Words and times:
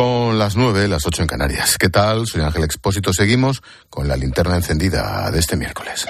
Son 0.00 0.38
las 0.38 0.56
nueve, 0.56 0.88
las 0.88 1.06
ocho 1.06 1.20
en 1.20 1.28
Canarias. 1.28 1.76
¿Qué 1.76 1.90
tal? 1.90 2.26
Soy 2.26 2.40
Ángel 2.40 2.64
Expósito. 2.64 3.12
Seguimos 3.12 3.62
con 3.90 4.08
la 4.08 4.16
linterna 4.16 4.56
encendida 4.56 5.30
de 5.30 5.38
este 5.38 5.56
miércoles. 5.56 6.06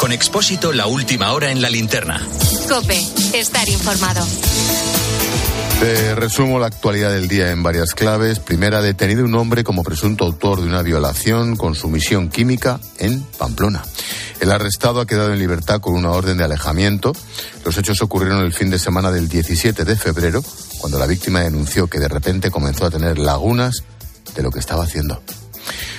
Con 0.00 0.12
Expósito, 0.12 0.72
la 0.72 0.86
última 0.86 1.32
hora 1.32 1.50
en 1.50 1.60
la 1.60 1.68
linterna. 1.68 2.26
Cope, 2.70 2.98
estar 3.34 3.68
informado. 3.68 4.26
Te 5.80 6.14
resumo 6.14 6.58
la 6.58 6.68
actualidad 6.68 7.12
del 7.12 7.28
día 7.28 7.50
en 7.50 7.62
varias 7.62 7.92
claves. 7.94 8.38
Primera, 8.38 8.80
detenido 8.80 9.24
un 9.24 9.34
hombre 9.34 9.62
como 9.62 9.84
presunto 9.84 10.24
autor 10.24 10.60
de 10.60 10.66
una 10.66 10.80
violación 10.80 11.54
con 11.54 11.74
sumisión 11.74 12.30
química 12.30 12.80
en 12.98 13.22
Pamplona. 13.38 13.84
El 14.40 14.52
arrestado 14.52 15.00
ha 15.00 15.06
quedado 15.06 15.32
en 15.34 15.38
libertad 15.38 15.80
con 15.80 15.94
una 15.94 16.12
orden 16.12 16.38
de 16.38 16.44
alejamiento. 16.44 17.12
Los 17.64 17.76
hechos 17.76 18.00
ocurrieron 18.00 18.42
el 18.42 18.54
fin 18.54 18.70
de 18.70 18.78
semana 18.78 19.10
del 19.10 19.28
17 19.28 19.84
de 19.84 19.96
febrero, 19.96 20.42
cuando 20.78 20.98
la 20.98 21.06
víctima 21.06 21.40
denunció 21.40 21.88
que 21.88 22.00
de 22.00 22.08
repente 22.08 22.50
comenzó 22.50 22.86
a 22.86 22.90
tener 22.90 23.18
lagunas 23.18 23.84
de 24.34 24.42
lo 24.42 24.50
que 24.50 24.60
estaba 24.60 24.84
haciendo. 24.84 25.22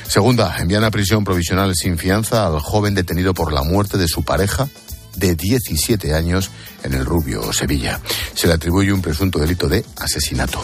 Segunda, 0.07 0.57
envían 0.57 0.85
a 0.85 0.91
prisión 0.91 1.23
provisional 1.23 1.75
sin 1.75 1.99
fianza 1.99 2.47
al 2.47 2.59
joven 2.59 2.95
detenido 2.95 3.35
por 3.35 3.53
la 3.53 3.61
muerte 3.61 3.99
de 3.99 4.07
su 4.07 4.23
pareja 4.23 4.67
de 5.17 5.35
17 5.35 6.13
años 6.13 6.51
en 6.83 6.93
el 6.93 7.05
Rubio, 7.05 7.51
Sevilla. 7.51 7.99
Se 8.33 8.47
le 8.47 8.53
atribuye 8.53 8.93
un 8.93 9.01
presunto 9.01 9.39
delito 9.39 9.67
de 9.67 9.83
asesinato. 9.97 10.63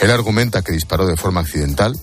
Él 0.00 0.10
argumenta 0.10 0.62
que 0.62 0.72
disparó 0.72 1.06
de 1.06 1.16
forma 1.16 1.40
accidental, 1.40 1.94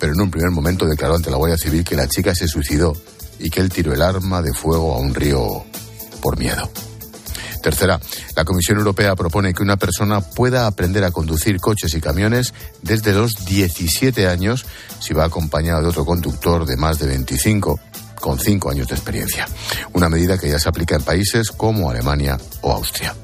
pero 0.00 0.12
en 0.12 0.20
un 0.20 0.30
primer 0.30 0.50
momento 0.50 0.86
declaró 0.86 1.16
ante 1.16 1.30
la 1.30 1.36
Guardia 1.36 1.58
Civil 1.58 1.84
que 1.84 1.96
la 1.96 2.08
chica 2.08 2.34
se 2.34 2.48
suicidó 2.48 2.96
y 3.38 3.50
que 3.50 3.60
él 3.60 3.68
tiró 3.68 3.92
el 3.92 4.02
arma 4.02 4.42
de 4.42 4.52
fuego 4.52 4.94
a 4.94 4.98
un 4.98 5.14
río 5.14 5.64
por 6.20 6.38
miedo. 6.38 6.70
Tercera, 7.62 8.00
la 8.36 8.44
Comisión 8.44 8.78
Europea 8.78 9.16
propone 9.16 9.52
que 9.52 9.62
una 9.62 9.76
persona 9.76 10.20
pueda 10.20 10.66
aprender 10.66 11.04
a 11.04 11.10
conducir 11.10 11.60
coches 11.60 11.92
y 11.94 12.00
camiones 12.00 12.54
desde 12.82 13.12
los 13.12 13.44
17 13.44 14.28
años 14.28 14.64
si 15.00 15.12
va 15.12 15.24
acompañado 15.24 15.82
de 15.82 15.88
otro 15.88 16.04
conductor 16.04 16.66
de 16.66 16.76
más 16.76 16.98
de 16.98 17.06
25 17.06 17.80
con 18.20 18.38
5 18.38 18.70
años 18.70 18.88
de 18.88 18.94
experiencia. 18.94 19.46
Una 19.92 20.08
medida 20.08 20.38
que 20.38 20.48
ya 20.48 20.58
se 20.58 20.68
aplica 20.68 20.96
en 20.96 21.02
países 21.02 21.50
como 21.50 21.90
Alemania 21.90 22.38
o 22.62 22.72
Austria. 22.72 23.14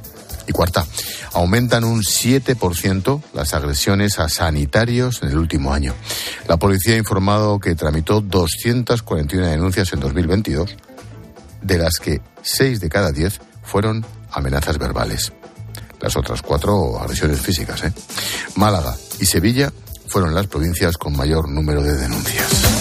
Y 0.47 0.53
cuarta, 0.53 0.87
aumentan 1.33 1.85
un 1.85 2.03
7% 2.03 3.23
las 3.33 3.55
agresiones 3.55 4.19
a 4.19 4.29
sanitarios 4.29 5.23
en 5.23 5.31
el 5.31 5.39
último 5.39 5.73
año. 5.73 5.95
La 6.49 6.59
policía 6.59 6.95
ha 6.95 6.99
informado 6.99 7.59
que 7.59 7.75
tramitó 7.75 8.21
241 8.21 9.47
denuncias 9.47 9.93
en 9.93 10.01
2022, 10.01 10.77
de 11.63 11.79
las 11.79 11.99
que 11.99 12.21
6 12.43 12.81
de 12.81 12.89
cada 12.91 13.11
10 13.11 13.41
fueron 13.63 14.05
amenazas 14.31 14.79
verbales. 14.79 15.33
Las 16.01 16.17
otras 16.17 16.43
cuatro 16.43 17.01
agresiones 17.01 17.41
físicas. 17.41 17.83
¿eh? 17.85 17.93
Málaga 18.57 18.95
y 19.19 19.25
Sevilla 19.25 19.73
fueron 20.09 20.35
las 20.35 20.47
provincias 20.47 20.99
con 20.99 21.17
mayor 21.17 21.49
número 21.49 21.83
de 21.83 21.97
denuncias. 21.97 22.74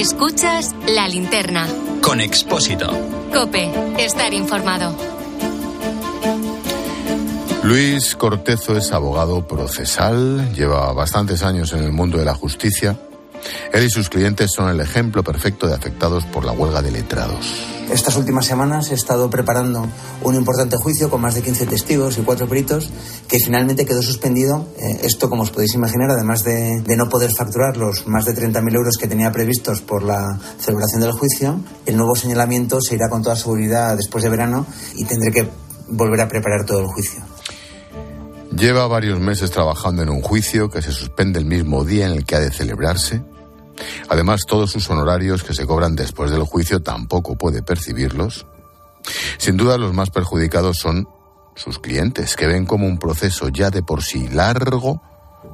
Escuchas 0.00 0.74
la 0.88 1.06
linterna. 1.08 1.68
Con 2.00 2.22
Expósito. 2.22 2.88
Cope, 3.34 3.70
estar 3.98 4.32
informado. 4.32 4.96
Luis 7.64 8.16
Cortezo 8.16 8.78
es 8.78 8.92
abogado 8.92 9.46
procesal, 9.46 10.54
lleva 10.54 10.90
bastantes 10.94 11.42
años 11.42 11.74
en 11.74 11.84
el 11.84 11.92
mundo 11.92 12.16
de 12.16 12.24
la 12.24 12.34
justicia. 12.34 12.96
Él 13.72 13.84
y 13.84 13.90
sus 13.90 14.08
clientes 14.08 14.50
son 14.54 14.68
el 14.68 14.80
ejemplo 14.80 15.22
perfecto 15.22 15.66
de 15.66 15.74
afectados 15.74 16.24
por 16.26 16.44
la 16.44 16.52
huelga 16.52 16.82
de 16.82 16.90
letrados. 16.90 17.46
Estas 17.90 18.16
últimas 18.16 18.46
semanas 18.46 18.92
he 18.92 18.94
estado 18.94 19.28
preparando 19.28 19.84
un 20.22 20.34
importante 20.36 20.76
juicio 20.76 21.10
con 21.10 21.20
más 21.20 21.34
de 21.34 21.42
15 21.42 21.66
testigos 21.66 22.18
y 22.18 22.22
cuatro 22.22 22.46
peritos 22.46 22.88
que 23.26 23.38
finalmente 23.38 23.84
quedó 23.84 24.00
suspendido. 24.00 24.68
Eh, 24.78 25.00
esto, 25.02 25.28
como 25.28 25.42
os 25.42 25.50
podéis 25.50 25.74
imaginar, 25.74 26.10
además 26.10 26.44
de, 26.44 26.82
de 26.82 26.96
no 26.96 27.08
poder 27.08 27.30
facturar 27.36 27.76
los 27.76 28.06
más 28.06 28.24
de 28.26 28.32
30.000 28.32 28.74
euros 28.76 28.96
que 28.96 29.08
tenía 29.08 29.32
previstos 29.32 29.80
por 29.80 30.04
la 30.04 30.38
celebración 30.58 31.00
del 31.00 31.12
juicio, 31.12 31.60
el 31.84 31.96
nuevo 31.96 32.14
señalamiento 32.14 32.80
se 32.80 32.94
irá 32.94 33.08
con 33.08 33.22
toda 33.22 33.34
seguridad 33.34 33.96
después 33.96 34.22
de 34.22 34.30
verano 34.30 34.66
y 34.94 35.04
tendré 35.04 35.32
que 35.32 35.48
volver 35.88 36.20
a 36.20 36.28
preparar 36.28 36.64
todo 36.64 36.80
el 36.80 36.86
juicio. 36.86 37.20
Lleva 38.56 38.86
varios 38.86 39.20
meses 39.20 39.50
trabajando 39.50 40.02
en 40.02 40.10
un 40.10 40.22
juicio 40.22 40.68
que 40.68 40.82
se 40.82 40.92
suspende 40.92 41.38
el 41.38 41.44
mismo 41.44 41.84
día 41.84 42.06
en 42.06 42.12
el 42.12 42.24
que 42.24 42.36
ha 42.36 42.40
de 42.40 42.50
celebrarse. 42.50 43.22
Además, 44.08 44.42
todos 44.46 44.70
sus 44.70 44.88
honorarios 44.90 45.42
que 45.42 45.54
se 45.54 45.66
cobran 45.66 45.96
después 45.96 46.30
del 46.30 46.42
juicio 46.44 46.82
tampoco 46.82 47.36
puede 47.36 47.62
percibirlos. 47.62 48.46
Sin 49.38 49.56
duda, 49.56 49.78
los 49.78 49.94
más 49.94 50.10
perjudicados 50.10 50.78
son 50.78 51.08
sus 51.54 51.78
clientes, 51.78 52.36
que 52.36 52.46
ven 52.46 52.66
como 52.66 52.86
un 52.86 52.98
proceso 52.98 53.48
ya 53.48 53.70
de 53.70 53.82
por 53.82 54.02
sí 54.02 54.28
largo 54.28 55.02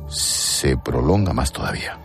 se 0.09 0.77
prolonga 0.77 1.33
más 1.33 1.53
todavía. 1.53 1.99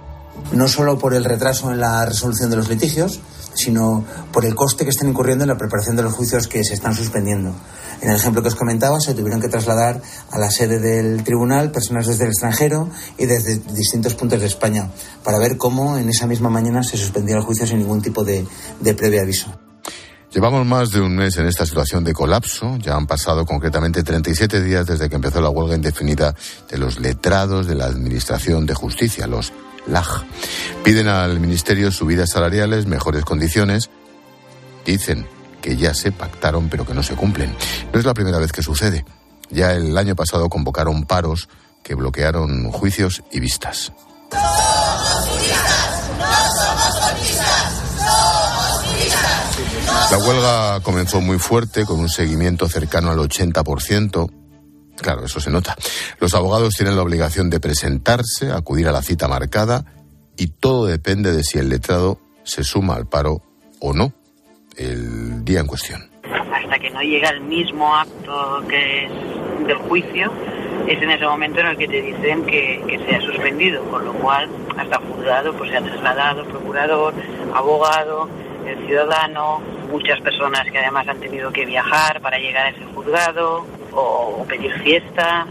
No 0.52 0.68
solo 0.68 0.98
por 0.98 1.14
el 1.14 1.24
retraso 1.24 1.72
en 1.72 1.80
la 1.80 2.06
resolución 2.06 2.50
de 2.50 2.56
los 2.58 2.70
litigios, 2.70 3.20
sino 3.54 4.06
por 4.32 4.46
el 4.46 4.56
coste 4.56 4.84
que 4.84 4.90
están 4.90 5.10
incurriendo 5.10 5.44
en 5.44 5.50
la 5.50 5.58
preparación 5.58 5.96
de 5.96 6.04
los 6.04 6.14
juicios 6.14 6.48
que 6.48 6.64
se 6.64 6.74
están 6.74 6.96
suspendiendo. 6.96 7.54
En 8.02 8.10
el 8.10 8.16
ejemplo 8.16 8.42
que 8.42 8.48
os 8.48 8.56
comentaba, 8.56 9.00
se 9.00 9.14
tuvieron 9.14 9.42
que 9.42 9.48
trasladar 9.48 10.02
a 10.32 10.40
la 10.40 10.50
sede 10.50 10.80
del 10.80 11.24
tribunal 11.24 11.72
personas 11.72 12.08
desde 12.08 12.26
el 12.26 12.32
extranjero 12.32 12.90
y 13.18 13.26
desde 13.26 13.58
distintos 13.74 14.16
puntos 14.16 14.40
de 14.40 14.48
España 14.48 14.90
para 15.24 15.38
ver 15.38 15.58
cómo 15.58 15.98
en 15.98 16.10
esa 16.10 16.28
misma 16.28 16.50
mañana 16.50 16.84
se 16.84 16.98
suspendía 16.98 17.36
el 17.36 17.44
juicio 17.44 17.68
sin 17.68 17.80
ningún 17.80 18.02
tipo 18.02 18.24
de, 18.24 18.46
de 18.80 18.94
previo 18.94 19.22
aviso. 19.22 19.52
Llevamos 20.34 20.66
más 20.66 20.92
de 20.92 21.02
un 21.02 21.14
mes 21.14 21.36
en 21.38 21.46
esta 21.46 21.66
situación 21.66 22.06
de 22.06 22.14
colapso. 22.14 22.78
Ya 22.78 22.96
han 22.96 23.06
pasado 23.06 23.46
concretamente 23.46 24.02
37 24.02 24.64
días 24.64 24.88
desde 24.88 25.10
que 25.10 25.16
empezó 25.16 25.42
la 25.42 25.50
huelga 25.50 25.76
indefinida 25.76 26.34
de 26.70 26.78
los 26.78 27.02
letrados 27.02 27.68
de 27.68 27.76
la 27.76 27.88
Administración 27.88 28.66
de 28.66 28.74
Justicia, 28.74 29.28
los 29.28 29.52
LAG. 29.88 30.26
Piden 30.84 31.08
al 31.08 31.40
Ministerio 31.40 31.92
subidas 31.92 32.32
salariales, 32.32 32.86
mejores 32.86 33.26
condiciones. 33.26 33.90
Dicen 34.86 35.28
que 35.62 35.78
ya 35.78 35.94
se 35.94 36.12
pactaron 36.12 36.70
pero 36.70 36.86
que 36.86 36.94
no 36.94 37.04
se 37.04 37.16
cumplen. 37.16 37.56
No 37.94 38.00
es 38.00 38.06
la 38.06 38.14
primera 38.14 38.40
vez 38.40 38.52
que 38.52 38.64
sucede. 38.64 39.06
Ya 39.50 39.74
el 39.74 39.98
año 39.98 40.16
pasado 40.16 40.50
convocaron 40.50 41.06
paros 41.06 41.50
que 41.84 41.96
bloquearon 41.96 42.72
juicios 42.72 43.24
y 43.32 43.40
vistas. 43.40 43.92
La 50.12 50.18
huelga 50.18 50.82
comenzó 50.82 51.22
muy 51.22 51.40
fuerte, 51.40 51.86
con 51.86 52.00
un 52.00 52.10
seguimiento 52.10 52.68
cercano 52.68 53.12
al 53.12 53.20
80%. 53.20 54.41
Claro, 54.98 55.26
eso 55.26 55.40
se 55.40 55.50
nota. 55.50 55.76
Los 56.20 56.34
abogados 56.36 56.76
tienen 56.76 56.96
la 56.96 57.02
obligación 57.02 57.50
de 57.50 57.60
presentarse, 57.60 58.52
acudir 58.52 58.88
a 58.88 58.92
la 58.92 59.02
cita 59.02 59.28
marcada 59.28 59.86
y 60.38 60.48
todo 60.48 60.86
depende 60.86 61.32
de 61.32 61.44
si 61.44 61.58
el 61.58 61.70
letrado 61.70 62.20
se 62.44 62.64
suma 62.64 62.96
al 62.96 63.08
paro 63.08 63.42
o 63.80 63.94
no 63.94 64.14
el 64.78 65.44
día 65.44 65.60
en 65.60 65.68
cuestión. 65.68 66.10
Hasta 66.24 66.80
que 66.80 66.90
no 66.90 67.02
llega 67.02 67.30
el 67.30 67.42
mismo 67.42 67.96
acto 67.96 68.64
que 68.68 69.06
es 69.06 69.12
del 69.68 69.78
juicio, 69.78 70.32
es 70.88 71.02
en 71.02 71.12
ese 71.12 71.26
momento 71.26 71.60
en 71.60 71.68
el 71.68 71.78
que 71.78 71.88
te 71.88 72.02
dicen 72.02 72.46
que, 72.46 73.00
se 73.08 73.16
ha 73.16 73.22
suspendido, 73.22 73.84
con 73.86 74.06
lo 74.06 74.14
cual 74.14 74.50
hasta 74.78 74.98
juzgado 75.00 75.54
pues 75.54 75.72
se 75.72 75.78
ha 75.78 75.82
trasladado 75.82 76.46
procurador, 76.46 77.14
abogado, 77.54 78.30
el 78.66 78.86
ciudadano, 78.86 79.62
muchas 79.92 80.20
personas 80.22 80.64
que 80.72 80.80
además 80.80 81.08
han 81.08 81.20
tenido 81.20 81.52
que 81.52 81.66
viajar 81.66 82.22
para 82.22 82.38
llegar 82.38 82.68
a 82.68 82.70
ese 82.70 82.86
juzgado 82.94 83.66
o, 83.94 84.46
pedir 84.48 84.72
fiesta. 84.82 85.48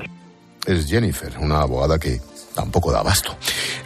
Es 0.66 0.86
Jennifer, 0.86 1.32
una 1.38 1.62
abogada 1.62 1.98
que 1.98 2.20
tampoco 2.54 2.92
da 2.92 3.00
abasto. 3.00 3.36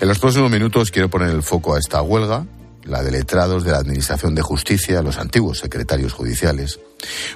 En 0.00 0.09
los 0.09 0.19
próximos 0.19 0.51
minutos 0.51 0.91
quiero 0.91 1.09
poner 1.09 1.30
el 1.30 1.42
foco 1.42 1.74
a 1.74 1.78
esta 1.78 2.03
huelga, 2.03 2.47
la 2.84 3.03
de 3.03 3.10
letrados 3.10 3.65
de 3.65 3.72
la 3.72 3.78
Administración 3.78 4.34
de 4.34 4.42
Justicia, 4.42 5.03
los 5.03 5.18
antiguos 5.18 5.59
secretarios 5.59 6.12
judiciales. 6.12 6.80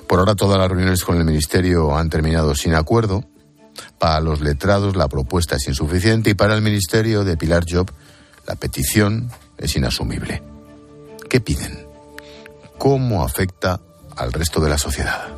Por 0.06 0.18
ahora 0.18 0.34
todas 0.34 0.58
las 0.58 0.68
reuniones 0.68 1.04
con 1.04 1.16
el 1.16 1.24
Ministerio 1.24 1.96
han 1.96 2.10
terminado 2.10 2.54
sin 2.54 2.74
acuerdo. 2.74 3.24
Para 3.98 4.20
los 4.20 4.40
letrados 4.40 4.96
la 4.96 5.08
propuesta 5.08 5.56
es 5.56 5.68
insuficiente 5.68 6.30
y 6.30 6.34
para 6.34 6.54
el 6.54 6.62
Ministerio 6.62 7.24
de 7.24 7.36
Pilar 7.36 7.64
Job 7.68 7.90
la 8.46 8.56
petición 8.56 9.30
es 9.56 9.76
inasumible. 9.76 10.42
¿Qué 11.28 11.40
piden? 11.40 11.86
¿Cómo 12.78 13.22
afecta 13.22 13.80
al 14.16 14.32
resto 14.32 14.60
de 14.60 14.70
la 14.70 14.78
sociedad? 14.78 15.28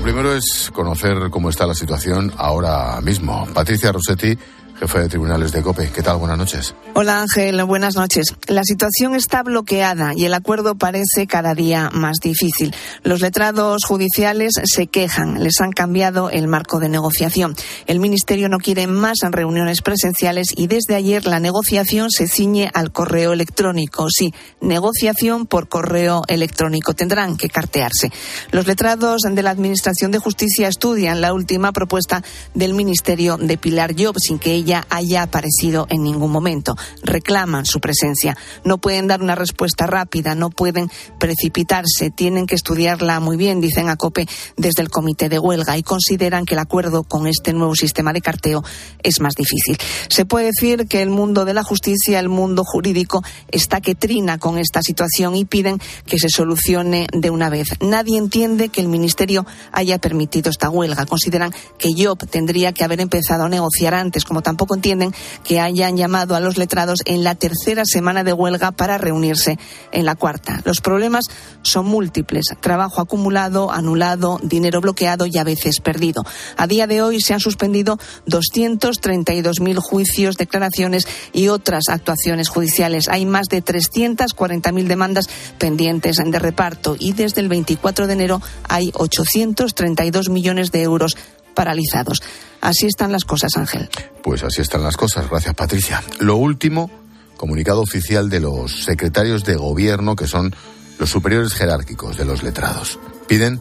Lo 0.00 0.04
primero 0.04 0.34
es 0.34 0.70
conocer 0.72 1.28
cómo 1.28 1.50
está 1.50 1.66
la 1.66 1.74
situación 1.74 2.32
ahora 2.38 2.98
mismo. 3.02 3.46
Patricia 3.52 3.92
Rossetti, 3.92 4.34
jefe 4.80 4.98
de 4.98 5.08
tribunales 5.08 5.52
de 5.52 5.60
COPE. 5.60 5.90
¿Qué 5.94 6.02
tal? 6.02 6.16
Buenas 6.16 6.38
noches. 6.38 6.74
Hola 6.94 7.20
Ángel, 7.20 7.62
buenas 7.64 7.96
noches. 7.96 8.34
La 8.46 8.64
situación 8.64 9.14
está 9.14 9.42
bloqueada 9.42 10.12
y 10.16 10.24
el 10.24 10.32
acuerdo 10.32 10.74
parece 10.74 11.26
cada 11.26 11.54
día 11.54 11.90
más 11.92 12.16
difícil. 12.22 12.74
Los 13.02 13.20
letrados 13.20 13.84
judiciales 13.84 14.54
se 14.64 14.86
quejan, 14.86 15.42
les 15.44 15.60
han 15.60 15.72
cambiado 15.72 16.30
el 16.30 16.48
marco 16.48 16.80
de 16.80 16.88
negociación. 16.88 17.54
El 17.86 18.00
Ministerio 18.00 18.48
no 18.48 18.56
quiere 18.56 18.86
más 18.86 19.18
reuniones 19.30 19.82
presenciales 19.82 20.48
y 20.56 20.66
desde 20.66 20.94
ayer 20.94 21.26
la 21.26 21.40
negociación 21.40 22.10
se 22.10 22.26
ciñe 22.26 22.70
al 22.72 22.90
correo 22.90 23.34
electrónico. 23.34 24.06
Sí, 24.08 24.32
negociación 24.62 25.46
por 25.46 25.68
correo 25.68 26.22
electrónico. 26.26 26.94
Tendrán 26.94 27.36
que 27.36 27.50
cartearse. 27.50 28.10
Los 28.50 28.66
letrados 28.66 29.22
de 29.30 29.42
la 29.42 29.50
Administración 29.50 30.10
de 30.10 30.18
Justicia 30.18 30.68
estudian 30.68 31.20
la 31.20 31.34
última 31.34 31.72
propuesta 31.72 32.22
del 32.54 32.72
Ministerio 32.72 33.36
de 33.36 33.58
Pilar 33.58 33.94
Job 33.98 34.16
sin 34.18 34.38
que 34.38 34.52
ella 34.52 34.69
haya 34.74 35.22
aparecido 35.22 35.86
en 35.90 36.02
ningún 36.02 36.30
momento. 36.30 36.76
Reclaman 37.02 37.66
su 37.66 37.80
presencia. 37.80 38.36
No 38.64 38.78
pueden 38.78 39.06
dar 39.06 39.22
una 39.22 39.34
respuesta 39.34 39.86
rápida, 39.86 40.34
no 40.34 40.50
pueden 40.50 40.90
precipitarse, 41.18 42.10
tienen 42.10 42.46
que 42.46 42.54
estudiarla 42.54 43.20
muy 43.20 43.36
bien, 43.36 43.60
dicen 43.60 43.88
a 43.88 43.96
COPE 43.96 44.28
desde 44.56 44.82
el 44.82 44.90
comité 44.90 45.28
de 45.28 45.38
huelga 45.38 45.76
y 45.76 45.82
consideran 45.82 46.44
que 46.44 46.54
el 46.54 46.60
acuerdo 46.60 47.04
con 47.04 47.26
este 47.26 47.52
nuevo 47.52 47.74
sistema 47.74 48.12
de 48.12 48.20
carteo 48.20 48.62
es 49.02 49.20
más 49.20 49.34
difícil. 49.34 49.76
Se 50.08 50.24
puede 50.24 50.46
decir 50.46 50.86
que 50.86 51.02
el 51.02 51.10
mundo 51.10 51.44
de 51.44 51.54
la 51.54 51.62
justicia, 51.62 52.18
el 52.20 52.28
mundo 52.28 52.64
jurídico, 52.64 53.22
está 53.50 53.80
que 53.80 53.94
trina 53.94 54.38
con 54.38 54.58
esta 54.58 54.82
situación 54.82 55.36
y 55.36 55.44
piden 55.44 55.80
que 56.06 56.18
se 56.18 56.28
solucione 56.28 57.06
de 57.12 57.30
una 57.30 57.50
vez. 57.50 57.68
Nadie 57.80 58.18
entiende 58.18 58.68
que 58.68 58.80
el 58.80 58.88
Ministerio 58.88 59.46
haya 59.72 59.98
permitido 59.98 60.50
esta 60.50 60.70
huelga. 60.70 61.06
Consideran 61.06 61.52
que 61.78 61.90
Job 61.96 62.18
tendría 62.28 62.72
que 62.72 62.84
haber 62.84 63.00
empezado 63.00 63.44
a 63.44 63.48
negociar 63.48 63.94
antes, 63.94 64.24
como 64.24 64.42
tampoco 64.42 64.59
tampoco 64.60 64.74
entienden 64.74 65.14
que 65.42 65.58
hayan 65.58 65.96
llamado 65.96 66.34
a 66.34 66.40
los 66.40 66.58
letrados 66.58 66.98
en 67.06 67.24
la 67.24 67.34
tercera 67.34 67.84
semana 67.86 68.24
de 68.24 68.34
huelga 68.34 68.72
para 68.72 68.98
reunirse 68.98 69.58
en 69.90 70.04
la 70.04 70.16
cuarta. 70.16 70.60
Los 70.66 70.82
problemas 70.82 71.24
son 71.62 71.86
múltiples. 71.86 72.44
Trabajo 72.60 73.00
acumulado, 73.00 73.72
anulado, 73.72 74.38
dinero 74.42 74.82
bloqueado 74.82 75.24
y 75.24 75.38
a 75.38 75.44
veces 75.44 75.80
perdido. 75.80 76.26
A 76.58 76.66
día 76.66 76.86
de 76.86 77.00
hoy 77.00 77.22
se 77.22 77.32
han 77.32 77.40
suspendido 77.40 77.98
232.000 78.26 79.78
juicios, 79.78 80.36
declaraciones 80.36 81.08
y 81.32 81.48
otras 81.48 81.84
actuaciones 81.88 82.50
judiciales. 82.50 83.08
Hay 83.08 83.24
más 83.24 83.46
de 83.46 83.64
340.000 83.64 84.86
demandas 84.86 85.30
pendientes 85.56 86.16
de 86.16 86.38
reparto 86.38 86.96
y 86.98 87.14
desde 87.14 87.40
el 87.40 87.48
24 87.48 88.06
de 88.06 88.12
enero 88.12 88.42
hay 88.68 88.92
832 88.94 90.28
millones 90.28 90.70
de 90.70 90.82
euros 90.82 91.16
paralizados. 91.54 92.20
Así 92.60 92.86
están 92.86 93.12
las 93.12 93.24
cosas, 93.24 93.56
Ángel. 93.56 93.88
Pues 94.22 94.42
así 94.42 94.60
están 94.60 94.82
las 94.82 94.96
cosas. 94.96 95.28
Gracias, 95.28 95.54
Patricia. 95.54 96.02
Lo 96.18 96.36
último, 96.36 96.90
comunicado 97.36 97.80
oficial 97.80 98.28
de 98.28 98.40
los 98.40 98.84
secretarios 98.84 99.44
de 99.44 99.56
gobierno, 99.56 100.14
que 100.16 100.26
son 100.26 100.54
los 100.98 101.08
superiores 101.08 101.54
jerárquicos 101.54 102.16
de 102.18 102.26
los 102.26 102.42
letrados. 102.42 102.98
Piden 103.26 103.60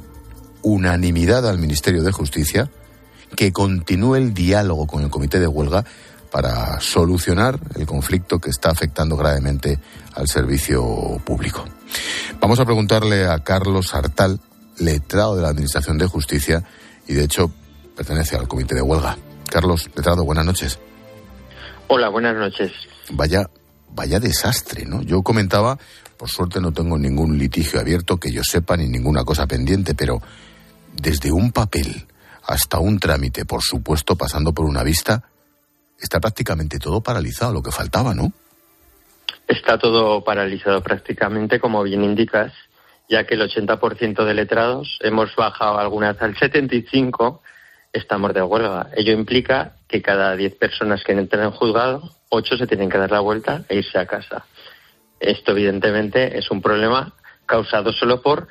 unanimidad 0.61 1.47
al 1.47 1.59
Ministerio 1.59 2.03
de 2.03 2.11
Justicia 2.11 2.69
que 3.35 3.53
continúe 3.53 4.15
el 4.15 4.33
diálogo 4.33 4.87
con 4.87 5.03
el 5.03 5.09
comité 5.09 5.39
de 5.39 5.47
huelga 5.47 5.85
para 6.31 6.79
solucionar 6.79 7.59
el 7.75 7.85
conflicto 7.85 8.39
que 8.39 8.49
está 8.49 8.69
afectando 8.69 9.15
gravemente 9.17 9.79
al 10.13 10.27
servicio 10.27 11.19
público. 11.25 11.65
Vamos 12.39 12.59
a 12.59 12.65
preguntarle 12.65 13.27
a 13.27 13.39
Carlos 13.39 13.93
Artal, 13.95 14.39
letrado 14.77 15.35
de 15.35 15.41
la 15.41 15.49
Administración 15.49 15.97
de 15.97 16.07
Justicia, 16.07 16.63
y 17.07 17.13
de 17.13 17.23
hecho 17.23 17.51
pertenece 17.99 18.37
al 18.37 18.47
comité 18.47 18.75
de 18.75 18.81
huelga. 18.81 19.17
Carlos 19.51 19.89
Letrado, 19.93 20.23
buenas 20.23 20.45
noches. 20.45 20.79
Hola, 21.89 22.07
buenas 22.07 22.33
noches. 22.33 22.71
Vaya, 23.11 23.49
vaya 23.89 24.21
desastre, 24.21 24.85
¿no? 24.85 25.01
Yo 25.01 25.21
comentaba, 25.21 25.77
por 26.15 26.29
suerte 26.29 26.61
no 26.61 26.71
tengo 26.71 26.97
ningún 26.97 27.37
litigio 27.37 27.77
abierto 27.77 28.15
que 28.15 28.31
yo 28.31 28.41
sepa 28.41 28.77
ni 28.77 28.87
ninguna 28.87 29.25
cosa 29.25 29.47
pendiente, 29.47 29.95
pero 29.95 30.21
desde 30.93 31.33
un 31.33 31.51
papel 31.51 32.07
hasta 32.45 32.79
un 32.79 32.99
trámite, 32.99 33.43
por 33.43 33.61
supuesto, 33.61 34.15
pasando 34.15 34.53
por 34.53 34.65
una 34.65 34.81
vista, 34.81 35.25
está 35.99 36.21
prácticamente 36.21 36.79
todo 36.79 37.01
paralizado, 37.01 37.51
lo 37.51 37.61
que 37.61 37.71
faltaba, 37.71 38.15
¿no? 38.15 38.31
Está 39.45 39.77
todo 39.77 40.23
paralizado 40.23 40.81
prácticamente, 40.81 41.59
como 41.59 41.83
bien 41.83 42.05
indicas, 42.05 42.53
ya 43.09 43.25
que 43.25 43.33
el 43.35 43.41
80% 43.41 44.23
de 44.23 44.33
letrados 44.33 44.99
hemos 45.01 45.35
bajado 45.35 45.79
algunas 45.79 46.21
al 46.21 46.35
75% 46.35 47.39
estamos 47.93 48.33
de 48.33 48.41
huelga. 48.41 48.89
Ello 48.95 49.13
implica 49.13 49.73
que 49.87 50.01
cada 50.01 50.35
10 50.35 50.55
personas 50.55 51.03
que 51.03 51.13
entran 51.13 51.43
en 51.43 51.51
juzgado, 51.51 52.11
8 52.29 52.57
se 52.57 52.67
tienen 52.67 52.89
que 52.89 52.97
dar 52.97 53.11
la 53.11 53.19
vuelta 53.19 53.63
e 53.67 53.77
irse 53.77 53.97
a 53.97 54.05
casa. 54.05 54.45
Esto, 55.19 55.51
evidentemente, 55.51 56.37
es 56.37 56.49
un 56.51 56.61
problema 56.61 57.13
causado 57.45 57.91
solo 57.91 58.21
por 58.21 58.47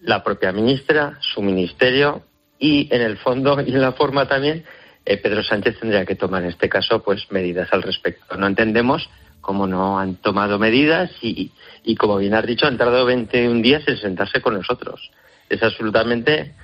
la 0.00 0.22
propia 0.22 0.52
ministra, 0.52 1.18
su 1.20 1.42
ministerio 1.42 2.22
y, 2.58 2.88
en 2.94 3.00
el 3.00 3.16
fondo 3.16 3.60
y 3.60 3.72
en 3.72 3.80
la 3.80 3.92
forma 3.92 4.28
también, 4.28 4.64
eh, 5.04 5.16
Pedro 5.16 5.42
Sánchez 5.42 5.80
tendría 5.80 6.04
que 6.04 6.14
tomar 6.14 6.42
en 6.42 6.50
este 6.50 6.68
caso 6.68 7.02
pues 7.02 7.30
medidas 7.30 7.72
al 7.72 7.82
respecto. 7.82 8.36
No 8.36 8.46
entendemos 8.46 9.08
cómo 9.40 9.66
no 9.66 9.98
han 9.98 10.16
tomado 10.16 10.58
medidas 10.58 11.10
y, 11.20 11.52
y 11.82 11.96
como 11.96 12.18
bien 12.18 12.34
has 12.34 12.46
dicho, 12.46 12.66
han 12.66 12.78
tardado 12.78 13.06
21 13.06 13.62
días 13.62 13.82
en 13.86 13.96
sentarse 13.96 14.40
con 14.40 14.54
nosotros. 14.54 15.10
Es 15.48 15.62
absolutamente 15.62 16.54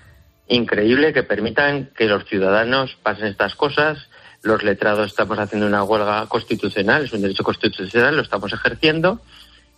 increíble 0.51 1.13
que 1.13 1.23
permitan 1.23 1.91
que 1.97 2.07
los 2.07 2.25
ciudadanos 2.25 2.97
pasen 3.03 3.27
estas 3.27 3.55
cosas. 3.55 4.09
Los 4.43 4.63
letrados 4.63 5.07
estamos 5.07 5.39
haciendo 5.39 5.67
una 5.67 5.85
huelga 5.85 6.27
constitucional, 6.27 7.05
es 7.05 7.13
un 7.13 7.23
derecho 7.23 7.45
constitucional, 7.45 8.17
lo 8.17 8.23
estamos 8.23 8.53
ejerciendo 8.53 9.21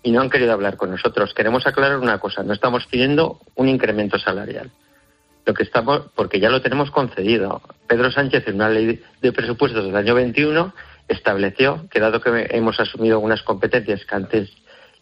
y 0.02 0.12
no 0.12 0.20
han 0.20 0.30
querido 0.30 0.52
hablar 0.52 0.76
con 0.76 0.90
nosotros. 0.90 1.34
Queremos 1.34 1.66
aclarar 1.66 1.98
una 1.98 2.18
cosa, 2.18 2.42
no 2.42 2.52
estamos 2.52 2.86
pidiendo 2.86 3.40
un 3.54 3.68
incremento 3.68 4.18
salarial. 4.18 4.70
Lo 5.44 5.54
que 5.54 5.64
estamos, 5.64 6.04
porque 6.14 6.40
ya 6.40 6.48
lo 6.48 6.62
tenemos 6.62 6.90
concedido. 6.90 7.60
Pedro 7.88 8.10
Sánchez, 8.10 8.46
en 8.46 8.54
una 8.54 8.68
ley 8.68 9.02
de 9.20 9.32
presupuestos 9.32 9.84
del 9.84 9.96
año 9.96 10.14
21, 10.14 10.72
estableció 11.08 11.86
que, 11.90 12.00
dado 12.00 12.20
que 12.20 12.46
hemos 12.50 12.78
asumido 12.78 13.16
algunas 13.16 13.42
competencias 13.42 14.04
que 14.04 14.14
antes 14.14 14.50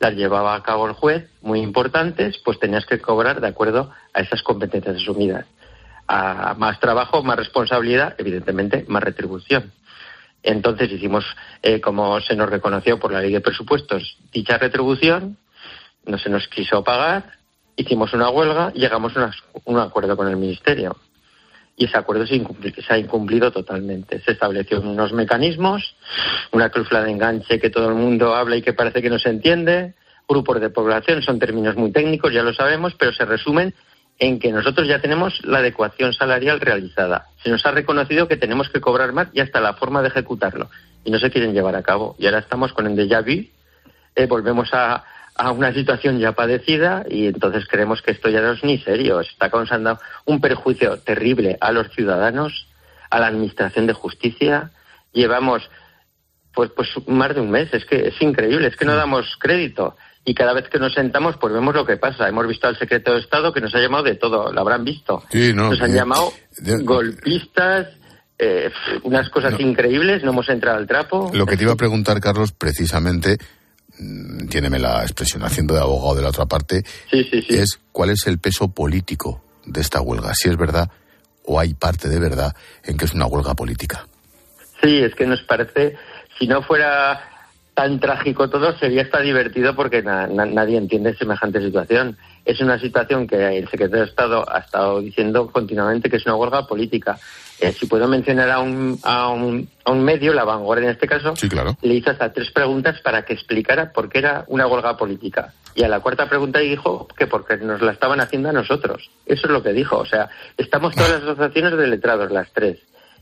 las 0.01 0.15
llevaba 0.15 0.55
a 0.55 0.63
cabo 0.63 0.87
el 0.87 0.95
juez, 0.95 1.29
muy 1.43 1.61
importantes, 1.61 2.39
pues 2.43 2.59
tenías 2.59 2.87
que 2.87 2.99
cobrar 2.99 3.43
de 3.43 3.49
acuerdo 3.49 3.93
a 4.15 4.21
esas 4.23 4.43
competencias 4.43 4.97
asumidas 4.97 5.45
a 6.11 6.55
más 6.55 6.81
trabajo, 6.81 7.23
más 7.23 7.37
responsabilidad, 7.37 8.17
evidentemente 8.19 8.85
más 8.89 9.03
retribución. 9.03 9.73
Entonces 10.43 10.91
hicimos, 10.91 11.25
eh, 11.63 11.81
como 11.81 12.21
se 12.21 12.35
nos 12.35 12.51
reconoció 12.51 12.99
por 12.99 13.13
la 13.13 13.21
ley 13.21 13.33
de 13.33 13.41
presupuestos, 13.41 14.17
dicha 14.33 14.59
retribución, 14.59 15.37
no 16.07 16.19
se 16.19 16.29
nos 16.29 16.49
quiso 16.49 16.83
pagar, 16.83 17.39
hicimos 17.77 18.13
una 18.13 18.29
huelga 18.29 18.73
llegamos 18.73 19.17
a 19.17 19.31
un 19.65 19.79
acuerdo 19.79 20.17
con 20.17 20.27
el 20.27 20.37
Ministerio. 20.37 20.97
Y 21.77 21.85
ese 21.85 21.97
acuerdo 21.97 22.27
se, 22.27 22.45
se, 22.83 22.93
ha 22.93 22.99
incumplido 22.99 23.53
totalmente. 23.53 24.21
Se 24.23 24.33
estableció 24.33 24.81
unos 24.81 25.13
mecanismos, 25.13 25.95
una 26.51 26.71
cláusula 26.71 27.05
de 27.05 27.13
enganche 27.13 27.61
que 27.61 27.71
todo 27.71 27.89
el 27.89 27.95
mundo 27.95 28.35
habla 28.35 28.57
y 28.57 28.63
que 28.63 28.73
parece 28.73 29.01
que 29.01 29.09
no 29.09 29.19
se 29.19 29.31
entiende, 29.31 29.95
grupos 30.29 30.61
de 30.61 30.71
población, 30.71 31.23
son 31.23 31.39
términos 31.39 31.77
muy 31.77 31.93
técnicos, 31.93 32.33
ya 32.33 32.43
lo 32.43 32.53
sabemos, 32.53 32.95
pero 32.99 33.13
se 33.13 33.25
resumen 33.25 33.75
en 34.21 34.39
que 34.39 34.53
nosotros 34.53 34.87
ya 34.87 35.01
tenemos 35.01 35.41
la 35.45 35.59
adecuación 35.59 36.13
salarial 36.13 36.61
realizada. 36.61 37.29
Se 37.43 37.49
nos 37.49 37.65
ha 37.65 37.71
reconocido 37.71 38.29
que 38.29 38.37
tenemos 38.37 38.69
que 38.69 38.81
cobrar 38.81 39.15
más 39.15 39.29
y 39.33 39.41
hasta 39.41 39.61
la 39.61 39.73
forma 39.73 40.03
de 40.03 40.09
ejecutarlo. 40.09 40.71
Y 41.05 41.11
no 41.11 41.19
se 41.19 41.31
quieren 41.31 41.55
llevar 41.55 41.75
a 41.75 41.83
cabo. 41.83 42.17
Y 42.19 42.27
ahora 42.27 42.41
estamos 42.41 42.75
con 42.75 42.87
el 42.87 42.95
déjà 42.95 43.23
vu. 43.23 43.49
Eh, 44.15 44.27
volvemos 44.27 44.75
a, 44.75 45.05
a, 45.35 45.51
una 45.53 45.73
situación 45.73 46.19
ya 46.19 46.33
padecida 46.33 47.05
y 47.09 47.29
entonces 47.29 47.67
creemos 47.67 48.03
que 48.03 48.11
esto 48.11 48.29
ya 48.29 48.43
no 48.43 48.53
es 48.53 48.63
ni 48.63 48.77
serio. 48.77 49.21
Está 49.21 49.49
causando 49.51 49.99
un 50.27 50.39
perjuicio 50.39 50.99
terrible 50.99 51.57
a 51.59 51.73
los 51.73 51.89
ciudadanos, 51.89 52.69
a 53.09 53.21
la 53.21 53.29
Administración 53.29 53.87
de 53.87 53.95
Justicia. 53.95 54.71
Llevamos 55.15 55.71
pues, 56.53 56.71
pues 56.77 56.91
más 57.07 57.35
de 57.35 57.41
un 57.41 57.51
mes. 57.51 57.73
Es 57.73 57.87
que 57.87 58.09
es 58.09 58.21
increíble. 58.21 58.69
Es 58.69 58.77
que 58.77 58.85
no 58.85 58.95
damos 58.95 59.35
crédito 59.39 59.97
y 60.25 60.35
cada 60.35 60.53
vez 60.53 60.69
que 60.69 60.79
nos 60.79 60.93
sentamos 60.93 61.37
pues 61.41 61.53
vemos 61.53 61.75
lo 61.75 61.87
que 61.87 61.97
pasa. 61.97 62.29
Hemos 62.29 62.47
visto 62.47 62.67
al 62.67 62.79
secreto 62.79 63.15
de 63.15 63.21
Estado 63.21 63.53
que 63.53 63.61
nos 63.61 63.75
ha 63.75 63.79
llamado 63.79 64.05
de 64.05 64.15
todo, 64.15 64.53
lo 64.53 64.61
habrán 64.61 64.85
visto. 64.85 65.23
nos 65.55 65.81
han 65.81 65.95
llamado 65.95 66.33
golpistas, 66.83 67.89
eh, 68.39 68.71
unas 69.03 69.29
cosas 69.31 69.59
increíbles, 69.61 70.23
no 70.23 70.31
hemos 70.31 70.49
entrado 70.49 70.79
al 70.79 70.87
trapo. 70.87 71.31
Lo 71.35 71.47
que 71.47 71.57
te 71.57 71.65
iba 71.65 71.73
a 71.73 71.77
preguntar, 71.77 72.21
Carlos, 72.21 72.53
precisamente, 72.53 73.39
mm, 73.99 74.49
tiéneme 74.49 74.79
la 74.79 75.03
expresión 75.03 75.43
haciendo 75.43 75.75
de 75.75 75.81
abogado 75.81 76.17
de 76.17 76.23
la 76.23 76.29
otra 76.29 76.47
parte, 76.47 76.85
es 77.13 77.79
cuál 77.93 78.11
es 78.11 78.27
el 78.27 78.39
peso 78.39 78.69
político 78.69 79.43
de 79.65 79.81
esta 79.81 80.01
huelga, 80.01 80.35
si 80.35 80.49
es 80.49 80.57
verdad 80.57 80.91
o 81.45 81.59
hay 81.59 81.75
parte 81.75 82.09
de 82.09 82.21
verdad 82.21 82.55
en 82.85 82.97
que 82.97 83.05
es 83.05 83.13
una 83.13 83.27
huelga 83.27 83.55
política. 83.55 84.07
Sí, 84.83 84.99
es 84.99 85.15
que 85.15 85.27
nos 85.27 85.43
parece, 85.43 85.97
si 86.39 86.47
no 86.47 86.63
fuera 86.63 87.30
tan 87.75 88.01
trágico 88.01 88.51
todo, 88.51 88.77
sería 88.79 89.03
hasta 89.03 89.21
divertido 89.21 89.75
porque 89.75 90.03
nadie 90.03 90.77
entiende 90.77 91.15
semejante 91.15 91.61
situación. 91.61 92.17
Es 92.45 92.61
una 92.61 92.79
situación 92.79 93.27
que 93.27 93.59
el 93.59 93.69
secretario 93.69 94.05
de 94.05 94.11
Estado 94.11 94.45
ha 94.51 94.59
estado 94.59 95.01
diciendo 95.01 95.51
continuamente 95.51 96.11
que 96.11 96.17
es 96.17 96.27
una 96.27 96.37
huelga 96.37 96.67
política. 96.67 97.19
Eh, 97.61 97.73
si 97.73 97.87
puedo 97.87 98.09
mencionar 98.09 98.51
a 98.51 98.61
un, 98.61 98.99
a, 99.03 99.29
un, 99.29 99.69
a 99.85 99.93
un 99.93 100.03
medio, 100.03 100.33
La 100.33 100.45
Vanguardia 100.45 100.87
en 100.87 100.93
este 100.93 101.07
caso, 101.07 101.35
le 101.83 101.95
hizo 101.95 102.11
hasta 102.11 102.33
tres 102.33 102.51
preguntas 102.51 103.01
para 103.03 103.25
que 103.25 103.35
explicara 103.35 103.93
por 103.93 104.09
qué 104.09 104.19
era 104.19 104.45
una 104.49 104.67
huelga 104.67 104.97
política. 104.97 105.53
Y 105.75 105.85
a 105.85 105.89
la 105.89 106.01
cuarta 106.01 106.29
pregunta 106.29 106.59
dijo 106.59 107.07
que 107.17 107.27
porque 107.27 107.57
nos 107.59 107.81
la 107.83 107.93
estaban 107.93 108.21
haciendo 108.21 108.49
a 108.49 108.53
nosotros. 108.53 109.11
Eso 109.27 109.47
es 109.47 109.53
lo 109.53 109.63
que 109.63 109.73
dijo. 109.73 109.99
O 109.99 110.07
sea, 110.07 110.29
estamos 110.57 110.95
todas 110.95 111.11
las 111.11 111.23
asociaciones 111.23 111.77
de 111.79 111.87
letrados, 111.87 112.31
las 112.31 112.51
tres. 112.53 112.79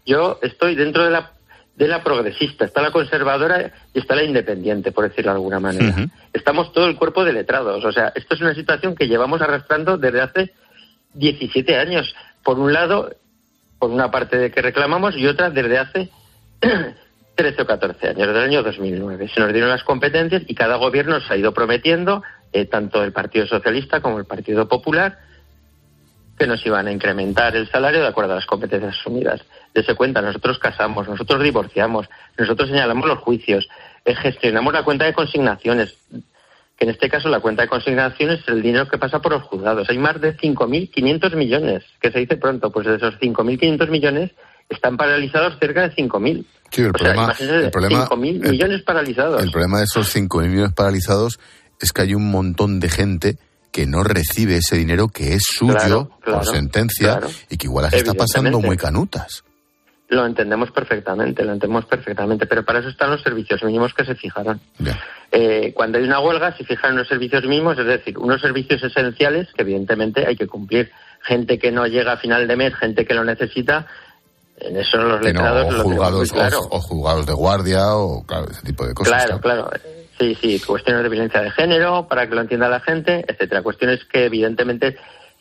Yo 0.06 0.38
estoy 0.40 0.74
dentro 0.74 1.04
de 1.04 1.10
la 1.10 1.32
de 1.78 1.86
la 1.86 2.02
progresista, 2.02 2.64
está 2.64 2.82
la 2.82 2.90
conservadora 2.90 3.70
y 3.94 4.00
está 4.00 4.16
la 4.16 4.24
independiente, 4.24 4.90
por 4.90 5.08
decirlo 5.08 5.30
de 5.30 5.36
alguna 5.36 5.60
manera. 5.60 6.08
Estamos 6.32 6.72
todo 6.72 6.86
el 6.86 6.96
cuerpo 6.96 7.24
de 7.24 7.32
letrados. 7.32 7.84
O 7.84 7.92
sea, 7.92 8.12
esto 8.16 8.34
es 8.34 8.40
una 8.40 8.52
situación 8.52 8.96
que 8.96 9.06
llevamos 9.06 9.40
arrastrando 9.40 9.96
desde 9.96 10.20
hace 10.20 10.52
17 11.14 11.76
años. 11.76 12.12
Por 12.42 12.58
un 12.58 12.72
lado, 12.72 13.14
por 13.78 13.90
una 13.90 14.10
parte 14.10 14.38
de 14.38 14.50
que 14.50 14.60
reclamamos 14.60 15.16
y 15.16 15.28
otra 15.28 15.50
desde 15.50 15.78
hace 15.78 16.10
13 17.36 17.62
o 17.62 17.66
14 17.66 18.08
años, 18.08 18.26
desde 18.26 18.38
el 18.40 18.44
año 18.44 18.62
2009. 18.64 19.30
Se 19.32 19.38
nos 19.38 19.52
dieron 19.52 19.70
las 19.70 19.84
competencias 19.84 20.42
y 20.48 20.56
cada 20.56 20.74
gobierno 20.76 21.20
se 21.20 21.32
ha 21.32 21.36
ido 21.36 21.54
prometiendo, 21.54 22.24
eh, 22.52 22.64
tanto 22.64 23.04
el 23.04 23.12
Partido 23.12 23.46
Socialista 23.46 24.00
como 24.00 24.18
el 24.18 24.24
Partido 24.24 24.66
Popular, 24.66 25.16
que 26.36 26.48
nos 26.48 26.64
iban 26.66 26.88
a 26.88 26.92
incrementar 26.92 27.54
el 27.54 27.70
salario 27.70 28.00
de 28.00 28.08
acuerdo 28.08 28.32
a 28.32 28.36
las 28.36 28.46
competencias 28.46 28.96
asumidas. 28.98 29.44
Dese 29.74 29.94
cuenta, 29.94 30.20
nosotros 30.20 30.58
casamos, 30.58 31.08
nosotros 31.08 31.42
divorciamos, 31.42 32.08
nosotros 32.36 32.68
señalamos 32.68 33.06
los 33.06 33.18
juicios, 33.18 33.68
eh, 34.04 34.14
gestionamos 34.14 34.72
la 34.72 34.82
cuenta 34.82 35.04
de 35.04 35.12
consignaciones, 35.12 35.96
que 36.10 36.84
en 36.84 36.90
este 36.90 37.08
caso 37.08 37.28
la 37.28 37.40
cuenta 37.40 37.62
de 37.62 37.68
consignaciones 37.68 38.40
es 38.40 38.48
el 38.48 38.62
dinero 38.62 38.88
que 38.88 38.98
pasa 38.98 39.20
por 39.20 39.32
los 39.32 39.42
juzgados. 39.42 39.88
Hay 39.90 39.98
más 39.98 40.20
de 40.20 40.36
5.500 40.36 41.34
millones, 41.36 41.84
que 42.00 42.10
se 42.10 42.20
dice 42.20 42.36
pronto, 42.36 42.70
pues 42.70 42.86
de 42.86 42.96
esos 42.96 43.14
5.500 43.20 43.88
millones 43.88 44.30
están 44.68 44.96
paralizados 44.96 45.58
cerca 45.58 45.88
de 45.88 45.94
5.000. 45.94 46.44
Sí, 46.70 46.82
el 46.82 46.92
problema, 46.92 47.34
el 47.38 47.70
problema 47.70 48.08
5.000 48.08 48.50
millones 48.50 48.82
paralizados. 48.82 49.42
El 49.42 49.50
problema 49.50 49.78
de 49.78 49.84
esos 49.84 50.14
5.000 50.14 50.48
millones 50.48 50.72
paralizados 50.74 51.40
es 51.80 51.92
que 51.92 52.02
hay 52.02 52.14
un 52.14 52.30
montón 52.30 52.80
de 52.80 52.88
gente 52.88 53.38
que 53.72 53.86
no 53.86 54.02
recibe 54.02 54.56
ese 54.56 54.76
dinero 54.76 55.08
que 55.08 55.34
es 55.34 55.42
suyo 55.56 56.10
por 56.24 56.44
sentencia 56.44 57.20
y 57.50 57.56
que 57.56 57.66
igual 57.66 57.84
las 57.84 57.94
está 57.94 58.14
pasando 58.14 58.60
muy 58.60 58.76
canutas. 58.76 59.44
Lo 60.08 60.24
entendemos 60.24 60.70
perfectamente, 60.70 61.44
lo 61.44 61.52
entendemos 61.52 61.84
perfectamente, 61.84 62.46
pero 62.46 62.64
para 62.64 62.78
eso 62.78 62.88
están 62.88 63.10
los 63.10 63.22
servicios 63.22 63.62
mínimos 63.62 63.92
que 63.92 64.06
se 64.06 64.14
fijaron. 64.14 64.58
Eh, 65.30 65.72
cuando 65.74 65.98
hay 65.98 66.04
una 66.04 66.20
huelga 66.20 66.56
se 66.56 66.64
fijan 66.64 66.94
unos 66.94 67.08
servicios 67.08 67.44
mínimos, 67.44 67.78
es 67.78 67.84
decir, 67.84 68.18
unos 68.18 68.40
servicios 68.40 68.82
esenciales 68.82 69.48
que 69.54 69.62
evidentemente 69.62 70.26
hay 70.26 70.36
que 70.36 70.46
cumplir. 70.46 70.90
Gente 71.20 71.58
que 71.58 71.70
no 71.70 71.86
llega 71.86 72.12
a 72.12 72.16
final 72.16 72.48
de 72.48 72.56
mes, 72.56 72.74
gente 72.76 73.04
que 73.04 73.12
lo 73.12 73.22
necesita, 73.22 73.86
en 74.60 74.76
eso 74.76 74.96
los 74.96 75.20
letrados... 75.22 75.74
o, 75.74 75.82
juzgados, 75.82 76.32
o, 76.70 76.80
juzgados 76.80 77.26
de 77.26 77.32
guardia 77.34 77.94
o 77.94 78.24
ese 78.50 78.62
tipo 78.62 78.86
de 78.86 78.94
cosas. 78.94 79.24
Claro, 79.24 79.40
claro. 79.40 79.70
Sí, 80.18 80.36
sí, 80.40 80.60
cuestiones 80.60 81.02
de 81.02 81.08
violencia 81.08 81.40
de 81.40 81.50
género, 81.50 82.08
para 82.08 82.28
que 82.28 82.34
lo 82.34 82.40
entienda 82.40 82.68
la 82.68 82.80
gente, 82.80 83.24
etcétera. 83.28 83.62
Cuestiones 83.62 84.04
que 84.04 84.24
evidentemente 84.24 84.96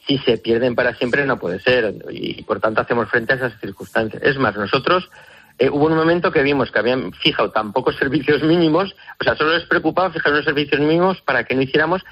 si 0.07 0.17
se 0.19 0.37
pierden 0.37 0.75
para 0.75 0.95
siempre 0.95 1.25
no 1.25 1.37
puede 1.37 1.59
ser 1.59 1.93
y 2.09 2.41
por 2.43 2.59
tanto 2.59 2.81
hacemos 2.81 3.09
frente 3.09 3.33
a 3.33 3.35
esas 3.35 3.59
circunstancias. 3.59 4.23
Es 4.23 4.37
más, 4.37 4.55
nosotros 4.55 5.09
eh, 5.59 5.69
hubo 5.69 5.87
un 5.87 5.95
momento 5.95 6.31
que 6.31 6.43
vimos 6.43 6.71
que 6.71 6.79
habían 6.79 7.11
fijado 7.13 7.51
tan 7.51 7.73
pocos 7.73 7.95
servicios 7.99 8.41
mínimos, 8.43 8.95
o 9.19 9.23
sea, 9.23 9.35
solo 9.35 9.53
les 9.53 9.65
preocupaba 9.65 10.11
fijar 10.11 10.31
unos 10.31 10.45
servicios 10.45 10.79
mínimos 10.79 11.21
para 11.21 11.43
que 11.43 11.55
no 11.55 11.61
hiciéramos 11.61 12.03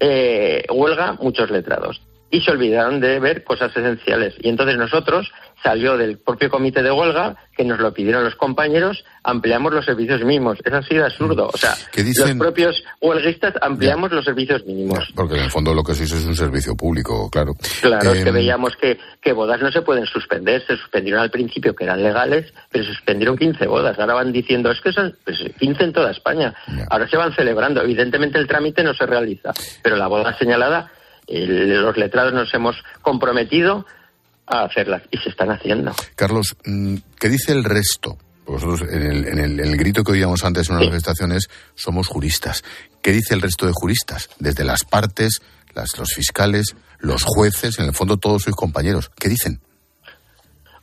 eh, 0.00 0.64
huelga 0.70 1.14
muchos 1.14 1.50
letrados 1.50 2.00
y 2.30 2.40
se 2.42 2.50
olvidaron 2.50 3.00
de 3.00 3.18
ver 3.20 3.42
cosas 3.42 3.74
esenciales. 3.74 4.34
Y 4.40 4.48
entonces 4.48 4.76
nosotros, 4.76 5.32
salió 5.62 5.96
del 5.96 6.18
propio 6.18 6.50
comité 6.50 6.82
de 6.82 6.90
huelga, 6.90 7.36
que 7.56 7.64
nos 7.64 7.80
lo 7.80 7.92
pidieron 7.92 8.24
los 8.24 8.36
compañeros, 8.36 9.04
ampliamos 9.24 9.72
los 9.72 9.84
servicios 9.84 10.22
mínimos. 10.22 10.58
Es 10.64 10.72
así 10.72 10.94
de 10.94 11.04
absurdo. 11.04 11.50
O 11.52 11.56
sea, 11.56 11.74
los 11.96 12.32
propios 12.36 12.82
huelguistas 13.00 13.54
ampliamos 13.60 14.12
los 14.12 14.24
servicios 14.24 14.64
mínimos. 14.64 15.12
porque 15.14 15.34
en 15.34 15.44
el 15.44 15.50
fondo 15.50 15.74
lo 15.74 15.82
que 15.82 15.94
se 15.94 16.04
hizo 16.04 16.16
es 16.16 16.24
un 16.24 16.36
servicio 16.36 16.76
público, 16.76 17.28
claro. 17.30 17.54
Claro, 17.80 18.12
es 18.12 18.22
que 18.22 18.28
em, 18.28 18.34
veíamos 18.34 18.76
que, 18.76 18.98
que 19.20 19.32
bodas 19.32 19.60
no 19.60 19.72
se 19.72 19.82
pueden 19.82 20.06
suspender. 20.06 20.64
Se 20.66 20.76
suspendieron 20.76 21.20
al 21.20 21.30
principio, 21.30 21.74
que 21.74 21.84
eran 21.84 22.02
legales, 22.02 22.52
pero 22.70 22.84
se 22.84 22.92
suspendieron 22.92 23.36
15 23.36 23.66
bodas. 23.66 23.98
Ahora 23.98 24.14
van 24.14 24.32
diciendo, 24.32 24.70
es 24.70 24.80
que 24.80 24.92
son 24.92 25.16
15 25.26 25.52
pues, 25.58 25.80
en 25.80 25.92
toda 25.92 26.10
España. 26.12 26.54
Ahora 26.90 27.08
se 27.08 27.16
van 27.16 27.34
celebrando. 27.34 27.82
Evidentemente 27.82 28.38
el 28.38 28.46
trámite 28.46 28.82
no 28.84 28.94
se 28.94 29.06
realiza, 29.06 29.52
pero 29.82 29.96
la 29.96 30.06
boda 30.06 30.36
señalada 30.38 30.92
los 31.28 31.96
letrados 31.96 32.32
nos 32.32 32.52
hemos 32.54 32.76
comprometido 33.02 33.84
a 34.50 34.64
hacerlas 34.64 35.02
y 35.10 35.18
se 35.18 35.30
están 35.30 35.50
haciendo. 35.50 35.92
Carlos, 36.14 36.56
mm, 36.64 36.96
¿qué 37.18 37.28
dice 37.28 37.52
el 37.52 37.64
resto? 37.64 38.18
Vosotros, 38.46 38.82
en 38.90 39.02
el, 39.02 39.26
en 39.26 39.60
el, 39.60 39.76
grito 39.76 40.02
que 40.02 40.12
oíamos 40.12 40.42
antes 40.42 40.68
en 40.68 40.76
una 40.76 40.84
manifestación 40.84 41.36
somos 41.74 42.06
juristas. 42.06 42.64
¿Qué 43.02 43.12
dice 43.12 43.34
el 43.34 43.42
resto 43.42 43.66
de 43.66 43.72
juristas? 43.74 44.30
Desde 44.38 44.64
las 44.64 44.84
partes, 44.84 45.42
las, 45.74 45.98
los 45.98 46.14
fiscales, 46.14 46.74
los 46.98 47.24
jueces, 47.24 47.78
en 47.78 47.84
el 47.84 47.92
fondo 47.92 48.16
todos 48.16 48.42
sus 48.42 48.54
compañeros. 48.54 49.10
¿Qué 49.18 49.28
dicen? 49.28 49.60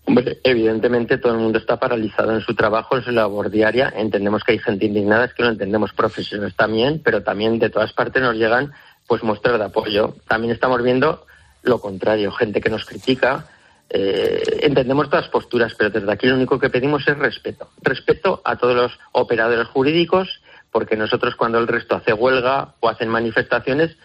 Hombre, 0.07 0.39
evidentemente 0.43 1.17
todo 1.17 1.33
el 1.33 1.39
mundo 1.39 1.57
está 1.57 1.79
paralizado 1.79 2.33
en 2.33 2.41
su 2.41 2.53
trabajo, 2.53 2.95
en 2.95 3.03
su 3.03 3.11
labor 3.11 3.49
diaria. 3.49 3.91
Entendemos 3.95 4.43
que 4.43 4.51
hay 4.51 4.59
gente 4.59 4.85
indignada, 4.85 5.25
es 5.25 5.33
que 5.33 5.41
lo 5.41 5.49
entendemos 5.49 5.91
profesionales 5.93 6.55
también, 6.55 7.01
pero 7.03 7.23
también 7.23 7.57
de 7.57 7.71
todas 7.71 7.91
partes 7.93 8.21
nos 8.21 8.35
llegan 8.35 8.71
pues 9.07 9.23
mostrar 9.23 9.57
de 9.57 9.65
apoyo. 9.65 10.15
También 10.27 10.53
estamos 10.53 10.83
viendo 10.83 11.25
lo 11.63 11.79
contrario, 11.79 12.31
gente 12.31 12.61
que 12.61 12.69
nos 12.69 12.85
critica. 12.85 13.47
Eh, 13.89 14.59
entendemos 14.61 15.09
todas 15.09 15.25
las 15.25 15.31
posturas, 15.31 15.73
pero 15.77 15.89
desde 15.89 16.11
aquí 16.11 16.27
lo 16.27 16.35
único 16.35 16.59
que 16.59 16.69
pedimos 16.69 17.07
es 17.07 17.17
respeto. 17.17 17.69
Respeto 17.81 18.41
a 18.43 18.57
todos 18.57 18.75
los 18.75 18.99
operadores 19.11 19.67
jurídicos, 19.67 20.41
porque 20.71 20.97
nosotros 20.97 21.35
cuando 21.35 21.59
el 21.59 21.67
resto 21.67 21.95
hace 21.95 22.13
huelga 22.13 22.73
o 22.79 22.89
hacen 22.89 23.09
manifestaciones, 23.09 23.95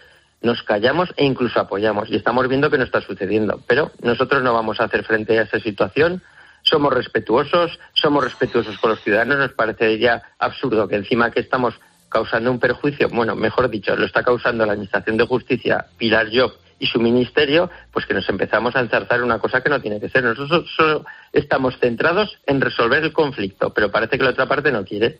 nos 0.41 0.63
callamos 0.63 1.13
e 1.17 1.25
incluso 1.25 1.59
apoyamos. 1.59 2.09
Y 2.09 2.15
estamos 2.15 2.47
viendo 2.47 2.69
que 2.69 2.77
no 2.77 2.83
está 2.83 3.01
sucediendo. 3.01 3.61
Pero 3.67 3.91
nosotros 4.01 4.41
no 4.43 4.53
vamos 4.53 4.79
a 4.79 4.85
hacer 4.85 5.03
frente 5.03 5.37
a 5.37 5.43
esa 5.43 5.59
situación. 5.59 6.21
Somos 6.63 6.93
respetuosos, 6.93 7.79
somos 7.93 8.23
respetuosos 8.23 8.77
con 8.77 8.91
los 8.91 9.01
ciudadanos. 9.01 9.37
Nos 9.37 9.53
parecería 9.53 10.21
absurdo 10.39 10.87
que 10.87 10.95
encima 10.95 11.31
que 11.31 11.41
estamos 11.41 11.75
causando 12.09 12.51
un 12.51 12.59
perjuicio, 12.59 13.07
bueno, 13.09 13.35
mejor 13.35 13.69
dicho, 13.69 13.95
lo 13.95 14.05
está 14.05 14.21
causando 14.21 14.65
la 14.65 14.73
Administración 14.73 15.15
de 15.15 15.25
Justicia, 15.25 15.85
Pilar 15.97 16.27
Job 16.33 16.51
y 16.81 16.87
su 16.87 16.99
ministerio, 16.99 17.69
pues 17.93 18.07
que 18.07 18.15
nos 18.15 18.27
empezamos 18.27 18.75
a 18.75 18.79
enzarzar 18.79 19.21
una 19.21 19.37
cosa 19.37 19.61
que 19.61 19.69
no 19.69 19.79
tiene 19.79 19.99
que 19.99 20.09
ser. 20.09 20.23
Nosotros 20.23 20.67
solo 20.75 21.05
estamos 21.31 21.77
centrados 21.79 22.39
en 22.47 22.59
resolver 22.59 23.03
el 23.03 23.13
conflicto, 23.13 23.71
pero 23.71 23.91
parece 23.91 24.17
que 24.17 24.23
la 24.23 24.31
otra 24.31 24.47
parte 24.47 24.71
no 24.71 24.83
quiere. 24.83 25.19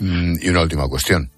Mm, 0.00 0.36
y 0.40 0.48
una 0.48 0.62
última 0.62 0.88
cuestión. 0.88 1.30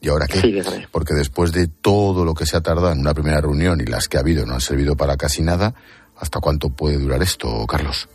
¿Y 0.00 0.08
ahora 0.08 0.26
qué? 0.26 0.62
Porque 0.90 1.12
después 1.12 1.52
de 1.52 1.68
todo 1.68 2.24
lo 2.24 2.32
que 2.32 2.46
se 2.46 2.56
ha 2.56 2.62
tardado 2.62 2.92
en 2.92 3.00
una 3.00 3.12
primera 3.12 3.42
reunión 3.42 3.78
y 3.80 3.84
las 3.84 4.08
que 4.08 4.16
ha 4.16 4.20
habido 4.20 4.46
no 4.46 4.54
han 4.54 4.60
servido 4.62 4.96
para 4.96 5.18
casi 5.18 5.42
nada, 5.42 5.74
¿hasta 6.16 6.40
cuánto 6.40 6.70
puede 6.70 6.98
durar 6.98 7.22
esto, 7.22 7.66
Carlos? 7.66 8.08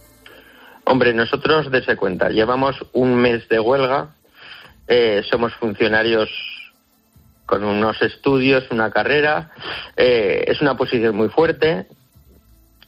Hombre, 0.85 1.13
nosotros, 1.13 1.71
dése 1.71 1.95
cuenta, 1.95 2.29
llevamos 2.29 2.75
un 2.93 3.13
mes 3.15 3.47
de 3.47 3.59
huelga, 3.59 4.09
eh, 4.87 5.21
somos 5.29 5.53
funcionarios 5.53 6.29
con 7.49 7.63
unos 7.63 7.99
estudios, 8.03 8.69
una 8.69 8.91
carrera, 8.91 9.49
eh, 9.97 10.43
es 10.45 10.61
una 10.61 10.77
posición 10.77 11.15
muy 11.15 11.29
fuerte, 11.29 11.87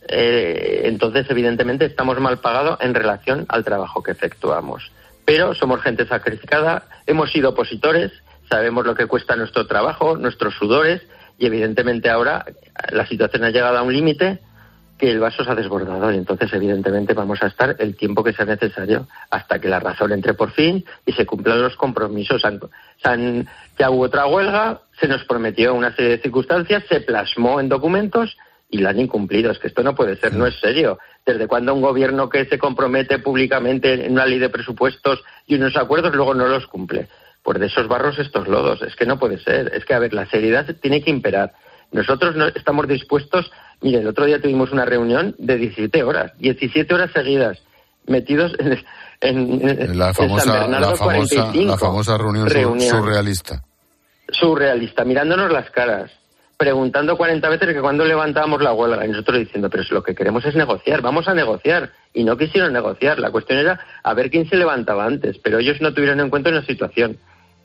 eh, 0.08 0.82
entonces 0.84 1.26
evidentemente 1.32 1.86
estamos 1.86 2.20
mal 2.20 2.38
pagados 2.38 2.78
en 2.82 2.94
relación 2.94 3.48
al 3.50 3.64
trabajo 3.64 4.04
que 4.04 4.12
efectuamos. 4.12 4.92
Pero 5.26 5.56
somos 5.56 5.82
gente 5.82 6.06
sacrificada, 6.06 6.84
hemos 7.08 7.32
sido 7.32 7.50
opositores, 7.50 8.12
sabemos 8.52 8.86
lo 8.86 8.94
que 8.94 9.08
cuesta 9.08 9.36
nuestro 9.36 9.66
trabajo, 9.66 10.16
nuestros 10.16 10.54
sudores, 10.54 11.02
y 11.40 11.48
evidentemente 11.48 12.12
ahora 12.12 12.46
la 12.92 13.08
situación 13.08 13.44
ha 13.44 13.50
llegado 13.50 13.80
a 13.80 13.82
un 13.82 13.94
límite 13.94 14.42
que 15.02 15.10
el 15.10 15.20
vaso 15.20 15.44
se 15.44 15.50
ha 15.50 15.56
desbordado 15.56 16.12
y 16.12 16.18
entonces 16.18 16.54
evidentemente 16.54 17.16
vamos 17.16 17.42
a 17.42 17.48
estar 17.48 17.76
el 17.80 17.96
tiempo 17.96 18.24
que 18.24 18.34
sea 18.34 18.46
necesario 18.46 19.08
hasta 19.32 19.58
que 19.58 19.68
la 19.68 19.80
razón 19.80 20.12
entre 20.12 20.36
por 20.36 20.52
fin 20.52 20.86
y 21.08 21.14
se 21.14 21.26
cumplan 21.26 21.60
los 21.60 21.76
compromisos. 21.76 22.44
Ya 23.82 23.90
hubo 23.90 24.04
otra 24.04 24.28
huelga, 24.28 24.82
se 25.00 25.08
nos 25.08 25.24
prometió 25.26 25.74
una 25.74 25.96
serie 25.96 26.12
de 26.12 26.22
circunstancias, 26.22 26.84
se 26.88 27.02
plasmó 27.02 27.60
en 27.60 27.68
documentos 27.68 28.38
y 28.70 28.78
la 28.78 28.92
han 28.92 29.00
incumplido. 29.00 29.52
Es 29.52 29.58
que 29.58 29.70
esto 29.70 29.82
no 29.82 29.96
puede 29.96 30.18
ser, 30.18 30.36
no 30.36 30.46
es 30.46 30.54
serio. 30.60 31.00
¿Desde 31.26 31.48
cuando 31.48 31.74
un 31.74 31.82
gobierno 31.82 32.30
que 32.30 32.46
se 32.46 32.60
compromete 32.60 33.18
públicamente 33.18 34.06
en 34.06 34.12
una 34.12 34.28
ley 34.28 34.38
de 34.38 34.50
presupuestos 34.50 35.24
y 35.48 35.56
unos 35.56 35.76
acuerdos 35.76 36.14
luego 36.14 36.36
no 36.36 36.48
los 36.48 36.68
cumple? 36.68 37.08
Pues 37.42 37.60
de 37.60 37.66
esos 37.66 37.88
barros 37.88 38.20
estos 38.20 38.48
lodos. 38.48 38.84
Es 38.84 38.96
que 38.96 39.08
no 39.08 39.18
puede 39.18 39.40
ser. 39.40 39.72
Es 39.74 39.84
que, 39.84 39.96
a 39.96 40.00
ver, 40.00 40.14
la 40.14 40.28
seriedad 40.28 40.68
tiene 40.80 41.02
que 41.02 41.10
imperar. 41.10 41.54
Nosotros 41.92 42.36
no 42.36 42.50
estamos 42.50 42.88
dispuestos 42.88 43.52
Mire, 43.82 43.98
el 43.98 44.08
otro 44.08 44.26
día 44.26 44.40
tuvimos 44.40 44.72
una 44.72 44.86
reunión 44.86 45.36
de 45.40 45.58
17 45.58 46.04
horas, 46.04 46.32
17 46.38 46.94
horas 46.94 47.10
seguidas. 47.14 47.58
metidos 48.06 48.54
en, 48.60 49.98
la, 49.98 50.14
famosa, 50.14 50.68
la, 50.68 50.96
famosa, 51.78 52.18
reunión, 52.18 52.48
surrealista. 52.80 53.64
Surrealista, 54.32 55.06
mirándonos 55.06 55.52
las 55.52 55.70
caras, 55.70 56.12
preguntando 56.58 57.18
40 57.18 57.50
veces 57.50 57.74
que 57.74 57.82
cuando 57.82 58.06
levantábamos 58.06 58.62
la 58.62 58.74
huelga 58.74 59.06
y 59.06 59.10
nosotros 59.10 59.40
diciendo, 59.40 59.70
pero 59.70 59.84
si 59.84 59.94
lo 59.94 60.04
que 60.04 60.14
queremos 60.14 60.46
es 60.46 60.56
negociar, 60.56 61.02
vamos 61.02 61.28
a 61.28 61.34
negociar. 61.34 61.92
Y 62.14 62.24
no 62.24 62.38
quisieron 62.38 62.72
negociar. 62.74 63.20
La 63.20 63.32
cuestión 63.32 63.60
era 63.60 63.80
a 64.04 64.14
ver 64.14 64.30
quién 64.30 64.48
se 64.48 64.58
levantaba 64.58 65.06
antes, 65.06 65.38
pero 65.40 65.60
ellos 65.60 65.82
no 65.82 65.94
tuvieron 65.94 66.20
en 66.20 66.30
cuenta 66.30 66.50
una 66.50 66.64
situación, 66.64 67.18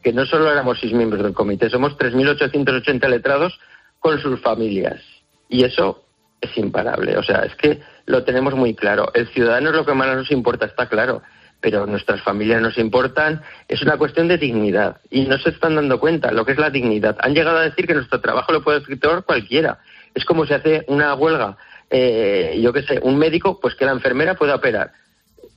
que 0.02 0.12
no 0.12 0.24
solo 0.24 0.50
éramos 0.50 0.78
seis 0.80 0.92
miembros 0.92 1.22
del 1.22 1.34
comité, 1.34 1.68
somos 1.68 1.98
3.880 1.98 3.08
letrados 3.08 3.58
con 3.98 4.20
sus 4.20 4.40
familias. 4.40 5.02
Y 5.48 5.64
eso 5.64 6.04
es 6.40 6.56
imparable. 6.56 7.16
O 7.18 7.22
sea, 7.22 7.40
es 7.40 7.54
que 7.56 7.80
lo 8.06 8.24
tenemos 8.24 8.54
muy 8.54 8.74
claro. 8.74 9.10
El 9.14 9.28
ciudadano 9.28 9.70
es 9.70 9.76
lo 9.76 9.84
que 9.84 9.94
más 9.94 10.14
nos 10.14 10.30
importa, 10.30 10.66
está 10.66 10.88
claro. 10.88 11.22
Pero 11.60 11.86
nuestras 11.86 12.22
familias 12.22 12.60
nos 12.60 12.78
importan. 12.78 13.42
Es 13.68 13.82
una 13.82 13.96
cuestión 13.96 14.28
de 14.28 14.38
dignidad. 14.38 14.98
Y 15.10 15.22
no 15.22 15.38
se 15.38 15.50
están 15.50 15.74
dando 15.74 15.98
cuenta 15.98 16.32
lo 16.32 16.44
que 16.44 16.52
es 16.52 16.58
la 16.58 16.70
dignidad. 16.70 17.16
Han 17.20 17.34
llegado 17.34 17.58
a 17.58 17.62
decir 17.62 17.86
que 17.86 17.94
nuestro 17.94 18.20
trabajo 18.20 18.52
lo 18.52 18.62
puede 18.62 18.78
efectuar 18.78 19.24
cualquiera. 19.24 19.78
Es 20.14 20.24
como 20.24 20.46
si 20.46 20.54
hace 20.54 20.84
una 20.88 21.14
huelga, 21.14 21.56
eh, 21.90 22.58
yo 22.62 22.72
qué 22.72 22.82
sé, 22.82 23.00
un 23.02 23.18
médico, 23.18 23.60
pues 23.60 23.74
que 23.74 23.84
la 23.84 23.92
enfermera 23.92 24.34
pueda 24.34 24.54
operar. 24.54 24.92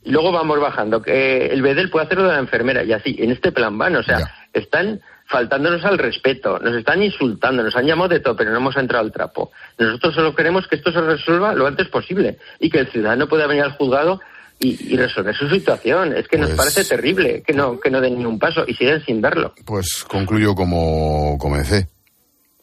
Luego 0.06 0.32
vamos 0.32 0.60
bajando, 0.60 1.02
que 1.02 1.48
el 1.48 1.62
BEDEL 1.62 1.90
puede 1.90 2.06
hacerlo 2.06 2.26
de 2.26 2.34
la 2.34 2.40
enfermera 2.40 2.84
y 2.84 2.94
así, 2.94 3.16
en 3.20 3.32
este 3.32 3.52
plan 3.52 3.78
van. 3.78 3.96
O 3.96 4.04
sea, 4.04 4.20
están 4.54 5.02
faltándonos 5.30 5.86
al 5.86 6.00
respeto, 6.00 6.58
nos 6.60 6.76
están 6.76 7.04
insultando, 7.04 7.62
nos 7.62 7.76
han 7.76 7.86
llamado 7.86 8.10
de 8.10 8.20
todo, 8.20 8.36
pero 8.36 8.50
no 8.50 8.58
hemos 8.58 8.76
entrado 8.78 9.06
al 9.06 9.12
trapo. 9.12 9.52
Nosotros 9.78 10.16
solo 10.16 10.36
queremos 10.36 10.68
que 10.68 10.76
esto 10.76 10.92
se 10.92 11.02
resuelva 11.02 11.54
lo 11.54 11.68
antes 11.68 11.88
posible 11.88 12.40
y 12.60 12.70
que 12.70 12.80
el 12.80 12.88
ciudadano 12.88 13.28
pueda 13.28 13.46
venir 13.46 13.64
al 13.64 13.74
juzgado 13.74 14.20
y, 14.60 14.98
resolver 14.98 15.36
su 15.36 15.50
situación. 15.50 16.14
Es 16.16 16.28
que 16.28 16.38
nos 16.38 16.50
pues 16.50 16.58
parece 16.58 16.84
terrible 16.84 17.42
que 17.46 17.54
no, 17.54 17.80
que 17.80 17.90
no 17.90 18.02
den 18.02 18.18
ni 18.18 18.26
un 18.26 18.38
paso 18.38 18.64
y 18.68 18.74
siguen 18.74 19.04
sin 19.06 19.22
darlo. 19.22 19.54
Pues 19.66 20.04
concluyo 20.08 20.56
como 20.56 21.38
comencé. 21.38 21.88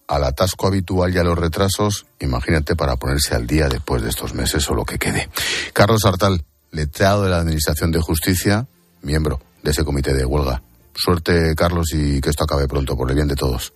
Al 0.09 0.23
atasco 0.23 0.69
habitual 0.69 1.12
y 1.12 1.19
a 1.19 1.25
los 1.25 1.37
retrasos, 1.37 2.07
imagínate 2.21 2.76
para 2.76 2.97
ponerse 2.97 3.35
al 3.35 3.47
día 3.47 3.69
después 3.69 4.03
de 4.03 4.11
estos 4.11 4.35
meses 4.35 4.69
o 4.71 4.75
lo 4.75 4.85
que 4.85 4.99
quede. 4.99 5.29
Carlos 5.73 6.05
Artal, 6.05 6.45
letrado 6.71 7.25
de 7.25 7.31
la 7.31 7.38
Administración 7.38 7.91
de 7.91 8.00
Justicia, 8.00 8.67
miembro 9.03 9.41
de 9.65 9.73
ese 9.73 9.85
comité 9.85 10.15
de 10.15 10.25
huelga. 10.25 10.62
Suerte, 10.95 11.55
Carlos, 11.57 11.93
y 11.93 12.21
que 12.21 12.31
esto 12.31 12.45
acabe 12.45 12.69
pronto, 12.69 12.97
por 12.97 13.11
el 13.11 13.17
bien 13.17 13.26
de 13.26 13.35
todos. 13.35 13.73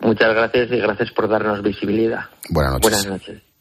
Muchas 0.00 0.34
gracias 0.34 0.72
y 0.72 0.78
gracias 0.78 1.10
por 1.12 1.28
darnos 1.28 1.62
visibilidad. 1.62 2.24
Buenas 2.48 2.72
noches. 2.72 2.90
Buenas 2.90 3.06
noches. 3.06 3.51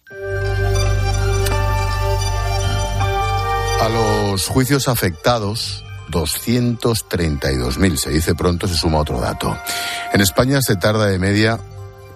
A 3.82 3.90
los 3.90 4.46
juicios 4.46 4.88
afectados, 4.88 5.84
232.000, 6.12 7.96
se 7.96 8.12
dice 8.12 8.36
pronto, 8.36 8.68
se 8.68 8.76
suma 8.76 9.00
otro 9.00 9.20
dato. 9.20 9.58
En 10.14 10.22
España 10.22 10.62
se 10.62 10.76
tarda 10.76 11.08
de 11.08 11.18
media 11.18 11.60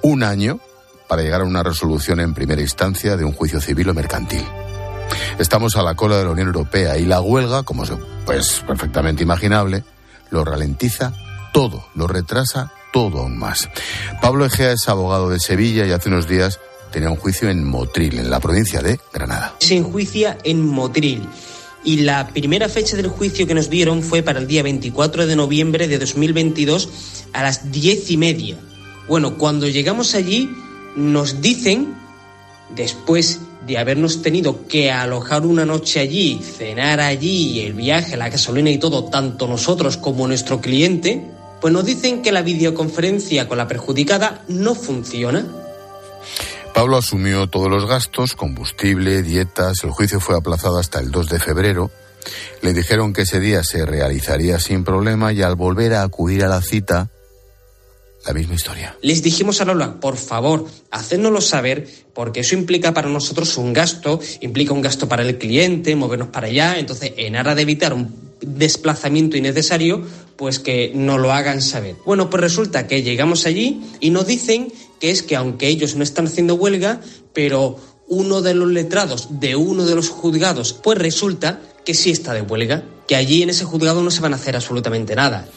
un 0.04 0.22
año 0.22 0.60
para 1.08 1.24
llegar 1.24 1.42
a 1.42 1.46
una 1.46 1.64
resolución 1.64 2.20
en 2.20 2.36
primera 2.36 2.62
instancia 2.62 3.18
de 3.18 3.26
un 3.26 3.34
juicio 3.34 3.60
civil 3.60 3.90
o 3.90 3.96
mercantil. 3.96 4.46
Estamos 5.40 5.76
a 5.76 5.82
la 5.82 5.96
cola 5.96 6.20
de 6.20 6.26
la 6.26 6.30
Unión 6.30 6.50
Europea 6.50 7.00
y 7.00 7.06
la 7.06 7.20
huelga, 7.20 7.64
como 7.64 7.84
es 7.84 7.94
pues, 8.28 8.62
perfectamente 8.68 9.24
imaginable, 9.24 9.84
lo 10.30 10.46
ralentiza 10.46 11.14
todo, 11.52 11.88
lo 11.96 12.06
retrasa 12.06 12.74
todo 12.94 13.22
aún 13.22 13.40
más. 13.40 13.70
Pablo 14.22 14.46
Egea 14.46 14.72
es 14.72 14.88
abogado 14.88 15.32
de 15.32 15.40
Sevilla 15.40 15.88
y 15.88 15.94
hace 15.94 16.10
unos 16.10 16.28
días 16.28 16.60
tenía 16.92 17.10
un 17.10 17.18
juicio 17.18 17.50
en 17.50 17.68
Motril, 17.68 18.20
en 18.20 18.30
la 18.30 18.40
provincia 18.40 18.84
de 18.84 19.00
Granada. 19.12 19.56
Se 19.58 19.78
enjuicia 19.78 20.38
en 20.44 20.64
Motril. 20.64 21.28
Y 21.86 21.98
la 21.98 22.30
primera 22.30 22.68
fecha 22.68 22.98
del 22.98 23.08
juicio 23.08 23.46
que 23.46 23.54
nos 23.54 23.70
dieron 23.70 24.02
fue 24.02 24.24
para 24.24 24.40
el 24.40 24.48
día 24.48 24.64
24 24.64 25.28
de 25.28 25.36
noviembre 25.36 25.88
de 25.88 26.00
2022 26.00 26.90
a 27.32 27.44
las 27.44 27.72
diez 27.72 28.10
y 28.10 28.18
media. 28.18 28.58
Bueno, 29.08 29.38
cuando 29.38 29.68
llegamos 29.68 30.16
allí 30.16 30.50
nos 30.96 31.42
dicen, 31.42 31.94
después 32.76 33.40
de 33.68 33.78
habernos 33.78 34.24
tenido 34.24 34.68
que 34.68 34.92
alojar 34.92 35.46
una 35.46 35.64
noche 35.64 36.00
allí, 36.00 36.40
cenar 36.42 37.00
allí, 37.00 37.60
el 37.62 37.74
viaje, 37.74 38.18
la 38.18 38.30
gasolina 38.30 38.72
y 38.72 38.80
todo, 38.80 39.06
tanto 39.06 39.48
nosotros 39.48 39.98
como 39.98 40.28
nuestro 40.28 40.62
cliente, 40.62 41.30
pues 41.62 41.72
nos 41.72 41.86
dicen 41.86 42.24
que 42.24 42.32
la 42.32 42.42
videoconferencia 42.42 43.48
con 43.48 43.60
la 43.60 43.68
perjudicada 43.68 44.44
no 44.48 44.74
funciona. 44.74 45.46
Pablo 46.76 46.98
asumió 46.98 47.48
todos 47.48 47.70
los 47.70 47.88
gastos, 47.88 48.36
combustible, 48.36 49.24
dietas, 49.24 49.86
el 49.86 49.92
juicio 49.92 50.20
fue 50.20 50.36
aplazado 50.36 50.78
hasta 50.78 51.00
el 51.00 51.10
2 51.10 51.30
de 51.30 51.40
febrero. 51.40 51.90
Le 52.62 52.74
dijeron 52.74 53.14
que 53.14 53.22
ese 53.22 53.40
día 53.40 53.64
se 53.64 53.86
realizaría 53.86 54.60
sin 54.60 54.84
problema 54.84 55.32
y 55.32 55.42
al 55.42 55.56
volver 55.56 55.94
a 55.94 56.04
acudir 56.04 56.44
a 56.44 56.50
la 56.50 56.62
cita, 56.62 57.10
la 58.26 58.34
misma 58.34 58.56
historia. 58.56 58.98
Les 59.02 59.24
dijimos 59.24 59.62
a 59.62 59.66
Lola, 59.66 60.02
por 60.02 60.18
favor, 60.18 60.68
hacérnoslo 60.92 61.40
saber, 61.40 61.88
porque 62.14 62.42
eso 62.42 62.56
implica 62.56 62.94
para 62.94 63.08
nosotros 63.08 63.56
un 63.56 63.72
gasto, 63.72 64.20
implica 64.42 64.74
un 64.74 64.82
gasto 64.82 65.08
para 65.08 65.24
el 65.24 65.38
cliente, 65.38 65.96
movernos 65.96 66.28
para 66.28 66.48
allá, 66.48 66.78
entonces 66.78 67.14
en 67.16 67.38
aras 67.38 67.56
de 67.56 67.62
evitar 67.62 67.94
un 67.94 68.14
desplazamiento 68.42 69.38
innecesario, 69.38 70.04
pues 70.36 70.60
que 70.60 70.92
no 70.94 71.18
lo 71.18 71.32
hagan 71.32 71.62
saber. 71.62 71.96
Bueno, 72.06 72.30
pues 72.30 72.42
resulta 72.42 72.88
que 72.88 73.02
llegamos 73.02 73.46
allí 73.46 73.82
y 74.02 74.10
nos 74.10 74.28
dicen 74.28 74.74
que 75.00 75.12
es 75.12 75.24
que 75.24 75.36
aunque 75.36 75.68
ellos 75.68 75.96
no 75.96 76.04
están 76.04 76.28
haciendo 76.28 76.56
huelga, 76.56 77.02
pero 77.34 77.78
uno 78.08 78.42
de 78.42 78.54
los 78.54 78.70
letrados 78.70 79.40
de 79.40 79.56
uno 79.56 79.86
de 79.86 79.96
los 79.96 80.10
juzgados, 80.10 80.74
pues 80.74 80.98
resulta 80.98 81.60
que 81.84 81.94
sí 81.94 82.12
está 82.12 82.34
de 82.34 82.42
huelga, 82.42 82.84
que 83.08 83.16
allí 83.16 83.44
en 83.44 83.50
ese 83.50 83.66
juzgado 83.66 84.02
no 84.04 84.12
se 84.12 84.22
van 84.22 84.34
a 84.34 84.38
hacer 84.38 84.56
absolutamente 84.56 85.16
nada. 85.16 85.48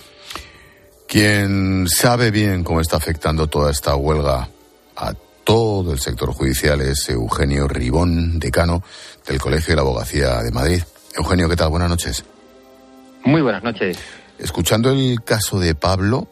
Quien 1.07 1.87
sabe 1.89 2.31
bien 2.31 2.65
cómo 2.65 2.81
está 2.81 2.97
afectando 2.97 3.47
toda 3.47 3.71
esta 3.71 3.97
huelga 3.97 4.49
a 4.97 5.15
todo 5.45 5.93
el 5.93 6.01
sector 6.01 6.33
judicial 6.33 6.83
es 6.83 7.09
Eugenio 7.09 7.67
Ribón, 7.67 8.39
decano 8.39 8.83
del 9.27 9.41
Colegio 9.41 9.73
de 9.73 9.77
la 9.77 9.83
Abogacía 9.83 10.43
de 10.43 10.51
Madrid. 10.51 10.83
Eugenio, 11.17 11.49
¿qué 11.49 11.57
tal? 11.57 11.71
Buenas 11.71 11.89
noches. 11.89 12.25
Muy 13.25 13.41
buenas 13.41 13.63
noches. 13.63 13.99
Escuchando 14.39 14.91
el 14.91 15.23
caso 15.25 15.59
de 15.59 15.75
Pablo, 15.75 16.29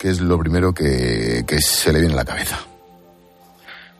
¿qué 0.00 0.08
es 0.08 0.20
lo 0.20 0.38
primero 0.38 0.72
que, 0.72 1.44
que 1.46 1.60
se 1.60 1.92
le 1.92 2.00
viene 2.00 2.14
a 2.14 2.18
la 2.18 2.24
cabeza? 2.24 2.58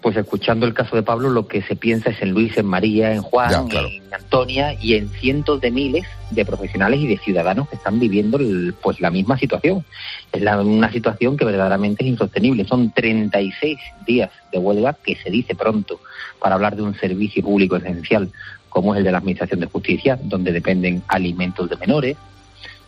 pues 0.01 0.17
escuchando 0.17 0.67
el 0.67 0.75
caso 0.75 0.97
de 0.97 1.03
Pablo, 1.03 1.29
lo 1.29 1.47
que 1.47 1.63
se 1.63 1.77
piensa 1.77 2.11
es 2.11 2.23
en 2.23 2.31
Luis, 2.31 2.57
en 2.57 2.67
María, 2.67 3.13
en 3.13 3.23
Juan, 3.23 3.69
en 3.71 4.03
Antonia 4.13 4.75
y 4.81 4.95
en 4.95 5.11
cientos 5.11 5.61
de 5.61 5.71
miles 5.71 6.07
de 6.31 6.45
profesionales 6.45 7.01
y 7.01 7.07
de 7.07 7.19
ciudadanos 7.19 7.69
que 7.69 7.77
están 7.77 8.01
viviendo 8.01 8.39
pues 8.81 9.01
la 9.01 9.11
misma 9.11 9.39
situación. 9.39 9.85
Es 10.33 10.43
una 10.43 10.91
situación 10.91 11.37
que 11.37 11.45
verdaderamente 11.45 12.03
es 12.03 12.11
insostenible. 12.11 12.65
Son 12.65 12.91
36 12.93 13.79
días 14.07 14.31
de 14.53 14.59
huelga, 14.59 14.97
que 15.05 15.17
se 15.17 15.31
dice 15.31 15.55
pronto, 15.55 16.01
para 16.39 16.55
hablar 16.55 16.77
de 16.77 16.83
un 16.83 16.95
servicio 16.95 17.43
público 17.43 17.77
esencial 17.77 18.31
como 18.71 18.95
es 18.95 18.99
el 18.99 19.05
de 19.05 19.13
la 19.13 19.19
Administración 19.19 19.61
de 19.61 19.67
Justicia, 19.67 20.19
donde 20.23 20.53
dependen 20.53 21.03
alimentos 21.09 21.69
de 21.69 21.77
menores, 21.77 22.17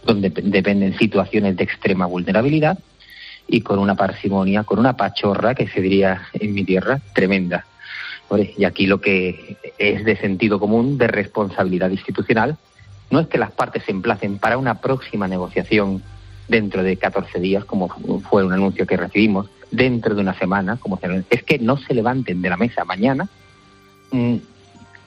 donde 0.06 0.30
dependen 0.30 0.96
situaciones 0.96 1.56
de 1.56 1.64
extrema 1.64 2.06
vulnerabilidad 2.06 2.78
y 3.52 3.60
con 3.60 3.78
una 3.78 3.94
parsimonia, 3.94 4.64
con 4.64 4.78
una 4.78 4.96
pachorra, 4.96 5.54
que 5.54 5.68
se 5.68 5.82
diría 5.82 6.22
en 6.32 6.54
mi 6.54 6.64
tierra, 6.64 6.98
tremenda. 7.12 7.66
Y 8.56 8.64
aquí 8.64 8.86
lo 8.86 8.98
que 8.98 9.58
es 9.76 10.06
de 10.06 10.16
sentido 10.16 10.58
común, 10.58 10.96
de 10.96 11.06
responsabilidad 11.06 11.90
institucional, 11.90 12.56
no 13.10 13.20
es 13.20 13.26
que 13.26 13.36
las 13.36 13.52
partes 13.52 13.84
se 13.84 13.90
emplacen 13.90 14.38
para 14.38 14.56
una 14.56 14.80
próxima 14.80 15.28
negociación 15.28 16.02
dentro 16.48 16.82
de 16.82 16.96
14 16.96 17.40
días, 17.40 17.66
como 17.66 17.88
fue 18.30 18.42
un 18.42 18.54
anuncio 18.54 18.86
que 18.86 18.96
recibimos, 18.96 19.50
dentro 19.70 20.14
de 20.14 20.22
una 20.22 20.32
semana, 20.32 20.78
como 20.78 20.98
es 21.28 21.42
que 21.42 21.58
no 21.58 21.76
se 21.76 21.92
levanten 21.92 22.40
de 22.40 22.48
la 22.48 22.56
mesa 22.56 22.86
mañana 22.86 23.28
mm, 24.12 24.36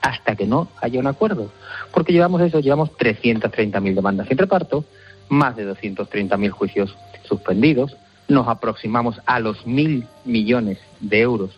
hasta 0.04 0.36
que 0.36 0.46
no 0.46 0.68
haya 0.82 1.00
un 1.00 1.08
acuerdo. 1.08 1.50
Porque 1.92 2.14
llevamos 2.14 2.42
eso, 2.42 2.60
llevamos 2.60 2.92
330.000 2.92 3.96
demandas 3.96 4.28
sin 4.28 4.38
reparto, 4.38 4.86
más 5.30 5.56
de 5.56 5.68
230.000 5.68 6.50
juicios 6.52 6.96
suspendidos, 7.24 7.98
nos 8.28 8.48
aproximamos 8.48 9.22
a 9.26 9.40
los 9.40 9.66
mil 9.66 10.08
millones 10.24 10.80
de 11.00 11.22
euros 11.22 11.52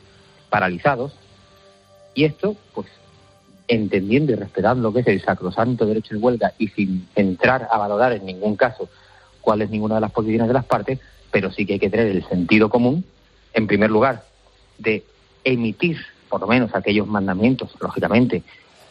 paralizados. 0.50 1.14
Y 2.14 2.26
esto, 2.26 2.56
pues, 2.74 2.88
entendiendo 3.68 4.32
y 4.32 4.36
respetando 4.36 4.84
lo 4.84 4.94
que 4.94 5.02
es 5.02 5.08
el 5.08 5.22
sacrosanto 5.22 5.86
derecho 5.86 6.16
de 6.16 6.22
huelga 6.22 6.54
y 6.58 6.70
sin 6.70 7.08
entrar 7.16 7.68
a 7.72 7.78
valorar 7.78 8.14
en 8.14 8.26
ningún 8.26 8.56
caso 8.56 8.90
cuál 9.42 9.62
es 9.62 9.70
ninguna 9.70 9.96
de 9.96 10.02
las 10.02 10.12
posiciones 10.12 10.48
de 10.48 10.54
las 10.54 10.66
partes, 10.66 11.00
pero 11.32 11.52
sí 11.52 11.66
que 11.66 11.74
hay 11.74 11.80
que 11.80 11.90
tener 11.90 12.08
el 12.08 12.28
sentido 12.28 12.70
común, 12.70 13.06
en 13.54 13.68
primer 13.68 13.90
lugar, 13.90 14.24
de 14.78 15.04
emitir 15.44 15.98
por 16.30 16.42
lo 16.42 16.48
menos 16.48 16.74
aquellos 16.76 17.08
mandamientos, 17.08 17.72
lógicamente, 17.80 18.44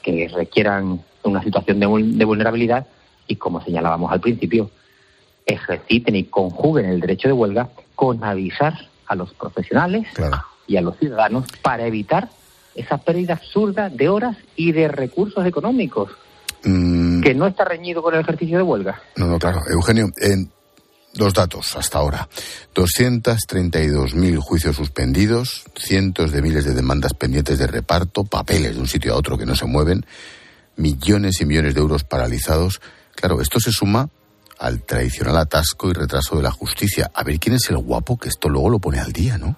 que 0.02 0.28
requieran 0.28 1.02
una 1.22 1.42
situación 1.42 1.80
de, 1.80 1.86
vulnerabilidad. 2.24 2.86
Y, 3.26 3.36
como 3.36 3.60
señalábamos 3.60 4.12
al 4.12 4.20
principio, 4.20 4.70
ejerciten 5.46 6.16
y 6.16 6.24
conjuguen 6.24 6.86
el 6.86 7.00
derecho 7.00 7.28
de 7.28 7.32
huelga 7.32 7.70
con 7.94 8.22
avisar 8.24 8.74
a 9.06 9.14
los 9.14 9.32
profesionales 9.32 10.06
y 10.66 10.76
a 10.76 10.82
los 10.82 10.98
ciudadanos 10.98 11.46
para 11.62 11.86
evitar 11.86 12.28
esa 12.74 12.98
pérdida 12.98 13.34
absurda 13.34 13.88
de 13.88 14.08
horas 14.08 14.36
y 14.56 14.72
de 14.72 14.88
recursos 14.88 15.46
económicos. 15.46 16.10
Mm. 16.64 17.22
Que 17.22 17.34
no 17.34 17.46
está 17.46 17.64
reñido 17.64 18.02
con 18.02 18.14
el 18.14 18.20
ejercicio 18.20 18.58
de 18.58 18.62
huelga. 18.62 19.00
No, 19.16 19.26
no, 19.26 19.38
claro. 19.38 19.60
Eugenio, 19.70 20.08
en 20.18 20.50
dos 21.14 21.32
datos 21.32 21.76
hasta 21.76 21.98
ahora. 21.98 22.28
232.000 22.74 24.38
juicios 24.38 24.76
suspendidos, 24.76 25.64
cientos 25.76 26.32
de 26.32 26.42
miles 26.42 26.64
de 26.64 26.74
demandas 26.74 27.14
pendientes 27.14 27.58
de 27.58 27.66
reparto, 27.66 28.24
papeles 28.24 28.74
de 28.74 28.80
un 28.80 28.88
sitio 28.88 29.14
a 29.14 29.16
otro 29.16 29.38
que 29.38 29.46
no 29.46 29.54
se 29.54 29.66
mueven, 29.66 30.04
millones 30.76 31.40
y 31.40 31.46
millones 31.46 31.74
de 31.74 31.80
euros 31.80 32.04
paralizados. 32.04 32.80
Claro, 33.14 33.40
esto 33.40 33.60
se 33.60 33.70
suma 33.70 34.10
al 34.58 34.82
tradicional 34.82 35.36
atasco 35.36 35.90
y 35.90 35.92
retraso 35.92 36.36
de 36.36 36.42
la 36.42 36.50
justicia. 36.50 37.10
A 37.14 37.24
ver 37.24 37.38
quién 37.38 37.56
es 37.56 37.68
el 37.70 37.78
guapo 37.78 38.18
que 38.18 38.28
esto 38.28 38.48
luego 38.48 38.70
lo 38.70 38.78
pone 38.78 38.98
al 38.98 39.12
día, 39.12 39.38
¿no? 39.38 39.56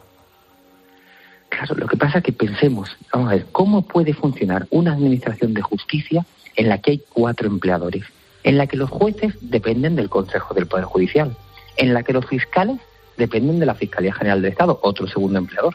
Claro, 1.48 1.74
lo 1.76 1.86
que 1.86 1.96
pasa 1.96 2.18
es 2.18 2.24
que 2.24 2.32
pensemos, 2.32 2.90
vamos 3.12 3.30
a 3.30 3.34
ver, 3.36 3.46
¿cómo 3.52 3.82
puede 3.82 4.12
funcionar 4.12 4.66
una 4.70 4.92
administración 4.92 5.54
de 5.54 5.62
justicia 5.62 6.26
en 6.56 6.68
la 6.68 6.78
que 6.78 6.92
hay 6.92 7.02
cuatro 7.08 7.48
empleadores? 7.48 8.04
En 8.44 8.58
la 8.58 8.66
que 8.66 8.76
los 8.76 8.90
jueces 8.90 9.34
dependen 9.40 9.96
del 9.96 10.08
Consejo 10.08 10.54
del 10.54 10.66
Poder 10.66 10.84
Judicial, 10.84 11.36
en 11.76 11.94
la 11.94 12.02
que 12.02 12.12
los 12.12 12.26
fiscales 12.26 12.78
dependen 13.16 13.58
de 13.58 13.66
la 13.66 13.74
Fiscalía 13.74 14.14
General 14.14 14.42
del 14.42 14.52
Estado, 14.52 14.78
otro 14.82 15.08
segundo 15.08 15.38
empleador, 15.38 15.74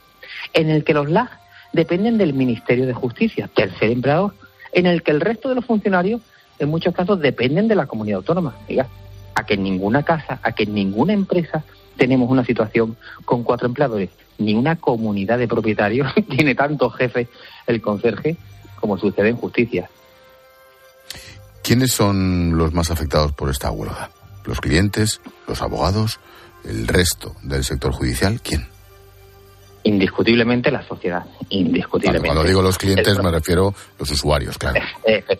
en 0.53 0.69
el 0.69 0.83
que 0.83 0.93
los 0.93 1.09
LAG 1.09 1.29
dependen 1.73 2.17
del 2.17 2.33
Ministerio 2.33 2.85
de 2.85 2.93
Justicia, 2.93 3.49
tercer 3.53 3.91
empleador, 3.91 4.33
en 4.71 4.85
el 4.85 5.03
que 5.03 5.11
el 5.11 5.21
resto 5.21 5.49
de 5.49 5.55
los 5.55 5.65
funcionarios 5.65 6.21
en 6.59 6.69
muchos 6.69 6.93
casos 6.93 7.19
dependen 7.19 7.67
de 7.67 7.75
la 7.75 7.87
comunidad 7.87 8.17
autónoma. 8.17 8.55
Diga, 8.67 8.87
a 9.35 9.45
que 9.45 9.55
en 9.55 9.63
ninguna 9.63 10.03
casa, 10.03 10.39
a 10.41 10.51
que 10.51 10.63
en 10.63 10.73
ninguna 10.73 11.13
empresa 11.13 11.63
tenemos 11.97 12.29
una 12.29 12.45
situación 12.45 12.97
con 13.25 13.43
cuatro 13.43 13.67
empleadores. 13.67 14.09
Ni 14.37 14.55
una 14.55 14.75
comunidad 14.75 15.37
de 15.37 15.47
propietarios 15.47 16.11
tiene 16.29 16.55
tantos 16.55 16.95
jefes 16.95 17.27
el 17.67 17.81
conserje 17.81 18.37
como 18.79 18.97
sucede 18.97 19.29
en 19.29 19.37
justicia. 19.37 19.89
¿Quiénes 21.63 21.93
son 21.93 22.57
los 22.57 22.73
más 22.73 22.91
afectados 22.91 23.31
por 23.31 23.49
esta 23.49 23.71
huelga? 23.71 24.09
¿Los 24.43 24.59
clientes? 24.59 25.21
¿Los 25.47 25.61
abogados? 25.61 26.19
¿El 26.65 26.87
resto 26.87 27.35
del 27.41 27.63
sector 27.63 27.93
judicial? 27.93 28.41
¿Quién? 28.41 28.72
Indiscutiblemente 29.85 30.71
la 30.71 30.81
sociedad, 30.87 31.25
indiscutiblemente. 31.49 32.27
cuando 32.27 32.43
digo 32.45 32.61
los 32.61 32.77
clientes 32.77 33.21
me 33.21 33.29
refiero 33.29 33.67
a 33.67 33.99
los 33.99 34.11
usuarios, 34.11 34.57
claro. 34.57 34.79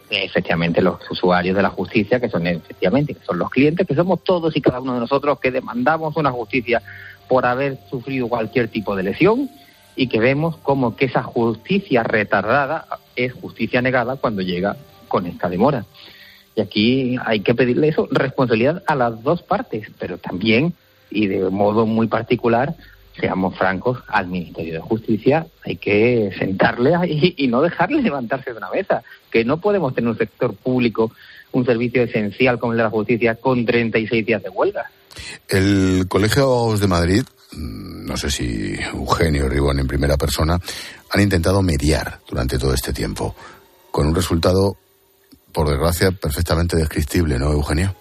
Efectivamente, 0.09 0.81
los 0.81 0.99
usuarios 1.09 1.55
de 1.55 1.61
la 1.61 1.69
justicia, 1.69 2.19
que 2.19 2.29
son 2.29 2.45
efectivamente, 2.47 3.13
que 3.13 3.25
son 3.25 3.39
los 3.39 3.49
clientes, 3.49 3.87
que 3.87 3.95
somos 3.95 4.21
todos 4.23 4.55
y 4.57 4.61
cada 4.61 4.81
uno 4.81 4.95
de 4.95 4.99
nosotros 4.99 5.39
que 5.39 5.49
demandamos 5.49 6.17
una 6.17 6.31
justicia 6.31 6.81
por 7.29 7.45
haber 7.45 7.79
sufrido 7.89 8.27
cualquier 8.27 8.67
tipo 8.67 8.95
de 8.95 9.03
lesión 9.03 9.49
y 9.95 10.07
que 10.07 10.19
vemos 10.19 10.57
como 10.57 10.95
que 10.95 11.05
esa 11.05 11.23
justicia 11.23 12.03
retardada 12.03 12.85
es 13.15 13.31
justicia 13.33 13.81
negada 13.81 14.17
cuando 14.17 14.41
llega 14.41 14.75
con 15.07 15.25
esta 15.25 15.47
demora. 15.47 15.85
Y 16.55 16.61
aquí 16.61 17.15
hay 17.25 17.39
que 17.39 17.55
pedirle 17.55 17.87
eso, 17.87 18.07
responsabilidad 18.11 18.83
a 18.87 18.95
las 18.95 19.23
dos 19.23 19.41
partes, 19.41 19.87
pero 19.97 20.17
también 20.17 20.73
y 21.09 21.27
de 21.27 21.49
modo 21.49 21.85
muy 21.85 22.07
particular 22.07 22.75
seamos 23.19 23.57
francos, 23.57 23.99
al 24.07 24.27
Ministerio 24.27 24.73
de 24.73 24.79
Justicia 24.79 25.45
hay 25.63 25.77
que 25.77 26.31
sentarle 26.37 26.93
y, 27.07 27.47
no 27.47 27.61
dejarle 27.61 28.01
levantarse 28.01 28.51
de 28.51 28.57
una 28.57 28.69
mesa, 28.69 29.03
que 29.31 29.45
no 29.45 29.59
podemos 29.59 29.93
tener 29.93 30.09
un 30.09 30.17
sector 30.17 30.55
público, 30.55 31.11
un 31.51 31.65
servicio 31.65 32.03
esencial 32.03 32.59
como 32.59 32.73
el 32.73 32.77
de 32.77 32.83
la 32.83 32.89
justicia, 32.89 33.35
con 33.35 33.65
36 33.65 34.25
días 34.25 34.41
de 34.41 34.49
huelga. 34.49 34.89
El 35.47 36.05
Colegio 36.07 36.75
de 36.77 36.87
Madrid, 36.87 37.23
mm, 37.51 38.05
no 38.05 38.17
sé 38.17 38.31
si 38.31 38.75
Eugenio 38.93 39.47
Ribón 39.47 39.79
en 39.79 39.87
primera 39.87 40.17
persona, 40.17 40.59
han 41.11 41.21
intentado 41.21 41.61
mediar 41.61 42.19
durante 42.27 42.57
todo 42.57 42.73
este 42.73 42.93
tiempo, 42.93 43.35
con 43.91 44.07
un 44.07 44.15
resultado, 44.15 44.75
por 45.51 45.69
desgracia, 45.69 46.11
perfectamente 46.11 46.75
descriptible, 46.75 47.37
¿no, 47.37 47.51
Eugenio? 47.51 47.95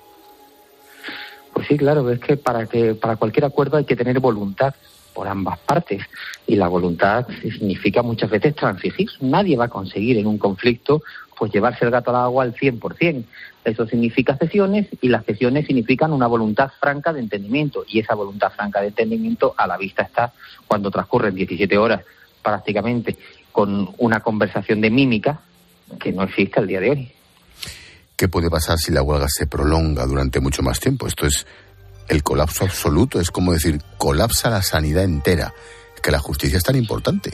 Pues 1.53 1.67
sí, 1.69 1.77
claro, 1.77 2.11
es 2.11 2.19
que 2.21 2.37
para 2.37 2.67
que 2.67 2.95
para 2.95 3.17
cualquier 3.17 3.45
acuerdo 3.45 3.77
hay 3.77 3.85
que 3.85 3.97
tener 3.97 4.19
voluntad 4.21 4.75
por 5.15 5.29
ambas 5.29 5.59
partes. 5.61 6.03
Y 6.47 6.57
la 6.57 6.69
voluntad 6.69 7.27
significa 7.41 8.03
muchas 8.03 8.31
veces 8.31 8.55
transigir. 8.55 9.09
Nadie 9.21 9.57
va 9.57 9.67
a 9.67 9.69
conseguir 9.69 10.19
en 10.19 10.27
un 10.27 10.39
conflicto 10.39 11.03
pues 11.39 11.53
llevarse 11.53 11.85
el 11.85 11.91
gato 11.91 12.11
al 12.11 12.23
agua 12.23 12.45
al 12.45 12.55
100%. 12.55 13.25
Eso 13.65 13.87
significa 13.87 14.37
cesiones 14.37 14.87
y 15.01 15.09
las 15.09 15.25
cesiones 15.25 15.67
significan 15.67 16.13
una 16.13 16.27
voluntad 16.27 16.71
franca 16.81 17.13
de 17.13 17.21
entendimiento. 17.21 17.85
Y 17.89 18.01
esa 18.01 18.15
voluntad 18.15 18.53
franca 18.53 18.81
de 18.81 18.89
entendimiento 18.89 19.55
a 19.57 19.67
la 19.67 19.77
vista 19.77 20.03
está 20.03 20.33
cuando 20.67 20.91
transcurren 20.91 21.35
17 21.35 21.77
horas 21.79 22.03
prácticamente 22.43 23.17
con 23.53 23.89
una 23.99 24.21
conversación 24.21 24.81
de 24.81 24.91
mímica 24.91 25.41
que 26.01 26.13
no 26.13 26.23
existe 26.23 26.61
al 26.61 26.67
día 26.67 26.81
de 26.81 26.91
hoy. 26.91 27.13
¿Qué 28.17 28.29
puede 28.29 28.51
pasar 28.51 28.79
si 28.79 28.93
la 28.93 29.03
huelga 29.03 29.27
se 29.29 29.47
prolonga 29.47 30.07
durante 30.07 30.41
mucho 30.41 30.63
más 30.63 30.79
tiempo? 30.79 31.07
Esto 31.07 31.27
es 31.27 31.47
el 32.09 32.23
colapso 32.23 32.65
absoluto. 32.65 33.21
Es 33.21 33.31
como 33.31 33.53
decir, 33.53 33.81
colapsa 33.99 34.51
la 34.51 34.63
sanidad 34.63 35.05
entera. 35.05 35.53
Que 36.03 36.11
la 36.11 36.19
justicia 36.19 36.57
es 36.57 36.65
tan 36.65 36.77
importante. 36.77 37.33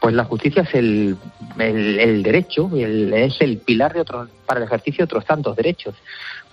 Pues 0.00 0.14
la 0.14 0.24
justicia 0.24 0.62
es 0.62 0.74
el, 0.74 1.16
el, 1.58 2.22
derecho, 2.22 2.70
es 2.76 3.40
el 3.40 3.58
pilar 3.58 3.92
de 3.92 4.00
otros, 4.00 4.30
para 4.46 4.58
el 4.58 4.66
ejercicio 4.66 4.98
de 4.98 5.04
otros 5.04 5.24
tantos 5.24 5.54
derechos. 5.54 5.94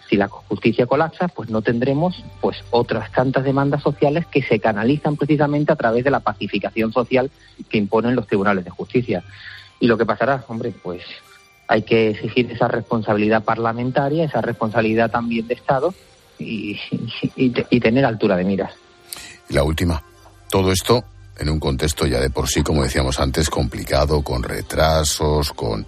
Si 0.07 0.17
la 0.17 0.27
justicia 0.27 0.85
colapsa, 0.85 1.27
pues 1.29 1.49
no 1.49 1.61
tendremos 1.61 2.23
pues 2.41 2.57
otras 2.71 3.11
tantas 3.11 3.43
demandas 3.43 3.81
sociales 3.81 4.25
que 4.27 4.43
se 4.43 4.59
canalizan 4.59 5.15
precisamente 5.17 5.71
a 5.71 5.75
través 5.75 6.03
de 6.03 6.11
la 6.11 6.19
pacificación 6.19 6.91
social 6.91 7.31
que 7.69 7.77
imponen 7.77 8.15
los 8.15 8.27
tribunales 8.27 8.65
de 8.65 8.71
justicia. 8.71 9.23
Y 9.79 9.87
lo 9.87 9.97
que 9.97 10.05
pasará, 10.05 10.43
hombre, 10.47 10.71
pues 10.83 11.03
hay 11.67 11.83
que 11.83 12.09
exigir 12.09 12.51
esa 12.51 12.67
responsabilidad 12.67 13.43
parlamentaria, 13.43 14.25
esa 14.25 14.41
responsabilidad 14.41 15.09
también 15.09 15.47
de 15.47 15.53
Estado 15.53 15.93
y, 16.39 17.79
tener 17.79 18.05
altura 18.05 18.35
de 18.35 18.43
miras. 18.43 18.71
Y 19.49 19.53
la 19.53 19.63
última, 19.63 20.01
todo 20.49 20.71
esto 20.71 21.03
en 21.37 21.49
un 21.49 21.59
contexto 21.59 22.05
ya 22.05 22.19
de 22.19 22.29
por 22.29 22.47
sí, 22.47 22.63
como 22.63 22.83
decíamos 22.83 23.19
antes, 23.19 23.49
complicado, 23.49 24.21
con 24.21 24.43
retrasos, 24.43 25.53
con... 25.53 25.85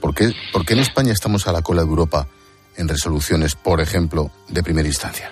¿Por 0.00 0.14
qué, 0.14 0.30
¿Por 0.52 0.66
qué 0.66 0.74
en 0.74 0.80
España 0.80 1.12
estamos 1.12 1.46
a 1.46 1.52
la 1.52 1.62
cola 1.62 1.82
de 1.82 1.88
Europa 1.88 2.28
en 2.76 2.88
resoluciones, 2.88 3.54
por 3.54 3.80
ejemplo, 3.80 4.30
de 4.48 4.62
primera 4.62 4.86
instancia? 4.86 5.30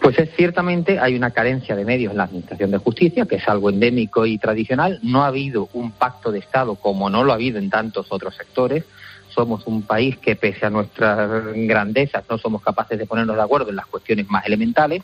Pues 0.00 0.18
es 0.18 0.30
ciertamente 0.34 0.98
hay 0.98 1.14
una 1.14 1.30
carencia 1.30 1.76
de 1.76 1.84
medios 1.84 2.12
en 2.12 2.18
la 2.18 2.24
Administración 2.24 2.70
de 2.70 2.78
Justicia, 2.78 3.26
que 3.26 3.36
es 3.36 3.48
algo 3.48 3.70
endémico 3.70 4.24
y 4.26 4.38
tradicional. 4.38 4.98
No 5.02 5.24
ha 5.24 5.28
habido 5.28 5.68
un 5.74 5.92
pacto 5.92 6.32
de 6.32 6.38
Estado 6.38 6.74
como 6.74 7.10
no 7.10 7.22
lo 7.22 7.32
ha 7.32 7.34
habido 7.34 7.58
en 7.58 7.68
tantos 7.68 8.06
otros 8.10 8.34
sectores 8.34 8.84
somos 9.40 9.66
un 9.66 9.80
país 9.82 10.18
que 10.18 10.36
pese 10.36 10.66
a 10.66 10.70
nuestras 10.70 11.54
grandezas 11.54 12.24
no 12.28 12.36
somos 12.36 12.60
capaces 12.60 12.98
de 12.98 13.06
ponernos 13.06 13.36
de 13.36 13.42
acuerdo 13.42 13.70
en 13.70 13.76
las 13.76 13.86
cuestiones 13.86 14.28
más 14.28 14.44
elementales, 14.44 15.02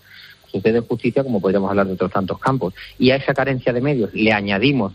sucede 0.53 0.81
justicia 0.81 1.25
como 1.25 1.41
podríamos 1.41 1.71
hablar 1.71 1.87
de 1.87 1.95
otros 1.95 2.13
tantos 2.13 2.39
campos. 2.39 2.75
Y 2.99 3.13
a 3.13 3.17
esa 3.17 3.33
carencia 3.33 3.73
de 3.73 3.81
medios 3.81 4.13
le 4.13 4.33
añadimos 4.33 4.93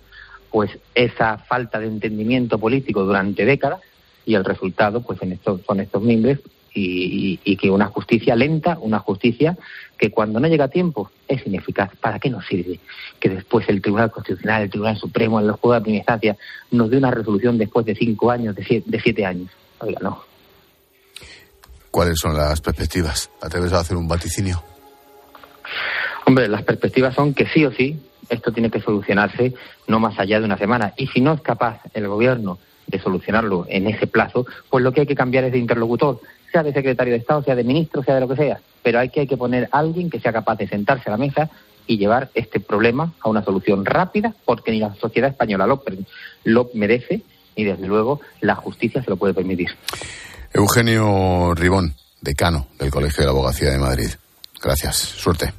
pues 0.52 0.70
esa 0.94 1.40
falta 1.40 1.80
de 1.80 1.88
entendimiento 1.88 2.60
político 2.60 3.04
durante 3.04 3.44
décadas 3.44 3.80
y 4.28 4.36
el 4.36 4.46
resultado 4.46 5.02
pues 5.02 5.20
estos 5.24 5.62
son 5.66 5.80
estos 5.80 6.04
mimbres 6.04 6.38
y, 6.74 7.58
que 7.58 7.70
una 7.70 7.88
justicia 7.88 8.36
lenta, 8.36 8.78
una 8.80 9.00
justicia 9.00 9.58
que 9.98 10.10
cuando 10.10 10.40
no 10.40 10.48
llega 10.48 10.66
a 10.66 10.70
tiempo 10.70 11.12
es 11.28 11.46
ineficaz. 11.46 11.92
¿Para 11.98 12.20
qué 12.20 12.30
nos 12.30 12.46
sirve? 12.46 12.80
Que 13.20 13.30
después 13.30 13.68
el 13.70 13.82
Tribunal 13.82 14.12
Constitucional, 14.12 14.64
el 14.64 14.70
Tribunal 14.70 14.98
Supremo, 14.98 15.40
en 15.40 15.48
los 15.48 15.60
juegos 15.60 15.80
de 15.80 15.84
primera 15.84 16.02
instancia, 16.02 16.38
nos 16.72 16.90
dé 16.90 16.98
una 16.98 17.12
resolución 17.12 17.58
después 17.58 17.86
de 17.86 17.96
cinco 17.96 18.32
años, 18.32 18.56
de 18.56 19.02
siete, 19.04 19.26
años. 19.26 19.50
Oiga, 19.80 20.00
no. 20.02 20.24
¿Cuáles 21.92 22.20
son 22.20 22.36
las 22.36 22.62
perspectivas? 22.62 23.30
¿Atreves 23.42 23.74
a 23.74 23.80
hacer 23.80 23.98
un 23.98 24.08
vaticinio? 24.08 24.64
Hombre, 26.26 26.48
las 26.48 26.64
perspectivas 26.64 27.14
son 27.14 27.34
que 27.34 27.48
sí 27.48 27.66
o 27.66 27.72
sí 27.72 28.00
esto 28.30 28.54
tiene 28.54 28.72
que 28.72 28.80
solucionarse 28.80 29.54
no 29.88 30.00
más 30.00 30.18
allá 30.18 30.40
de 30.40 30.46
una 30.46 30.58
semana. 30.58 30.94
Y 30.96 31.08
si 31.08 31.20
no 31.20 31.34
es 31.34 31.42
capaz 31.42 31.82
el 31.94 32.08
Gobierno 32.08 32.60
de 32.88 33.00
solucionarlo 33.00 33.66
en 33.68 33.88
ese 33.88 34.08
plazo, 34.08 34.46
pues 34.70 34.84
lo 34.84 34.94
que 34.94 35.02
hay 35.02 35.08
que 35.08 35.16
cambiar 35.16 35.44
es 35.44 35.52
de 35.52 35.60
interlocutor 35.60 36.22
sea 36.52 36.64
de 36.64 36.74
secretario 36.74 37.14
de 37.14 37.20
Estado, 37.20 37.44
sea 37.44 37.56
de 37.56 37.64
ministro, 37.64 38.04
sea 38.04 38.16
de 38.16 38.22
lo 38.22 38.28
que 38.28 38.36
sea, 38.36 38.60
pero 38.84 39.00
hay 39.00 39.10
que, 39.10 39.22
hay 39.22 39.28
que 39.28 39.38
poner 39.38 39.70
a 39.72 39.80
alguien 39.80 40.10
que 40.10 40.20
sea 40.20 40.34
capaz 40.34 40.58
de 40.58 40.68
sentarse 40.68 41.10
a 41.10 41.12
la 41.12 41.18
mesa 41.18 41.50
y 41.88 41.98
llevar 41.98 42.30
este 42.36 42.60
problema 42.60 43.14
a 43.22 43.30
una 43.30 43.44
solución 43.44 43.86
rápida, 43.86 44.34
porque 44.46 44.72
ni 44.72 44.80
la 44.80 44.94
sociedad 44.96 45.30
española 45.30 45.68
lo, 45.68 45.84
lo 46.44 46.70
merece, 46.74 47.22
ni 47.56 47.64
desde 47.64 47.88
luego 47.88 48.22
la 48.40 48.56
justicia 48.56 49.04
se 49.04 49.10
lo 49.10 49.18
puede 49.18 49.34
permitir. 49.34 49.70
Eugenio 50.54 51.54
Ribón, 51.56 51.96
decano 52.22 52.68
del 52.80 52.92
Colegio 52.92 53.22
de 53.22 53.26
la 53.26 53.32
Abogacía 53.32 53.72
de 53.72 53.80
Madrid. 53.80 54.10
Gracias. 54.62 54.98
Suerte. 54.98 55.54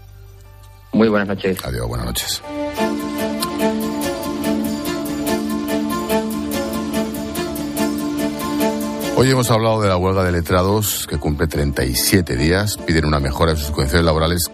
Muy 0.92 1.08
buenas 1.08 1.28
noches. 1.28 1.64
Adiós, 1.64 1.88
buenas 1.88 2.06
noches. 2.06 2.42
Hoy 9.14 9.30
hemos 9.30 9.50
hablado 9.50 9.80
de 9.82 9.88
la 9.88 9.98
huelga 9.98 10.24
de 10.24 10.32
letrados 10.32 11.06
que 11.08 11.18
cumple 11.18 11.46
37 11.46 12.34
días, 12.36 12.78
piden 12.78 13.04
una 13.04 13.20
mejora 13.20 13.52
en 13.52 13.58
sus 13.58 13.70
condiciones 13.70 14.06
laborales 14.06 14.50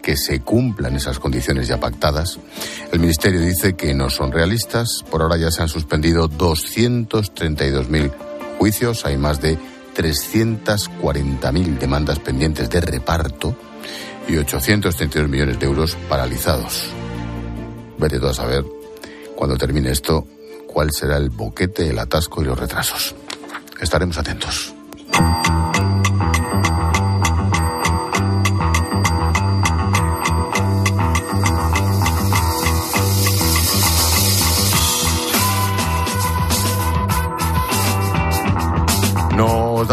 que 0.00 0.16
se 0.16 0.40
cumplan 0.40 0.94
esas 0.96 1.18
condiciones 1.18 1.66
ya 1.68 1.80
pactadas. 1.80 2.38
El 2.92 3.00
Ministerio 3.00 3.40
dice 3.40 3.74
que 3.74 3.92
no 3.92 4.08
son 4.08 4.32
realistas. 4.32 5.04
Por 5.10 5.22
ahora 5.22 5.36
ya 5.36 5.50
se 5.50 5.62
han 5.62 5.68
suspendido 5.68 6.30
232.000 6.30 8.12
juicios. 8.58 9.04
Hay 9.04 9.16
más 9.16 9.40
de 9.40 9.58
340.000 9.96 11.78
demandas 11.78 12.20
pendientes 12.20 12.70
de 12.70 12.80
reparto 12.80 13.56
y 14.28 14.36
832 14.36 15.28
millones 15.28 15.58
de 15.58 15.66
euros 15.66 15.96
paralizados. 16.08 16.90
Vete 17.98 18.18
tú 18.18 18.28
a 18.28 18.34
saber, 18.34 18.64
cuando 19.34 19.58
termine 19.58 19.90
esto, 19.90 20.26
cuál 20.66 20.92
será 20.92 21.16
el 21.16 21.28
boquete, 21.30 21.90
el 21.90 21.98
atasco 21.98 22.40
y 22.40 22.46
los 22.46 22.58
retrasos. 22.58 23.14
Estaremos 23.80 24.18
atentos. 24.18 24.74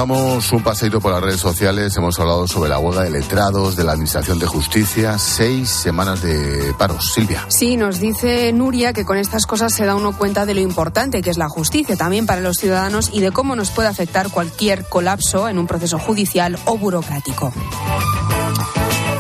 Damos 0.07 0.53
un 0.53 0.63
paseito 0.63 1.01
por 1.01 1.11
las 1.11 1.21
redes 1.21 1.41
sociales. 1.41 1.93
Hemos 1.97 2.17
hablado 2.17 2.47
sobre 2.47 2.69
la 2.69 2.79
huelga 2.79 3.03
de 3.03 3.09
letrados 3.09 3.75
de 3.75 3.83
la 3.83 3.91
Administración 3.91 4.39
de 4.39 4.45
Justicia. 4.45 5.17
Seis 5.17 5.69
semanas 5.69 6.21
de 6.21 6.73
paros. 6.77 7.11
Silvia. 7.13 7.45
Sí, 7.49 7.75
nos 7.75 7.99
dice 7.99 8.53
Nuria 8.53 8.93
que 8.93 9.03
con 9.03 9.17
estas 9.17 9.45
cosas 9.45 9.73
se 9.73 9.85
da 9.85 9.95
uno 9.95 10.17
cuenta 10.17 10.45
de 10.45 10.53
lo 10.53 10.61
importante 10.61 11.21
que 11.21 11.29
es 11.29 11.37
la 11.37 11.49
justicia 11.49 11.97
también 11.97 12.25
para 12.25 12.39
los 12.39 12.55
ciudadanos 12.55 13.09
y 13.11 13.19
de 13.19 13.31
cómo 13.31 13.57
nos 13.57 13.69
puede 13.71 13.89
afectar 13.89 14.29
cualquier 14.29 14.85
colapso 14.87 15.49
en 15.49 15.59
un 15.59 15.67
proceso 15.67 15.99
judicial 15.99 16.57
o 16.63 16.77
burocrático. 16.77 17.51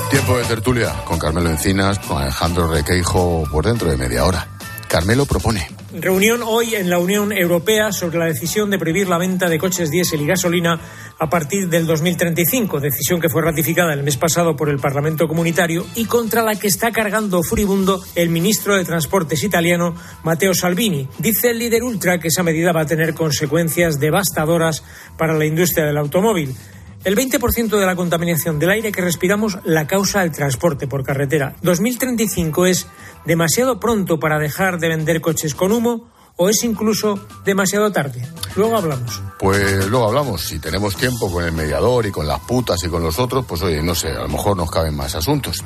Tiempo 0.09 0.37
de 0.37 0.45
tertulia 0.45 0.93
con 1.03 1.19
Carmelo 1.19 1.49
Encinas, 1.49 1.99
con 1.99 2.21
Alejandro 2.21 2.71
Requeijo 2.71 3.43
por 3.51 3.65
dentro 3.65 3.89
de 3.89 3.97
media 3.97 4.23
hora. 4.23 4.47
Carmelo 4.87 5.25
propone. 5.25 5.67
Reunión 5.93 6.41
hoy 6.43 6.75
en 6.75 6.89
la 6.89 6.99
Unión 6.99 7.31
Europea 7.31 7.91
sobre 7.91 8.17
la 8.17 8.25
decisión 8.25 8.69
de 8.69 8.77
prohibir 8.77 9.07
la 9.07 9.17
venta 9.17 9.47
de 9.47 9.57
coches 9.57 9.89
diésel 9.89 10.21
y 10.21 10.27
gasolina 10.27 10.79
a 11.19 11.29
partir 11.29 11.69
del 11.69 11.85
2035, 11.85 12.79
decisión 12.79 13.19
que 13.19 13.29
fue 13.29 13.41
ratificada 13.41 13.93
el 13.93 14.03
mes 14.03 14.17
pasado 14.17 14.55
por 14.55 14.69
el 14.69 14.79
Parlamento 14.79 15.27
Comunitario 15.27 15.85
y 15.95 16.05
contra 16.05 16.43
la 16.43 16.55
que 16.55 16.67
está 16.67 16.91
cargando 16.91 17.41
furibundo 17.43 18.01
el 18.15 18.29
ministro 18.29 18.75
de 18.75 18.85
Transportes 18.85 19.43
italiano 19.43 19.95
Matteo 20.23 20.53
Salvini. 20.53 21.07
Dice 21.19 21.51
el 21.51 21.59
líder 21.59 21.83
ultra 21.83 22.19
que 22.19 22.27
esa 22.27 22.43
medida 22.43 22.71
va 22.71 22.81
a 22.81 22.85
tener 22.85 23.13
consecuencias 23.13 23.99
devastadoras 23.99 24.83
para 25.17 25.33
la 25.33 25.45
industria 25.45 25.85
del 25.85 25.97
automóvil. 25.97 26.55
El 27.03 27.15
20% 27.15 27.79
de 27.79 27.85
la 27.85 27.95
contaminación 27.95 28.59
del 28.59 28.71
aire 28.71 28.91
que 28.91 29.01
respiramos 29.01 29.59
la 29.63 29.87
causa 29.87 30.23
el 30.23 30.31
transporte 30.31 30.87
por 30.87 31.03
carretera. 31.03 31.55
2035 31.61 32.65
es 32.65 32.87
demasiado 33.25 33.79
pronto 33.79 34.19
para 34.19 34.39
dejar 34.39 34.79
de 34.79 34.89
vender 34.89 35.21
coches 35.21 35.55
con 35.55 35.71
humo 35.71 36.09
o 36.37 36.49
es 36.49 36.63
incluso 36.63 37.19
demasiado 37.43 37.91
tarde. 37.91 38.25
Luego 38.55 38.77
hablamos. 38.77 39.21
Pues 39.39 39.87
luego 39.87 40.07
hablamos. 40.07 40.41
Si 40.41 40.59
tenemos 40.59 40.95
tiempo 40.95 41.31
con 41.31 41.43
el 41.43 41.51
mediador 41.51 42.05
y 42.05 42.11
con 42.11 42.27
las 42.27 42.39
putas 42.41 42.83
y 42.83 42.89
con 42.89 43.03
los 43.03 43.19
otros, 43.19 43.45
pues 43.45 43.61
oye, 43.63 43.81
no 43.81 43.95
sé, 43.95 44.09
a 44.09 44.21
lo 44.21 44.29
mejor 44.29 44.55
nos 44.55 44.69
caben 44.69 44.95
más 44.95 45.15
asuntos. 45.15 45.63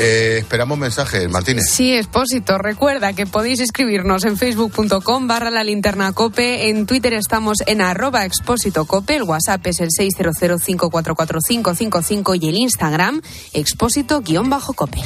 Eh, 0.00 0.36
esperamos 0.38 0.78
mensajes, 0.78 1.28
Martínez. 1.28 1.68
Sí, 1.68 1.92
Expósito. 1.92 2.56
Recuerda 2.56 3.14
que 3.14 3.26
podéis 3.26 3.58
escribirnos 3.58 4.24
en 4.24 4.36
facebook.com 4.36 5.26
barra 5.26 5.50
la 5.50 5.64
linterna 5.64 6.12
cope. 6.12 6.68
En 6.68 6.86
Twitter 6.86 7.14
estamos 7.14 7.56
en 7.66 7.80
arroba 7.80 8.24
expósito 8.24 8.84
cope. 8.84 9.16
El 9.16 9.24
WhatsApp 9.24 9.66
es 9.66 9.80
el 9.80 9.88
600544555 9.88 12.38
y 12.40 12.48
el 12.48 12.54
Instagram 12.54 13.20
expósito 13.52 14.20
guion 14.20 14.48
bajo 14.48 14.72
cope. 14.72 15.02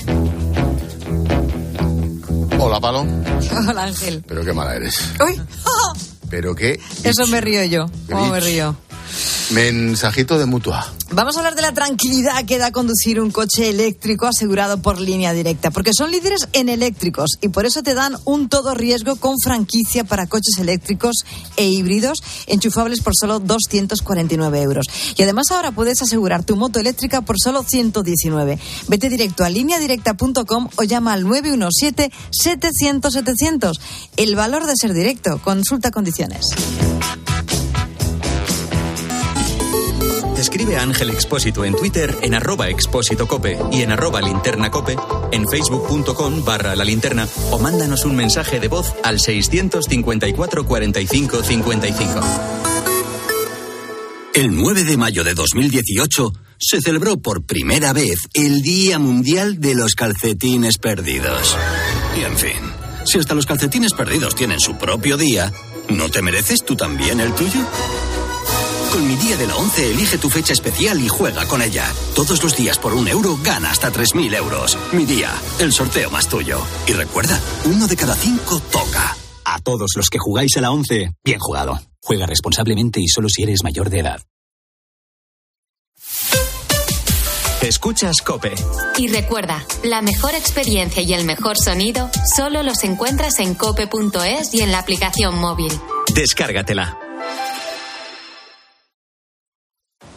Hola, 2.59 2.79
Palo. 2.79 3.07
Hola, 3.69 3.85
Ángel. 3.85 4.23
Pero 4.29 4.45
qué 4.45 4.53
mala 4.53 4.77
eres. 4.77 5.03
Uy. 5.27 5.41
Pero 6.29 6.55
qué. 6.55 6.79
Eso 7.03 7.27
me 7.29 7.41
río 7.41 7.65
yo. 7.65 7.87
¿Cómo 8.11 8.29
me 8.29 8.41
río? 8.41 8.77
Mensajito 9.51 10.39
de 10.39 10.47
mutua. 10.47 10.91
Vamos 11.11 11.37
a 11.37 11.41
hablar 11.41 11.55
de 11.55 11.63
la 11.63 11.73
tranquilidad 11.73 12.45
que 12.47 12.59
da 12.59 12.73
conducir 12.73 13.21
un 13.21 13.31
coche 13.31 13.69
eléctrico 13.69 14.27
asegurado 14.27 14.81
por 14.81 14.99
línea 14.99 15.35
directa, 15.35 15.71
porque 15.71 15.93
son 15.93 16.11
líderes 16.11 16.49
en 16.55 16.71
eléctricos 16.71 17.33
y 17.41 17.49
por 17.49 17.67
eso 17.67 17.83
te 17.83 17.95
dan 17.95 18.17
un 18.25 18.49
todo 18.49 18.75
riesgo 18.75 19.17
con 19.17 19.39
franquicia 19.39 20.05
para 20.05 20.27
coches 20.27 20.59
eléctricos 20.59 21.17
e 21.57 21.69
híbridos 21.69 22.23
enchufables 22.47 23.01
por 23.01 23.15
solo 23.15 23.41
249 23.41 24.63
euros. 24.63 24.87
Y 25.17 25.23
además 25.23 25.51
ahora 25.51 25.73
puedes 25.73 26.01
asegurar 26.01 26.45
tu 26.45 26.57
moto 26.57 26.81
eléctrica 26.81 27.21
por 27.21 27.37
solo 27.39 27.63
119. 27.63 28.59
Vete 28.89 29.11
directo 29.11 29.45
a 29.45 29.51
lineadirecta.com 29.51 30.69
o 30.77 30.83
llama 30.83 31.13
al 31.13 31.25
917-700-700. 31.25 33.79
El 34.17 34.35
valor 34.35 34.67
de 34.67 34.77
ser 34.77 34.95
directo. 34.95 35.43
Consulta 35.43 35.91
condiciones. 35.91 36.47
Escribe 40.43 40.77
a 40.77 40.83
Ángel 40.83 41.11
Expósito 41.11 41.65
en 41.65 41.77
Twitter 41.77 42.19
en 42.21 42.35
arroba 42.35 42.69
expósito 42.69 43.29
cope 43.29 43.57
y 43.71 43.83
en 43.83 43.93
arroba 43.93 44.21
linterna 44.21 44.73
cope, 44.73 44.97
en 45.31 45.47
facebook.com 45.49 46.45
barra 46.45 46.75
la 46.75 46.83
linterna 46.83 47.29
o 47.53 47.61
mándanos 47.61 48.05
un 48.05 48.17
mensaje 48.17 48.59
de 48.59 48.67
voz 48.67 48.93
al 49.05 49.21
654 49.21 50.67
45 50.67 51.43
55. 51.45 52.21
El 54.35 54.57
9 54.57 54.83
de 54.83 54.97
mayo 54.97 55.23
de 55.23 55.35
2018 55.35 56.33
se 56.59 56.81
celebró 56.81 57.19
por 57.19 57.47
primera 57.47 57.93
vez 57.93 58.19
el 58.35 58.63
Día 58.63 58.99
Mundial 58.99 59.61
de 59.61 59.77
los 59.77 59.95
Calcetines 59.95 60.79
Perdidos. 60.79 61.57
Y 62.19 62.25
en 62.25 62.37
fin, 62.37 62.73
si 63.05 63.21
hasta 63.21 63.37
los 63.37 63.47
calcetines 63.47 63.93
perdidos 63.93 64.35
tienen 64.35 64.59
su 64.59 64.77
propio 64.77 65.17
día, 65.17 65.53
¿no 65.89 66.11
te 66.11 66.21
mereces 66.21 66.65
tú 66.65 66.75
también 66.75 67.21
el 67.21 67.33
tuyo? 67.33 67.61
Con 68.93 69.09
mi 69.09 69.17
día 69.17 69.39
de 69.39 69.47
la 69.47 69.57
11 69.57 69.91
elige 69.91 70.19
tu 70.19 70.29
fecha 70.29 70.53
especial 70.53 71.01
y 71.01 71.09
juega 71.09 71.47
con 71.47 71.63
ella. 71.63 71.91
Todos 72.15 72.43
los 72.43 72.55
días 72.55 72.77
por 72.79 72.93
un 72.93 73.09
euro 73.09 73.39
gana 73.43 73.71
hasta 73.71 73.91
3.000 73.91 74.37
euros. 74.37 74.77
Mi 74.93 75.07
día, 75.07 75.33
el 75.61 75.73
sorteo 75.73 76.11
más 76.11 76.29
tuyo. 76.29 76.61
Y 76.87 76.93
recuerda, 76.93 77.41
uno 77.65 77.87
de 77.87 77.97
cada 77.97 78.15
cinco 78.15 78.61
toca. 78.71 79.17
A 79.47 79.61
todos 79.61 79.93
los 79.97 80.11
que 80.11 80.19
jugáis 80.19 80.59
a 80.59 80.61
la 80.61 80.71
11, 80.71 81.11
bien 81.25 81.39
jugado. 81.39 81.81
Juega 82.03 82.27
responsablemente 82.27 83.01
y 83.01 83.09
solo 83.09 83.31
si 83.31 83.45
eres 83.45 83.65
mayor 83.65 83.89
de 83.89 84.01
edad. 84.01 84.21
Escuchas 87.63 88.21
Cope. 88.21 88.53
Y 88.99 89.09
recuerda, 89.09 89.65
la 89.85 90.03
mejor 90.03 90.35
experiencia 90.35 91.03
y 91.03 91.15
el 91.15 91.25
mejor 91.25 91.57
sonido 91.57 92.11
solo 92.37 92.63
los 92.63 92.85
encuentras 92.85 93.39
en 93.39 93.55
cope.es 93.55 94.53
y 94.53 94.61
en 94.61 94.71
la 94.71 94.81
aplicación 94.81 95.39
móvil. 95.39 95.73
Descárgatela. 96.13 97.02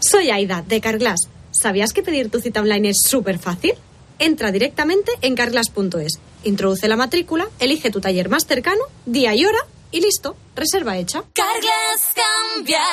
Soy 0.07 0.29
Aida, 0.29 0.63
de 0.67 0.81
Carglass. 0.81 1.29
¿Sabías 1.49 1.91
que 1.91 2.03
pedir 2.03 2.29
tu 2.29 2.39
cita 2.39 2.61
online 2.61 2.89
es 2.89 2.97
súper 3.01 3.39
fácil? 3.39 3.73
Entra 4.19 4.51
directamente 4.51 5.11
en 5.21 5.33
carglass.es, 5.33 6.19
introduce 6.43 6.87
la 6.87 6.95
matrícula, 6.95 7.49
elige 7.59 7.89
tu 7.89 8.01
taller 8.01 8.29
más 8.29 8.45
cercano, 8.45 8.83
día 9.07 9.33
y 9.33 9.45
hora 9.45 9.57
y 9.91 10.01
listo, 10.01 10.37
reserva 10.55 10.97
hecha. 10.97 11.23
Carglass 11.33 12.13
cambia, 12.53 12.83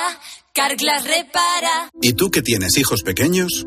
Carglass 0.55 1.05
repara. 1.05 1.91
¿Y 2.01 2.15
tú 2.15 2.31
que 2.31 2.41
tienes 2.41 2.79
hijos 2.79 3.03
pequeños? 3.03 3.67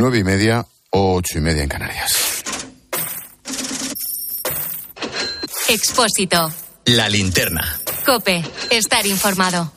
Nueve 0.00 0.20
y 0.20 0.24
media, 0.24 0.66
ocho 0.88 1.36
y 1.36 1.42
media 1.42 1.62
en 1.62 1.68
Canarias. 1.68 2.42
Expósito. 5.68 6.50
La 6.86 7.06
linterna. 7.10 7.78
Cope. 8.06 8.42
Estar 8.70 9.06
informado. 9.06 9.70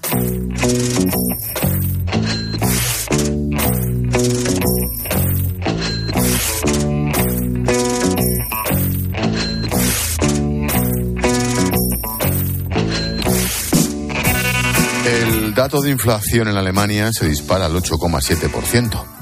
El 15.05 15.53
dato 15.53 15.81
de 15.81 15.89
inflación 15.89 16.47
en 16.47 16.55
Alemania 16.55 17.11
se 17.11 17.27
dispara 17.27 17.65
al 17.65 17.73
8,7%. 17.73 19.12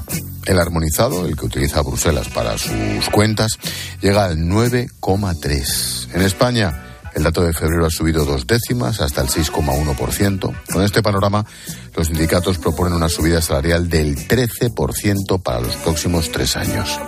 El 0.51 0.59
armonizado, 0.59 1.25
el 1.25 1.37
que 1.37 1.45
utiliza 1.45 1.81
Bruselas 1.81 2.27
para 2.27 2.57
sus 2.57 3.09
cuentas, 3.09 3.57
llega 4.01 4.25
al 4.25 4.37
9,3%. 4.37 6.13
En 6.13 6.21
España, 6.23 6.99
el 7.15 7.23
dato 7.23 7.41
de 7.41 7.53
febrero 7.53 7.85
ha 7.85 7.89
subido 7.89 8.25
dos 8.25 8.45
décimas 8.45 8.99
hasta 8.99 9.21
el 9.21 9.29
6,1%. 9.29 10.53
Con 10.69 10.83
este 10.83 11.01
panorama, 11.01 11.45
los 11.95 12.07
sindicatos 12.07 12.57
proponen 12.57 12.95
una 12.95 13.07
subida 13.07 13.41
salarial 13.41 13.87
del 13.87 14.17
13% 14.27 15.41
para 15.41 15.61
los 15.61 15.77
próximos 15.77 16.29
tres 16.33 16.57
años. 16.57 16.99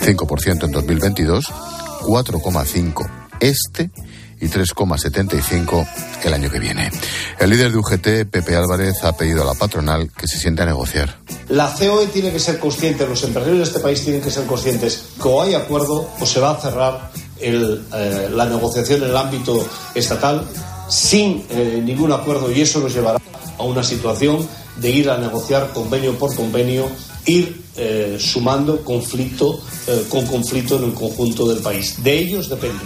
5% 0.00 0.64
en 0.64 0.72
2022, 0.72 1.44
4,5% 1.44 3.08
este 3.38 3.92
y 4.40 4.48
3,75 4.48 5.86
el 6.24 6.34
año 6.34 6.50
que 6.50 6.58
viene. 6.58 6.90
El 7.38 7.50
líder 7.50 7.72
de 7.72 7.78
UGT, 7.78 8.30
Pepe 8.30 8.56
Álvarez, 8.56 9.04
ha 9.04 9.16
pedido 9.16 9.42
a 9.42 9.44
la 9.44 9.54
patronal 9.54 10.10
que 10.16 10.26
se 10.26 10.38
siente 10.38 10.62
a 10.62 10.66
negociar. 10.66 11.18
La 11.48 11.74
COE 11.74 12.06
tiene 12.08 12.32
que 12.32 12.38
ser 12.38 12.58
consciente, 12.58 13.06
los 13.06 13.22
empresarios 13.24 13.58
de 13.58 13.64
este 13.64 13.80
país 13.80 14.02
tienen 14.02 14.22
que 14.22 14.30
ser 14.30 14.46
conscientes 14.46 15.04
que 15.20 15.28
o 15.28 15.42
hay 15.42 15.54
acuerdo 15.54 16.08
o 16.18 16.26
se 16.26 16.40
va 16.40 16.52
a 16.52 16.60
cerrar 16.60 17.10
eh, 17.40 18.28
la 18.32 18.44
negociación 18.46 19.02
en 19.02 19.10
el 19.10 19.16
ámbito 19.16 19.66
estatal 19.94 20.46
sin 20.88 21.44
eh, 21.50 21.80
ningún 21.82 22.12
acuerdo 22.12 22.50
y 22.50 22.60
eso 22.60 22.80
nos 22.80 22.92
llevará 22.92 23.18
a 23.58 23.62
una 23.62 23.82
situación 23.82 24.46
de 24.76 24.90
ir 24.90 25.10
a 25.10 25.18
negociar 25.18 25.72
convenio 25.72 26.18
por 26.18 26.34
convenio, 26.34 26.88
ir 27.26 27.62
eh, 27.76 28.16
sumando 28.18 28.82
conflicto 28.84 29.60
con 30.08 30.24
conflicto 30.26 30.76
en 30.76 30.84
el 30.84 30.94
conjunto 30.94 31.48
del 31.48 31.58
país. 31.58 32.02
De 32.02 32.16
ellos 32.16 32.48
depende. 32.48 32.84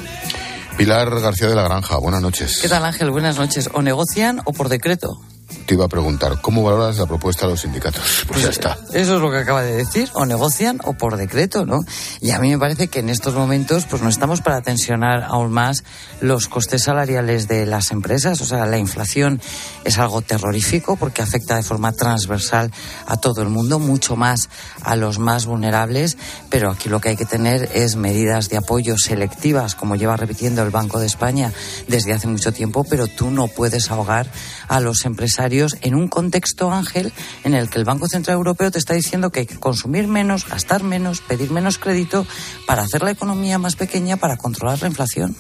Pilar 0.77 1.09
García 1.21 1.49
de 1.49 1.55
la 1.55 1.63
Granja, 1.63 1.99
buenas 1.99 2.21
noches. 2.21 2.59
¿Qué 2.61 2.69
tal 2.69 2.85
Ángel? 2.85 3.11
Buenas 3.11 3.37
noches. 3.37 3.71
¿O 3.73 3.83
negocian 3.83 4.41
o 4.45 4.53
por 4.53 4.69
decreto? 4.69 5.21
Te 5.67 5.75
iba 5.75 5.87
a 5.87 5.89
preguntar, 5.89 6.41
¿cómo 6.41 6.63
valoras 6.63 6.99
la 6.99 7.07
propuesta 7.07 7.47
de 7.47 7.53
los 7.53 7.61
sindicatos? 7.63 8.25
Pues 8.29 8.43
ya 8.43 8.49
está. 8.49 8.77
Eso 8.93 9.17
es 9.17 9.23
lo 9.23 9.31
que 9.31 9.39
acaba 9.39 9.63
de 9.63 9.75
decir, 9.77 10.11
o 10.15 10.27
negocian 10.27 10.79
o 10.85 10.95
por 10.95 11.17
decreto, 11.17 11.65
¿no? 11.65 11.85
Y 12.21 12.33
a 12.33 12.39
mí 12.39 12.51
me 12.51 12.59
parece 12.59 12.89
que 12.89 12.99
en 12.99 13.09
estos 13.09 13.35
momentos 13.35 13.87
pues 13.87 14.03
no 14.03 14.09
estamos 14.09 14.41
para 14.41 14.61
tensionar 14.61 15.25
aún 15.25 15.53
más 15.53 15.85
los 16.21 16.49
costes 16.49 16.83
salariales 16.83 17.49
de 17.49 17.67
las 17.67 17.93
empresas, 17.93 18.41
o 18.41 18.45
sea, 18.45 18.67
la 18.67 18.79
inflación 18.79 19.41
es 19.85 19.99
algo 19.99 20.23
terrorífico 20.23 20.97
porque 20.97 21.23
afecta 21.23 21.57
de 21.57 21.63
forma 21.63 21.93
transversal 21.93 22.71
a 23.07 23.17
todo 23.17 23.43
el 23.43 23.49
mundo, 23.49 23.79
mucho 23.79 24.17
más 24.17 24.51
a 24.83 24.97
los 24.97 25.19
más 25.19 25.47
vulnerables, 25.47 26.17
pero 26.51 26.71
aquí 26.71 26.89
lo 26.89 27.01
que 27.01 27.11
hay 27.11 27.17
que 27.17 27.25
tener 27.25 27.71
es 27.75 27.97
medidas 27.97 28.49
de 28.49 28.57
apoyo 28.57 28.97
selectivas, 28.99 29.75
como 29.75 29.97
lleva 29.97 30.17
repitiendo 30.17 30.63
el 30.63 30.71
Banco 30.71 31.01
de 31.01 31.07
España 31.07 31.53
desde 31.89 32.13
hace 32.13 32.27
mucho 32.27 32.53
tiempo, 32.53 32.85
pero 32.85 33.07
tú 33.07 33.31
no 33.31 33.47
puedes 33.49 33.91
ahogar 33.91 34.27
a 34.69 34.81
los 34.81 35.05
empresarios 35.05 35.44
en 35.83 35.95
un 35.95 36.09
contexto, 36.09 36.73
Ángel, 36.73 37.13
en 37.45 37.55
el 37.55 37.69
que 37.69 37.79
el 37.79 37.85
Banco 37.85 38.09
Central 38.09 38.37
Europeo 38.37 38.71
te 38.71 38.79
está 38.79 38.95
diciendo 38.95 39.31
que 39.31 39.41
hay 39.41 39.47
que 39.47 39.61
consumir 39.61 40.09
menos, 40.09 40.49
gastar 40.49 40.83
menos, 40.83 41.21
pedir 41.21 41.51
menos 41.51 41.79
crédito 41.79 42.27
para 42.67 42.83
hacer 42.83 43.03
la 43.03 43.11
economía 43.11 43.59
más 43.59 43.77
pequeña, 43.77 44.17
para 44.17 44.37
controlar 44.37 44.81
la 44.81 44.89
inflación. 44.89 45.37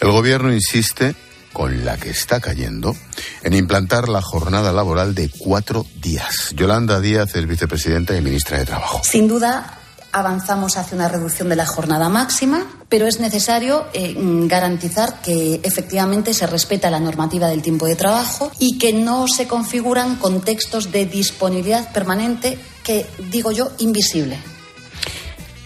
El 0.00 0.10
Gobierno 0.10 0.52
insiste 0.52 1.14
con 1.52 1.84
la 1.84 1.96
que 1.98 2.10
está 2.10 2.40
cayendo, 2.40 2.96
en 3.42 3.54
implantar 3.54 4.08
la 4.08 4.22
jornada 4.22 4.72
laboral 4.72 5.14
de 5.14 5.30
cuatro 5.36 5.86
días. 6.00 6.52
Yolanda 6.56 7.00
Díaz 7.00 7.34
es 7.34 7.46
vicepresidenta 7.46 8.16
y 8.16 8.22
ministra 8.22 8.58
de 8.58 8.64
Trabajo. 8.64 9.02
Sin 9.04 9.28
duda, 9.28 9.81
avanzamos 10.12 10.76
hacia 10.76 10.96
una 10.96 11.08
reducción 11.08 11.48
de 11.48 11.56
la 11.56 11.66
jornada 11.66 12.08
máxima, 12.08 12.66
pero 12.88 13.06
es 13.06 13.18
necesario 13.18 13.86
eh, 13.94 14.14
garantizar 14.46 15.20
que 15.22 15.60
efectivamente 15.62 16.34
se 16.34 16.46
respeta 16.46 16.90
la 16.90 17.00
normativa 17.00 17.48
del 17.48 17.62
tiempo 17.62 17.86
de 17.86 17.96
trabajo 17.96 18.52
y 18.58 18.78
que 18.78 18.92
no 18.92 19.26
se 19.26 19.48
configuran 19.48 20.16
contextos 20.16 20.92
de 20.92 21.06
disponibilidad 21.06 21.92
permanente 21.92 22.58
que, 22.84 23.06
digo 23.30 23.50
yo, 23.50 23.70
invisible. 23.78 24.51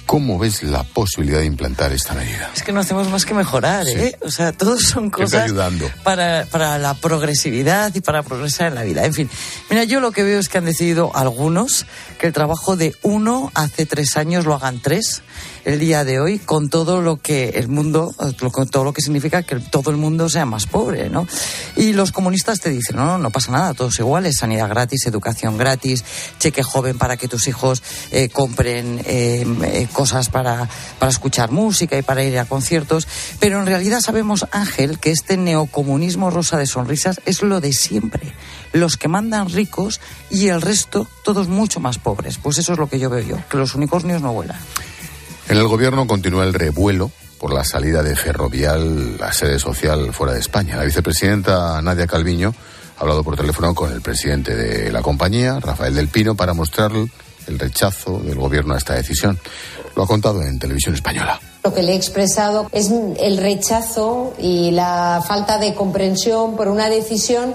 ¿Cómo 0.06 0.38
ves 0.38 0.62
la 0.62 0.84
posibilidad 0.84 1.40
de 1.40 1.46
implantar 1.46 1.92
esta 1.92 2.14
medida? 2.14 2.50
Es 2.54 2.62
que 2.62 2.72
no 2.72 2.78
hacemos 2.80 3.10
más 3.10 3.24
que 3.26 3.34
mejorar, 3.34 3.88
¿eh? 3.88 4.16
O 4.22 4.30
sea, 4.30 4.52
todos 4.52 4.82
son 4.82 5.10
cosas 5.10 5.44
ayudando? 5.44 5.90
Para, 6.04 6.46
para 6.50 6.78
la 6.78 6.94
progresividad 6.94 7.92
y 7.94 8.00
para 8.00 8.22
progresar 8.22 8.68
en 8.68 8.76
la 8.76 8.82
vida. 8.84 9.04
En 9.04 9.12
fin, 9.12 9.28
mira, 9.68 9.82
yo 9.82 9.98
lo 9.98 10.12
que 10.12 10.22
veo 10.22 10.38
es 10.38 10.48
que 10.48 10.58
han 10.58 10.64
decidido 10.64 11.10
algunos 11.16 11.86
que 12.18 12.28
el 12.28 12.32
trabajo 12.32 12.76
de 12.76 12.94
uno 13.02 13.50
hace 13.54 13.84
tres 13.84 14.16
años 14.16 14.46
lo 14.46 14.54
hagan 14.54 14.80
tres 14.80 15.22
el 15.66 15.80
día 15.80 16.04
de 16.04 16.20
hoy 16.20 16.38
con 16.38 16.70
todo 16.70 17.02
lo 17.02 17.16
que 17.16 17.48
el 17.56 17.66
mundo, 17.66 18.14
con 18.52 18.68
todo 18.68 18.84
lo 18.84 18.92
que 18.92 19.02
significa 19.02 19.42
que 19.42 19.56
todo 19.56 19.90
el 19.90 19.96
mundo 19.96 20.28
sea 20.28 20.46
más 20.46 20.66
pobre, 20.66 21.10
¿no? 21.10 21.26
Y 21.74 21.92
los 21.92 22.12
comunistas 22.12 22.60
te 22.60 22.70
dicen, 22.70 22.94
no, 22.94 23.04
no, 23.04 23.18
no 23.18 23.30
pasa 23.30 23.50
nada, 23.50 23.74
todos 23.74 23.98
iguales, 23.98 24.36
sanidad 24.36 24.68
gratis, 24.68 25.06
educación 25.06 25.58
gratis, 25.58 26.04
cheque 26.38 26.62
joven 26.62 26.98
para 26.98 27.16
que 27.16 27.26
tus 27.26 27.48
hijos 27.48 27.82
eh, 28.12 28.28
compren 28.28 29.02
eh, 29.06 29.44
eh, 29.64 29.88
cosas 29.92 30.28
para, 30.28 30.68
para 31.00 31.10
escuchar 31.10 31.50
música 31.50 31.98
y 31.98 32.02
para 32.02 32.22
ir 32.22 32.38
a 32.38 32.44
conciertos, 32.44 33.08
pero 33.40 33.58
en 33.58 33.66
realidad 33.66 34.00
sabemos, 34.00 34.46
Ángel, 34.52 35.00
que 35.00 35.10
este 35.10 35.36
neocomunismo 35.36 36.30
rosa 36.30 36.58
de 36.58 36.66
sonrisas 36.66 37.20
es 37.26 37.42
lo 37.42 37.60
de 37.60 37.72
siempre. 37.72 38.32
Los 38.72 38.96
que 38.96 39.08
mandan 39.08 39.48
ricos 39.48 40.00
y 40.30 40.46
el 40.46 40.62
resto 40.62 41.08
todos 41.24 41.48
mucho 41.48 41.80
más 41.80 41.98
pobres. 41.98 42.38
Pues 42.38 42.58
eso 42.58 42.74
es 42.74 42.78
lo 42.78 42.88
que 42.88 43.00
yo 43.00 43.10
veo 43.10 43.26
yo, 43.26 43.38
que 43.50 43.56
los 43.56 43.74
unicornios 43.74 44.22
no 44.22 44.32
vuelan. 44.32 44.58
En 45.48 45.58
el 45.58 45.68
gobierno 45.68 46.08
continúa 46.08 46.42
el 46.42 46.54
revuelo 46.54 47.12
por 47.38 47.54
la 47.54 47.64
salida 47.64 48.02
de 48.02 48.16
Ferrovial, 48.16 49.16
la 49.16 49.32
sede 49.32 49.60
social 49.60 50.12
fuera 50.12 50.32
de 50.32 50.40
España. 50.40 50.76
La 50.76 50.84
vicepresidenta 50.84 51.80
Nadia 51.82 52.08
Calviño 52.08 52.52
ha 52.98 53.00
hablado 53.00 53.22
por 53.22 53.36
teléfono 53.36 53.72
con 53.72 53.92
el 53.92 54.00
presidente 54.00 54.56
de 54.56 54.90
la 54.90 55.02
compañía, 55.02 55.60
Rafael 55.60 55.94
del 55.94 56.08
Pino, 56.08 56.34
para 56.34 56.52
mostrar 56.52 56.90
el 56.92 57.58
rechazo 57.58 58.18
del 58.18 58.34
gobierno 58.34 58.74
a 58.74 58.78
esta 58.78 58.94
decisión. 58.94 59.38
Lo 59.94 60.02
ha 60.02 60.06
contado 60.08 60.42
en 60.42 60.58
televisión 60.58 60.96
española. 60.96 61.38
Lo 61.62 61.72
que 61.72 61.82
le 61.82 61.92
he 61.92 61.96
expresado 61.96 62.68
es 62.72 62.90
el 62.90 63.36
rechazo 63.38 64.34
y 64.40 64.72
la 64.72 65.22
falta 65.26 65.58
de 65.58 65.74
comprensión 65.74 66.56
por 66.56 66.66
una 66.66 66.88
decisión 66.88 67.54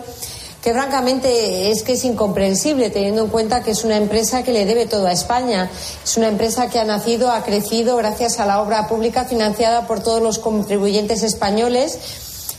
que 0.61 0.73
francamente 0.73 1.71
es 1.71 1.81
que 1.83 1.93
es 1.93 2.03
incomprensible 2.05 2.89
teniendo 2.89 3.23
en 3.23 3.29
cuenta 3.29 3.63
que 3.63 3.71
es 3.71 3.83
una 3.83 3.97
empresa 3.97 4.43
que 4.43 4.53
le 4.53 4.65
debe 4.65 4.85
todo 4.85 5.07
a 5.07 5.11
España. 5.11 5.69
Es 6.03 6.17
una 6.17 6.27
empresa 6.27 6.69
que 6.69 6.79
ha 6.79 6.85
nacido, 6.85 7.31
ha 7.31 7.43
crecido 7.43 7.97
gracias 7.97 8.39
a 8.39 8.45
la 8.45 8.61
obra 8.61 8.87
pública 8.87 9.25
financiada 9.25 9.87
por 9.87 10.03
todos 10.03 10.21
los 10.21 10.37
contribuyentes 10.37 11.23
españoles 11.23 11.97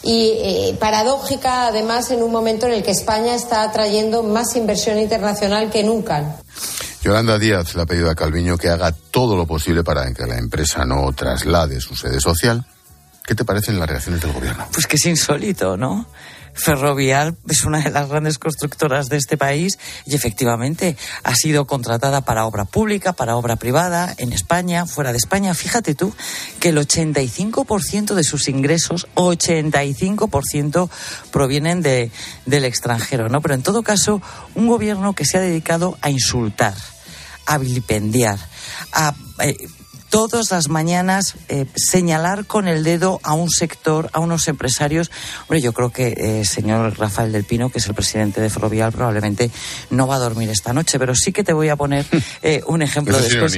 y 0.02 0.32
eh, 0.34 0.76
paradójica 0.80 1.66
además 1.68 2.10
en 2.10 2.24
un 2.24 2.32
momento 2.32 2.66
en 2.66 2.72
el 2.72 2.82
que 2.82 2.90
España 2.90 3.36
está 3.36 3.62
atrayendo 3.62 4.24
más 4.24 4.56
inversión 4.56 4.98
internacional 4.98 5.70
que 5.70 5.84
nunca. 5.84 6.38
Yolanda 7.02 7.38
Díaz 7.38 7.74
le 7.74 7.82
ha 7.82 7.86
pedido 7.86 8.10
a 8.10 8.14
Calviño 8.14 8.56
que 8.58 8.68
haga 8.68 8.92
todo 8.92 9.36
lo 9.36 9.46
posible 9.46 9.84
para 9.84 10.12
que 10.12 10.26
la 10.26 10.38
empresa 10.38 10.84
no 10.84 11.12
traslade 11.12 11.80
su 11.80 11.94
sede 11.94 12.20
social. 12.20 12.64
¿Qué 13.24 13.36
te 13.36 13.44
parecen 13.44 13.78
las 13.78 13.88
reacciones 13.88 14.20
del 14.20 14.32
gobierno? 14.32 14.66
Pues 14.72 14.86
que 14.86 14.96
es 14.96 15.06
insólito, 15.06 15.76
¿no? 15.76 16.06
Ferrovial 16.54 17.36
es 17.48 17.64
una 17.64 17.80
de 17.80 17.90
las 17.90 18.08
grandes 18.08 18.38
constructoras 18.38 19.08
de 19.08 19.16
este 19.16 19.36
país 19.36 19.78
y 20.06 20.14
efectivamente 20.14 20.96
ha 21.24 21.34
sido 21.34 21.66
contratada 21.66 22.20
para 22.22 22.46
obra 22.46 22.64
pública, 22.64 23.12
para 23.12 23.36
obra 23.36 23.56
privada, 23.56 24.14
en 24.18 24.32
España, 24.32 24.86
fuera 24.86 25.12
de 25.12 25.18
España. 25.18 25.54
Fíjate 25.54 25.94
tú 25.94 26.14
que 26.60 26.70
el 26.70 26.78
85% 26.78 28.14
de 28.14 28.24
sus 28.24 28.48
ingresos, 28.48 29.06
85% 29.14 30.90
provienen 31.30 31.82
de, 31.82 32.10
del 32.46 32.64
extranjero, 32.64 33.28
¿no? 33.28 33.40
Pero 33.40 33.54
en 33.54 33.62
todo 33.62 33.82
caso, 33.82 34.20
un 34.54 34.68
gobierno 34.68 35.14
que 35.14 35.24
se 35.24 35.38
ha 35.38 35.40
dedicado 35.40 35.96
a 36.00 36.10
insultar, 36.10 36.74
a 37.46 37.58
vilipendiar, 37.58 38.38
a 38.92 39.14
eh, 39.40 39.56
todas 40.12 40.50
las 40.50 40.68
mañanas 40.68 41.36
eh, 41.48 41.64
señalar 41.74 42.44
con 42.44 42.68
el 42.68 42.84
dedo 42.84 43.18
a 43.22 43.32
un 43.32 43.48
sector, 43.48 44.10
a 44.12 44.20
unos 44.20 44.46
empresarios. 44.46 45.10
Hombre, 45.44 45.62
yo 45.62 45.72
creo 45.72 45.88
que 45.88 46.08
el 46.08 46.42
eh, 46.42 46.44
señor 46.44 46.98
Rafael 46.98 47.32
del 47.32 47.44
Pino, 47.44 47.70
que 47.70 47.78
es 47.78 47.86
el 47.86 47.94
presidente 47.94 48.38
de 48.42 48.50
Ferrovial, 48.50 48.92
probablemente 48.92 49.50
no 49.88 50.06
va 50.06 50.16
a 50.16 50.18
dormir 50.18 50.50
esta 50.50 50.74
noche, 50.74 50.98
pero 50.98 51.14
sí 51.14 51.32
que 51.32 51.42
te 51.42 51.54
voy 51.54 51.70
a 51.70 51.76
poner 51.76 52.04
eh, 52.42 52.60
un 52.66 52.82
ejemplo 52.82 53.18
después. 53.18 53.56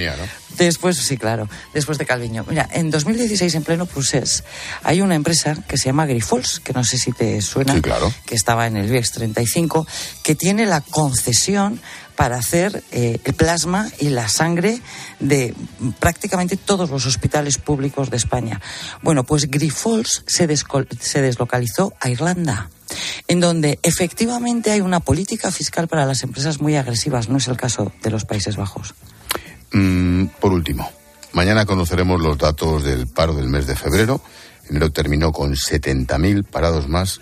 Después, 0.56 0.96
sí, 0.96 1.16
claro, 1.16 1.48
después 1.72 1.98
de 1.98 2.06
Calviño. 2.06 2.44
Mira, 2.48 2.68
en 2.72 2.88
2016, 2.88 3.56
en 3.56 3.64
pleno 3.64 3.86
Prusés, 3.86 4.44
hay 4.84 5.00
una 5.00 5.16
empresa 5.16 5.56
que 5.66 5.76
se 5.76 5.86
llama 5.86 6.06
Grifols, 6.06 6.60
que 6.60 6.72
no 6.72 6.84
sé 6.84 6.98
si 6.98 7.10
te 7.10 7.42
suena, 7.42 7.74
que 8.24 8.36
estaba 8.36 8.68
en 8.68 8.76
el 8.76 8.88
VIEX 8.88 9.10
35, 9.10 9.84
que 10.22 10.36
tiene 10.36 10.66
la 10.66 10.80
concesión 10.82 11.80
para 12.16 12.36
hacer 12.36 12.82
eh, 12.92 13.18
el 13.24 13.34
plasma 13.34 13.88
y 13.98 14.08
la 14.08 14.28
sangre 14.28 14.80
de 15.20 15.54
prácticamente 15.98 16.56
todos 16.56 16.90
los 16.90 17.06
hospitales 17.06 17.58
públicos 17.58 18.10
de 18.10 18.16
España. 18.16 18.60
Bueno, 19.02 19.24
pues 19.24 19.50
Grifols 19.50 20.22
se, 20.26 20.46
deslocalizó 20.46 21.94
a 22.00 22.08
Irlanda 22.08 22.70
en 23.26 23.40
donde 23.40 23.78
efectivamente 23.82 24.70
hay 24.70 24.80
una 24.80 25.00
política 25.00 25.50
fiscal 25.50 25.88
para 25.88 26.06
las 26.06 26.22
empresas 26.22 26.60
muy 26.60 26.76
agresivas. 26.76 27.28
No 27.28 27.38
es 27.38 27.48
el 27.48 27.56
caso 27.56 27.92
de 28.02 28.10
los 28.10 28.24
Países 28.24 28.56
Bajos. 28.56 28.94
Mm, 29.72 30.26
por 30.40 30.52
último, 30.52 30.88
mañana 31.32 31.66
conoceremos 31.66 32.20
los 32.20 32.38
datos 32.38 32.84
del 32.84 33.06
paro 33.08 33.34
del 33.34 33.48
mes 33.48 33.66
de 33.66 33.74
febrero. 33.74 34.20
Enero 34.68 34.90
terminó 34.90 35.32
con 35.32 35.54
70.000 35.54 36.44
parados 36.44 36.88
más. 36.88 37.20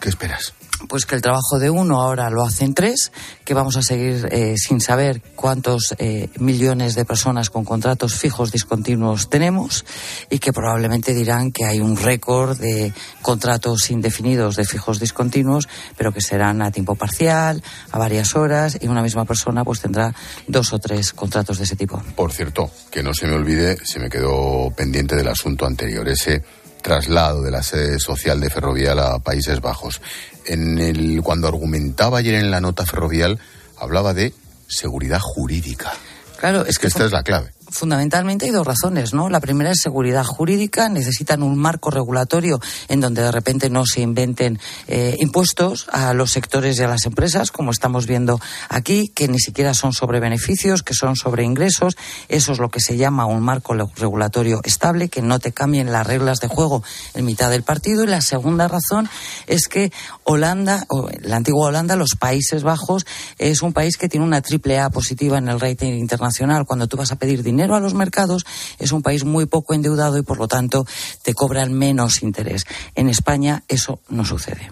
¿Qué 0.00 0.08
esperas? 0.08 0.54
Pues 0.88 1.06
que 1.06 1.14
el 1.14 1.22
trabajo 1.22 1.58
de 1.58 1.70
uno 1.70 2.00
ahora 2.00 2.30
lo 2.30 2.44
hacen 2.44 2.74
tres, 2.74 3.12
que 3.44 3.54
vamos 3.54 3.76
a 3.76 3.82
seguir 3.82 4.28
eh, 4.30 4.54
sin 4.56 4.80
saber 4.80 5.22
cuántos 5.36 5.94
eh, 5.98 6.28
millones 6.38 6.94
de 6.94 7.04
personas 7.04 7.50
con 7.50 7.64
contratos 7.64 8.14
fijos 8.14 8.52
discontinuos 8.52 9.28
tenemos 9.28 9.84
y 10.30 10.38
que 10.38 10.52
probablemente 10.52 11.14
dirán 11.14 11.52
que 11.52 11.64
hay 11.64 11.80
un 11.80 11.96
récord 11.96 12.58
de 12.58 12.92
contratos 13.22 13.90
indefinidos 13.90 14.56
de 14.56 14.64
fijos 14.64 15.00
discontinuos, 15.00 15.68
pero 15.96 16.12
que 16.12 16.20
serán 16.20 16.62
a 16.62 16.70
tiempo 16.70 16.94
parcial, 16.94 17.62
a 17.90 17.98
varias 17.98 18.34
horas 18.36 18.78
y 18.80 18.88
una 18.88 19.02
misma 19.02 19.24
persona 19.24 19.64
pues 19.64 19.80
tendrá 19.80 20.14
dos 20.46 20.72
o 20.72 20.78
tres 20.78 21.12
contratos 21.12 21.58
de 21.58 21.64
ese 21.64 21.76
tipo. 21.76 22.02
Por 22.16 22.32
cierto, 22.32 22.70
que 22.90 23.02
no 23.02 23.12
se 23.14 23.26
me 23.26 23.34
olvide, 23.34 23.76
se 23.84 23.98
me 23.98 24.08
quedó 24.08 24.70
pendiente 24.76 25.16
del 25.16 25.28
asunto 25.28 25.66
anterior, 25.66 26.08
ese 26.08 26.42
traslado 26.82 27.42
de 27.42 27.50
la 27.50 27.62
sede 27.62 27.98
social 27.98 28.40
de 28.40 28.50
Ferrovial 28.50 28.98
a 28.98 29.18
Países 29.18 29.60
Bajos. 29.60 30.00
En 30.46 30.78
el, 30.78 31.20
cuando 31.22 31.48
argumentaba 31.48 32.18
ayer 32.18 32.34
en 32.34 32.50
la 32.50 32.60
nota 32.60 32.86
ferrovial, 32.86 33.38
hablaba 33.78 34.14
de 34.14 34.32
seguridad 34.66 35.20
jurídica. 35.20 35.92
Claro, 36.38 36.64
es 36.64 36.78
que, 36.78 36.86
esta 36.86 37.04
es 37.04 37.12
la 37.12 37.22
clave 37.22 37.52
fundamentalmente 37.70 38.46
hay 38.46 38.50
dos 38.50 38.66
razones, 38.66 39.14
¿no? 39.14 39.28
La 39.28 39.40
primera 39.40 39.70
es 39.70 39.80
seguridad 39.80 40.24
jurídica, 40.24 40.88
necesitan 40.88 41.42
un 41.42 41.58
marco 41.58 41.90
regulatorio 41.90 42.60
en 42.88 43.00
donde 43.00 43.22
de 43.22 43.32
repente 43.32 43.70
no 43.70 43.84
se 43.86 44.00
inventen 44.00 44.58
eh, 44.86 45.16
impuestos 45.20 45.86
a 45.92 46.12
los 46.14 46.30
sectores 46.30 46.78
y 46.78 46.82
a 46.82 46.88
las 46.88 47.06
empresas, 47.06 47.50
como 47.50 47.70
estamos 47.70 48.06
viendo 48.06 48.40
aquí, 48.68 49.08
que 49.08 49.28
ni 49.28 49.38
siquiera 49.38 49.74
son 49.74 49.92
sobre 49.92 50.20
beneficios, 50.20 50.82
que 50.82 50.94
son 50.94 51.16
sobre 51.16 51.44
ingresos. 51.44 51.96
Eso 52.28 52.52
es 52.52 52.58
lo 52.58 52.70
que 52.70 52.80
se 52.80 52.96
llama 52.96 53.26
un 53.26 53.42
marco 53.42 53.74
regulatorio 53.74 54.60
estable, 54.64 55.08
que 55.08 55.22
no 55.22 55.38
te 55.38 55.52
cambien 55.52 55.92
las 55.92 56.06
reglas 56.06 56.40
de 56.40 56.48
juego 56.48 56.82
en 57.14 57.24
mitad 57.24 57.50
del 57.50 57.62
partido. 57.62 58.04
Y 58.04 58.06
la 58.06 58.20
segunda 58.20 58.68
razón 58.68 59.08
es 59.46 59.68
que 59.68 59.92
Holanda, 60.24 60.84
o 60.88 61.08
la 61.22 61.36
antigua 61.36 61.68
Holanda, 61.68 61.96
los 61.96 62.16
Países 62.18 62.62
Bajos, 62.62 63.06
es 63.38 63.62
un 63.62 63.72
país 63.72 63.96
que 63.96 64.08
tiene 64.08 64.26
una 64.26 64.42
triple 64.42 64.78
A 64.78 64.90
positiva 64.90 65.38
en 65.38 65.48
el 65.48 65.60
rating 65.60 65.92
internacional. 65.92 66.64
Cuando 66.66 66.86
tú 66.86 66.96
vas 66.96 67.12
a 67.12 67.16
pedir 67.16 67.42
dinero, 67.42 67.59
a 67.64 67.80
los 67.80 67.94
mercados, 67.94 68.44
es 68.78 68.92
un 68.92 69.02
país 69.02 69.24
muy 69.24 69.46
poco 69.46 69.74
endeudado 69.74 70.18
y 70.18 70.22
por 70.22 70.38
lo 70.38 70.48
tanto 70.48 70.86
te 71.22 71.34
cobran 71.34 71.72
menos 71.72 72.22
interés. 72.22 72.64
En 72.94 73.08
España 73.08 73.62
eso 73.68 74.00
no 74.08 74.24
sucede. 74.24 74.70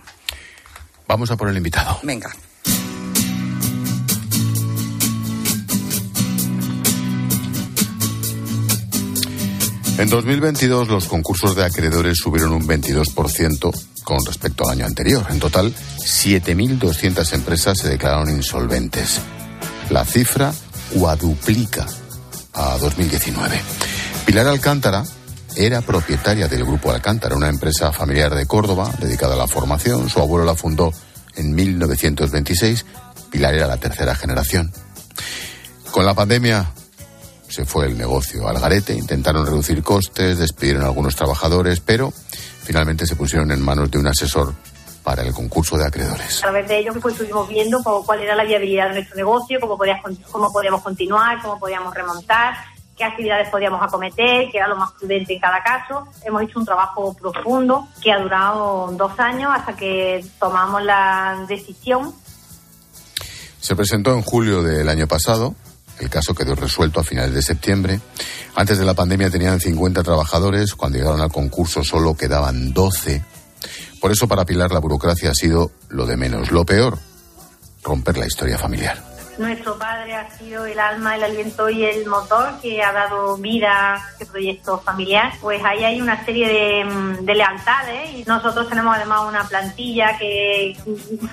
Vamos 1.07 1.31
a 1.31 1.37
por 1.37 1.49
el 1.49 1.57
invitado. 1.57 1.99
Venga. 2.03 2.31
En 9.99 10.09
2022 10.09 10.87
los 10.87 11.09
concursos 11.09 11.57
de 11.57 11.65
acreedores 11.65 12.19
subieron 12.19 12.53
un 12.53 12.69
22% 12.69 13.73
con 14.05 14.25
respecto 14.25 14.65
al 14.65 14.75
año 14.75 14.87
anterior. 14.87 15.27
En 15.29 15.41
total, 15.41 15.75
7.200 15.75 17.33
empresas 17.35 17.79
se 17.79 17.89
declararon 17.89 18.31
insolventes. 18.31 19.21
La 19.91 20.05
cifra 20.05 20.53
cuadruplica 20.95 21.87
a 22.59 22.77
2019. 22.79 23.61
Pilar 24.27 24.49
Alcántara 24.49 25.05
era 25.57 25.81
propietaria 25.81 26.49
del 26.49 26.65
Grupo 26.65 26.91
Alcántara, 26.91 27.37
una 27.37 27.49
empresa 27.49 27.93
familiar 27.93 28.35
de 28.35 28.47
Córdoba 28.47 28.93
dedicada 28.99 29.35
a 29.35 29.39
la 29.39 29.47
formación. 29.47 30.11
Su 30.11 30.19
abuelo 30.21 30.45
la 30.45 30.55
fundó 30.55 30.93
en 31.37 31.55
1926. 31.55 32.85
Pilar 33.31 33.55
era 33.55 33.67
la 33.67 33.77
tercera 33.77 34.15
generación. 34.15 34.73
Con 35.91 36.05
la 36.05 36.15
pandemia 36.15 36.73
se 37.49 37.65
fue 37.65 37.87
el 37.87 37.97
negocio 37.97 38.47
al 38.49 38.61
garete, 38.61 38.95
intentaron 38.95 39.47
reducir 39.47 39.83
costes, 39.83 40.39
despidieron 40.39 40.83
a 40.83 40.87
algunos 40.87 41.17
trabajadores, 41.17 41.81
pero 41.81 42.13
finalmente 42.63 43.07
se 43.07 43.17
pusieron 43.17 43.51
en 43.53 43.63
manos 43.63 43.91
de 43.91 43.99
un 43.99 44.07
asesor 44.07 44.55
para 45.09 45.23
el 45.23 45.33
concurso 45.33 45.79
de 45.79 45.87
acreedores. 45.87 46.37
A 46.41 46.41
través 46.43 46.69
de 46.69 46.81
ellos 46.81 46.95
pues, 47.01 47.15
estuvimos 47.15 47.49
viendo 47.49 47.83
cuál 47.83 48.21
era 48.21 48.35
la 48.35 48.45
viabilidad 48.45 48.89
de 48.89 48.97
nuestro 48.97 49.17
negocio, 49.17 49.59
cómo, 49.59 49.79
cómo 50.31 50.53
podíamos 50.53 50.83
continuar, 50.83 51.41
cómo 51.41 51.59
podíamos 51.59 51.95
remontar, 51.95 52.53
qué 52.95 53.05
actividades 53.05 53.49
podíamos 53.49 53.83
acometer, 53.83 54.51
qué 54.53 54.59
era 54.59 54.69
lo 54.69 54.77
más 54.77 54.93
prudente 54.93 55.33
en 55.33 55.41
cada 55.41 55.63
caso. 55.63 56.07
Hemos 56.27 56.43
hecho 56.43 56.59
un 56.59 56.67
trabajo 56.67 57.15
profundo 57.15 57.89
que 58.03 58.13
ha 58.13 58.19
durado 58.19 58.93
dos 58.99 59.19
años 59.19 59.51
hasta 59.51 59.75
que 59.75 60.23
tomamos 60.39 60.83
la 60.83 61.43
decisión. 61.49 62.13
Se 63.61 63.75
presentó 63.75 64.13
en 64.13 64.21
julio 64.21 64.63
del 64.63 64.91
año 64.91 65.07
pasado. 65.07 65.55
El 66.01 66.11
caso 66.11 66.35
quedó 66.35 66.55
resuelto 66.55 67.01
a 67.01 67.03
finales 67.03 67.33
de 67.33 67.41
septiembre. 67.41 67.99
Antes 68.55 68.79
de 68.79 68.85
la 68.85 68.93
pandemia 68.93 69.31
tenían 69.31 69.59
50 69.59 70.03
trabajadores. 70.03 70.75
Cuando 70.75 70.99
llegaron 70.99 71.23
al 71.23 71.33
concurso 71.33 71.83
solo 71.83 72.15
quedaban 72.15 72.75
12 72.75 73.38
por 74.01 74.13
eso 74.13 74.29
para 74.29 74.45
Pilar 74.45 74.71
la 74.71 74.81
burocracia 74.81 75.31
ha 75.31 75.35
sido 75.35 75.71
lo 75.89 76.07
de 76.07 76.17
menos. 76.17 76.51
Lo 76.51 76.65
peor, 76.65 76.99
romper 77.83 78.19
la 78.19 78.27
historia 78.27 78.59
familiar. 78.59 79.09
Nuestro 79.39 79.79
padre 79.79 80.17
ha 80.17 80.29
sido 80.37 80.67
el 80.67 80.81
alma, 80.81 81.15
el 81.15 81.23
aliento 81.23 81.71
y 81.71 81.85
el 81.85 82.07
motor 82.07 82.61
que 82.61 82.83
ha 82.83 82.93
dado 82.93 83.37
vida 83.37 83.95
a 83.95 84.11
este 84.11 84.27
proyecto 84.27 84.81
familiar. 84.81 85.33
Pues 85.41 85.63
ahí 85.65 85.85
hay 85.85 86.01
una 86.01 86.25
serie 86.25 86.49
de, 86.49 87.17
de 87.23 87.35
lealtades 87.37 88.15
y 88.15 88.25
nosotros 88.25 88.69
tenemos 88.69 88.97
además 88.97 89.21
una 89.29 89.45
plantilla 89.45 90.19
que 90.19 90.73
es 90.73 90.79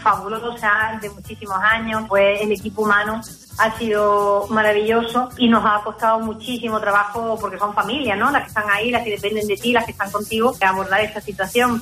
fabulosa 0.04 1.00
de 1.02 1.10
muchísimos 1.10 1.58
años. 1.58 2.04
Pues 2.08 2.42
el 2.42 2.52
equipo 2.52 2.84
humano 2.84 3.22
ha 3.58 3.76
sido 3.80 4.46
maravilloso 4.50 5.30
y 5.38 5.48
nos 5.48 5.66
ha 5.66 5.82
costado 5.84 6.20
muchísimo 6.20 6.80
trabajo 6.80 7.40
porque 7.42 7.58
son 7.58 7.74
familias, 7.74 8.20
¿no? 8.20 8.30
Las 8.30 8.44
que 8.44 8.50
están 8.50 8.70
ahí, 8.70 8.92
las 8.92 9.04
que 9.04 9.12
dependen 9.12 9.48
de 9.48 9.58
ti, 9.58 9.72
las 9.72 9.84
que 9.84 9.92
están 9.92 10.12
contigo, 10.12 10.56
abordar 10.62 11.02
esta 11.02 11.22
situación. 11.22 11.82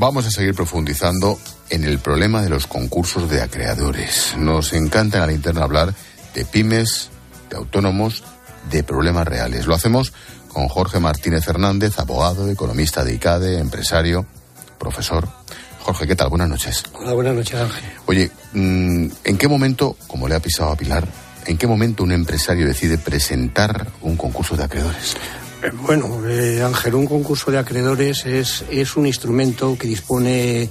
Vamos 0.00 0.24
a 0.24 0.30
seguir 0.30 0.54
profundizando 0.54 1.38
en 1.68 1.84
el 1.84 1.98
problema 1.98 2.40
de 2.40 2.48
los 2.48 2.66
concursos 2.66 3.28
de 3.28 3.42
acreedores. 3.42 4.34
Nos 4.38 4.72
encanta 4.72 5.18
en 5.18 5.20
la 5.20 5.26
linterna 5.26 5.62
hablar 5.62 5.94
de 6.34 6.46
pymes, 6.46 7.10
de 7.50 7.58
autónomos, 7.58 8.24
de 8.70 8.82
problemas 8.82 9.28
reales. 9.28 9.66
Lo 9.66 9.74
hacemos 9.74 10.14
con 10.48 10.68
Jorge 10.68 11.00
Martínez 11.00 11.46
Hernández, 11.46 11.98
abogado, 11.98 12.48
economista 12.48 13.04
de 13.04 13.12
ICADE, 13.12 13.58
empresario, 13.58 14.24
profesor. 14.78 15.28
Jorge, 15.80 16.06
¿qué 16.06 16.16
tal? 16.16 16.30
Buenas 16.30 16.48
noches. 16.48 16.82
Hola, 16.94 17.12
buenas 17.12 17.34
noches, 17.34 17.60
Ángel. 17.60 17.84
Oye, 18.06 18.30
mm, 18.54 19.06
¿en 19.24 19.36
qué 19.36 19.48
momento, 19.48 19.98
como 20.06 20.28
le 20.28 20.34
ha 20.34 20.40
pisado 20.40 20.70
a 20.70 20.76
Pilar, 20.76 21.06
en 21.44 21.58
qué 21.58 21.66
momento 21.66 22.04
un 22.04 22.12
empresario 22.12 22.66
decide 22.66 22.96
presentar 22.96 23.88
un 24.00 24.16
concurso 24.16 24.56
de 24.56 24.64
acreedores? 24.64 25.14
Bueno, 25.86 26.26
eh, 26.28 26.62
Ángel, 26.62 26.94
un 26.94 27.06
concurso 27.06 27.50
de 27.50 27.58
acreedores 27.58 28.26
es, 28.26 28.64
es 28.70 28.96
un 28.96 29.06
instrumento 29.06 29.76
que 29.78 29.86
dispone 29.86 30.68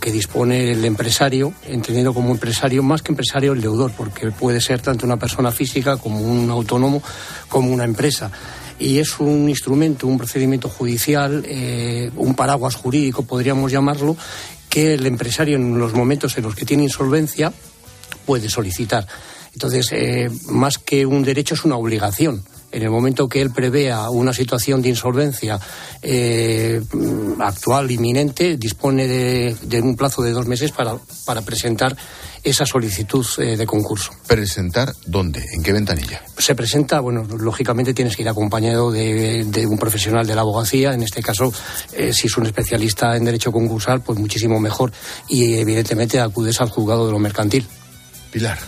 que 0.00 0.12
dispone 0.12 0.70
el 0.70 0.84
empresario, 0.84 1.52
entendido 1.66 2.14
como 2.14 2.30
empresario, 2.30 2.84
más 2.84 3.02
que 3.02 3.10
empresario 3.10 3.52
el 3.52 3.60
deudor, 3.60 3.90
porque 3.96 4.30
puede 4.30 4.60
ser 4.60 4.80
tanto 4.80 5.04
una 5.04 5.16
persona 5.16 5.50
física 5.50 5.96
como 5.96 6.20
un 6.20 6.48
autónomo, 6.50 7.02
como 7.48 7.72
una 7.72 7.82
empresa. 7.82 8.30
Y 8.78 8.98
es 8.98 9.18
un 9.18 9.48
instrumento, 9.48 10.06
un 10.06 10.16
procedimiento 10.16 10.68
judicial, 10.68 11.42
eh, 11.44 12.12
un 12.14 12.36
paraguas 12.36 12.76
jurídico, 12.76 13.24
podríamos 13.24 13.72
llamarlo, 13.72 14.16
que 14.68 14.94
el 14.94 15.04
empresario 15.04 15.56
en 15.56 15.76
los 15.80 15.94
momentos 15.94 16.38
en 16.38 16.44
los 16.44 16.54
que 16.54 16.64
tiene 16.64 16.84
insolvencia 16.84 17.52
puede 18.24 18.48
solicitar. 18.48 19.04
Entonces, 19.52 19.88
eh, 19.90 20.30
más 20.46 20.78
que 20.78 21.06
un 21.06 21.24
derecho 21.24 21.54
es 21.54 21.64
una 21.64 21.76
obligación 21.76 22.44
en 22.70 22.82
el 22.82 22.90
momento 22.90 23.28
que 23.28 23.40
él 23.40 23.50
prevea 23.50 24.10
una 24.10 24.32
situación 24.32 24.82
de 24.82 24.90
insolvencia 24.90 25.58
eh, 26.02 26.82
actual, 27.40 27.90
inminente, 27.90 28.56
dispone 28.56 29.06
de, 29.06 29.82
un 29.82 29.96
plazo 29.96 30.22
de 30.22 30.32
dos 30.32 30.46
meses 30.46 30.72
para, 30.72 30.96
para 31.24 31.42
presentar 31.42 31.96
esa 32.42 32.66
solicitud 32.66 33.26
eh, 33.38 33.56
de 33.56 33.66
concurso. 33.66 34.12
¿Presentar 34.26 34.94
dónde? 35.06 35.44
¿En 35.52 35.62
qué 35.62 35.72
ventanilla? 35.72 36.22
Se 36.36 36.54
presenta, 36.54 37.00
bueno, 37.00 37.24
lógicamente 37.24 37.94
tienes 37.94 38.16
que 38.16 38.22
ir 38.22 38.28
acompañado 38.28 38.90
de, 38.90 39.66
un 39.68 39.78
profesional 39.78 40.26
de 40.26 40.34
la 40.34 40.42
abogacía, 40.42 40.92
en 40.92 41.02
este 41.02 41.22
caso, 41.22 41.52
eh, 41.92 42.12
si 42.12 42.26
es 42.26 42.36
un 42.36 42.46
especialista 42.46 43.16
en 43.16 43.24
derecho 43.24 43.52
concursal, 43.52 44.02
pues 44.02 44.18
muchísimo 44.18 44.60
mejor, 44.60 44.92
y 45.28 45.54
evidentemente 45.54 46.20
acudes 46.20 46.60
al 46.60 46.70
juzgado 46.70 47.06
de 47.06 47.12
lo 47.12 47.18
mercantil. 47.18 47.66
Pilar. 48.30 48.58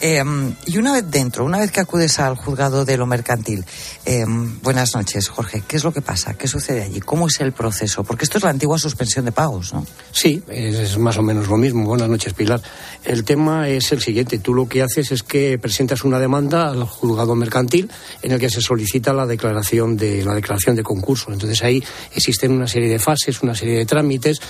Em, 0.00 0.54
y 0.66 0.78
una 0.78 0.92
vez 0.92 1.04
dentro, 1.10 1.44
una 1.44 1.58
vez 1.58 1.70
que 1.70 1.80
acudes 1.80 2.18
al 2.20 2.34
juzgado 2.34 2.86
de 2.86 2.96
lo 2.96 3.06
mercantil, 3.06 3.64
em, 4.06 4.58
buenas 4.62 4.94
noches, 4.94 5.28
Jorge. 5.28 5.62
¿Qué 5.68 5.76
es 5.76 5.84
lo 5.84 5.92
que 5.92 6.00
pasa? 6.00 6.34
¿Qué 6.34 6.48
sucede 6.48 6.82
allí? 6.82 7.00
¿Cómo 7.00 7.26
es 7.26 7.38
el 7.40 7.52
proceso? 7.52 8.02
Porque 8.02 8.24
esto 8.24 8.38
es 8.38 8.44
la 8.44 8.50
antigua 8.50 8.78
suspensión 8.78 9.26
de 9.26 9.32
pagos, 9.32 9.74
¿no? 9.74 9.86
Sí, 10.10 10.42
es 10.48 10.96
más 10.96 11.18
o 11.18 11.22
menos 11.22 11.48
lo 11.48 11.58
mismo. 11.58 11.84
Buenas 11.84 12.08
noches, 12.08 12.32
Pilar. 12.32 12.62
El 13.04 13.24
tema 13.24 13.68
es 13.68 13.92
el 13.92 14.00
siguiente. 14.00 14.38
Tú 14.38 14.54
lo 14.54 14.66
que 14.66 14.82
haces 14.82 15.12
es 15.12 15.22
que 15.22 15.58
presentas 15.58 16.02
una 16.02 16.18
demanda 16.18 16.70
al 16.70 16.84
juzgado 16.84 17.34
mercantil 17.34 17.90
en 18.22 18.32
el 18.32 18.40
que 18.40 18.48
se 18.48 18.62
solicita 18.62 19.12
la 19.12 19.26
declaración 19.26 19.98
de 19.98 20.24
la 20.24 20.34
declaración 20.34 20.76
de 20.76 20.82
concurso. 20.82 21.30
Entonces 21.30 21.62
ahí 21.62 21.82
existen 22.14 22.52
una 22.52 22.66
serie 22.66 22.88
de 22.88 22.98
fases, 22.98 23.42
una 23.42 23.54
serie 23.54 23.76
de 23.76 23.86
trámites 23.86 24.40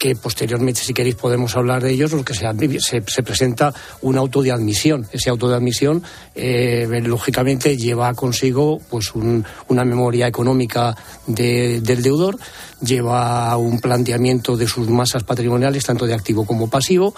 que 0.00 0.16
posteriormente, 0.16 0.80
si 0.80 0.94
queréis, 0.94 1.14
podemos 1.14 1.54
hablar 1.56 1.82
de 1.82 1.90
ellos, 1.90 2.10
porque 2.10 2.32
se, 2.32 2.46
se, 2.80 3.22
presenta 3.22 3.74
un 4.00 4.16
auto 4.16 4.40
de 4.40 4.50
admisión. 4.50 5.06
Ese 5.12 5.28
auto 5.28 5.46
de 5.46 5.56
admisión, 5.56 6.02
eh, 6.34 6.88
lógicamente, 7.04 7.76
lleva 7.76 8.14
consigo 8.14 8.80
pues 8.88 9.12
una 9.14 9.84
memoria 9.84 10.26
económica 10.26 10.96
del 11.26 12.02
deudor, 12.02 12.38
lleva 12.80 13.54
un 13.58 13.78
planteamiento 13.78 14.56
de 14.56 14.66
sus 14.66 14.88
masas 14.88 15.22
patrimoniales, 15.22 15.84
tanto 15.84 16.06
de 16.06 16.14
activo 16.14 16.46
como 16.46 16.70
pasivo, 16.70 17.14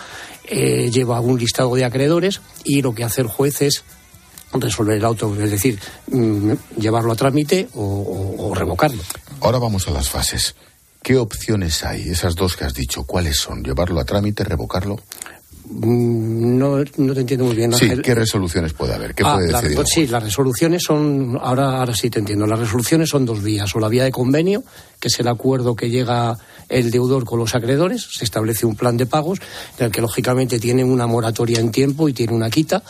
eh, 0.49 0.91
lleva 0.91 1.20
un 1.20 1.39
listado 1.39 1.72
de 1.76 1.85
acreedores 1.85 2.41
y 2.64 2.83
lo 2.83 2.93
que 2.97 3.05
hace 3.05 3.20
el 3.20 3.28
juez 3.28 3.62
es 3.62 3.85
resolver 4.55 4.97
el 4.97 5.05
auto, 5.05 5.33
es 5.41 5.51
decir, 5.53 5.78
mm, 6.09 6.51
llevarlo 6.78 7.12
a 7.12 7.16
trámite 7.16 7.68
o 7.74 8.53
revocarlo. 8.57 9.05
Ahora 9.41 9.59
vamos 9.59 9.87
a 9.87 9.93
las 9.93 10.11
fases. 10.11 10.57
¿Qué 11.03 11.16
opciones 11.16 11.84
hay? 11.84 12.09
Esas 12.09 12.36
dos 12.36 12.57
que 12.57 12.64
has 12.64 12.74
dicho, 12.74 13.05
¿cuáles 13.05 13.36
son? 13.36 13.62
¿Llevarlo 13.62 14.00
a 14.00 14.05
trámite, 14.05 14.44
revocarlo? 14.44 15.00
Mm, 15.64 16.59
no, 16.59 16.78
no 16.96 17.14
te 17.14 17.20
entiendo 17.20 17.44
muy 17.44 17.57
bien. 17.57 17.72
Sí, 17.72 17.90
¿qué 18.03 18.14
resoluciones 18.14 18.72
puede 18.72 18.94
haber? 18.94 19.14
¿Qué 19.14 19.22
ah, 19.24 19.34
puede 19.34 19.48
decidir? 19.48 19.84
sí, 19.86 20.07
las 20.07 20.22
resoluciones 20.22 20.82
son, 20.82 21.38
ahora, 21.40 21.78
ahora 21.78 21.94
sí 21.94 22.11
te 22.11 22.18
entiendo, 22.18 22.46
las 22.46 22.59
resoluciones 22.59 23.09
son 23.09 23.24
dos 23.24 23.42
vías, 23.42 23.74
o 23.74 23.80
la 23.80 23.88
vía 23.88 24.05
de 24.05 24.12
convenio, 24.12 24.62
que 25.00 25.09
es 25.09 25.18
el 25.18 25.28
acuerdo 25.28 25.74
que 25.74 25.88
llega 25.88 26.36
el 26.68 26.90
deudor 26.90 27.24
con 27.24 27.38
los 27.38 27.55
acreedores, 27.55 28.09
se 28.12 28.24
establece 28.24 28.66
un 28.66 28.76
plan 28.76 28.96
de 28.96 29.07
pagos, 29.07 29.40
en 29.78 29.86
el 29.86 29.92
que 29.92 30.00
lógicamente 30.00 30.59
tiene 30.59 30.84
una 30.84 31.07
moratoria 31.07 31.61
en 31.61 31.70
tiempo 31.70 32.09
y 32.09 32.12
tiene 32.12 32.32
una 32.32 32.50
quita, 32.50 32.82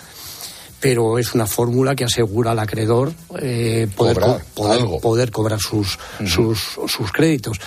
pero 0.82 1.16
es 1.16 1.32
una 1.34 1.46
fórmula 1.46 1.94
que 1.94 2.04
asegura 2.04 2.50
al 2.50 2.58
acreedor 2.58 3.12
eh, 3.40 3.86
poder, 3.94 4.18
poder, 5.00 5.30
cobrar 5.30 5.60
sus, 5.60 5.96
sus, 6.26 6.58
sus, 6.88 7.12
créditos. 7.12 7.60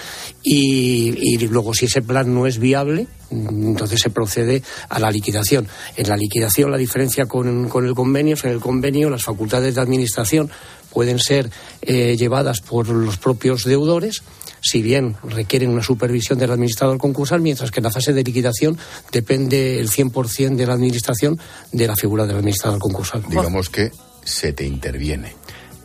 Y, 0.48 1.38
luego, 1.48 1.74
si 1.74 1.86
ese 1.86 2.04
plan 2.04 2.34
no 2.34 2.46
es 2.46 2.60
viable, 2.60 3.08
entonces 3.32 4.00
se 4.00 4.12
procede 4.12 4.62
a 4.90 5.00
la 5.00 5.10
liquidación. 5.10 5.68
En 5.96 6.08
la 6.08 6.16
liquidación, 6.16 6.70
la 6.70 6.78
diferencia 6.78 7.26
con, 7.26 7.68
con 7.68 7.86
el 7.86 7.96
convenio 7.96 8.36
es 8.36 8.44
en 8.44 8.52
el 8.52 8.60
convenio 8.60 9.10
las 9.10 9.24
facultades 9.24 9.74
de 9.74 9.82
administración 9.82 10.52
pueden 10.94 11.20
ser 11.20 11.50
eh, 11.82 12.16
llevadas 12.16 12.62
por 12.62 12.88
los 12.88 13.18
propios 13.18 13.66
deudores 13.66 14.24
si 14.62 14.82
bien 14.82 15.16
requieren 15.24 15.70
una 15.70 15.84
supervisión 15.84 16.40
del 16.40 16.50
administrador 16.50 16.98
concursal, 16.98 17.40
mientras 17.40 17.70
que 17.70 17.82
en 17.82 17.84
la 17.84 17.92
fase 17.92 18.14
de 18.14 18.24
liquidación 18.24 18.78
depende 19.12 19.80
el 19.80 19.92
100% 19.92 20.56
de 20.56 20.66
la 20.66 20.74
administración 20.74 21.40
de 21.72 21.86
la 21.86 21.96
figura 21.96 22.26
del 22.26 22.38
administrador 22.38 22.80
concursal. 22.80 23.24
Digamos 23.30 23.70
que 23.70 23.92
se 24.24 24.54
te 24.54 24.66
interviene. 24.66 25.36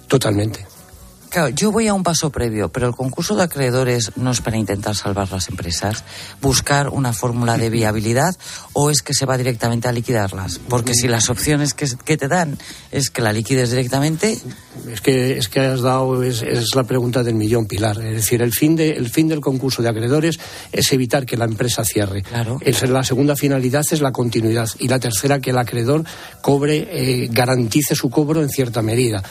Totalmente. 0.08 0.69
Claro, 1.30 1.48
yo 1.50 1.70
voy 1.70 1.86
a 1.86 1.94
un 1.94 2.02
paso 2.02 2.30
previo, 2.30 2.70
pero 2.70 2.88
el 2.88 2.94
concurso 2.94 3.36
de 3.36 3.44
acreedores 3.44 4.10
no 4.16 4.32
es 4.32 4.40
para 4.40 4.56
intentar 4.56 4.96
salvar 4.96 5.30
las 5.30 5.48
empresas, 5.48 6.02
buscar 6.42 6.88
una 6.88 7.12
fórmula 7.12 7.56
de 7.56 7.70
viabilidad 7.70 8.34
o 8.72 8.90
es 8.90 9.00
que 9.00 9.14
se 9.14 9.26
va 9.26 9.38
directamente 9.38 9.86
a 9.86 9.92
liquidarlas. 9.92 10.58
Porque 10.68 10.92
si 10.92 11.06
las 11.06 11.30
opciones 11.30 11.72
que, 11.72 12.16
te 12.16 12.26
dan 12.26 12.58
es 12.90 13.10
que 13.10 13.22
la 13.22 13.32
liquides 13.32 13.70
directamente. 13.70 14.38
Es 14.90 15.00
que, 15.00 15.38
es 15.38 15.48
que 15.48 15.60
has 15.60 15.82
dado, 15.82 16.22
es, 16.24 16.42
la 16.74 16.82
pregunta 16.82 17.22
del 17.22 17.36
millón, 17.36 17.66
Pilar. 17.66 18.00
Es 18.00 18.14
decir, 18.14 18.42
el 18.42 18.52
fin, 18.52 18.74
de, 18.74 18.90
el 18.90 19.08
fin 19.08 19.28
del 19.28 19.40
concurso 19.40 19.82
de 19.82 19.88
acreedores 19.88 20.40
es 20.72 20.92
evitar 20.92 21.26
que 21.26 21.36
la 21.36 21.44
empresa 21.44 21.84
cierre. 21.84 22.22
Claro. 22.22 22.58
la 22.88 23.04
segunda 23.04 23.36
finalidad 23.36 23.84
es 23.88 24.00
la 24.00 24.10
continuidad. 24.10 24.68
Y 24.80 24.88
la 24.88 24.98
tercera, 24.98 25.38
que 25.38 25.50
el 25.50 25.58
acreedor 25.58 26.04
cobre, 26.40 26.88
eh, 26.90 27.28
garantice 27.30 27.94
su 27.94 28.10
cobro 28.10 28.42
en 28.42 28.48
cierta 28.48 28.82
medida. 28.82 29.22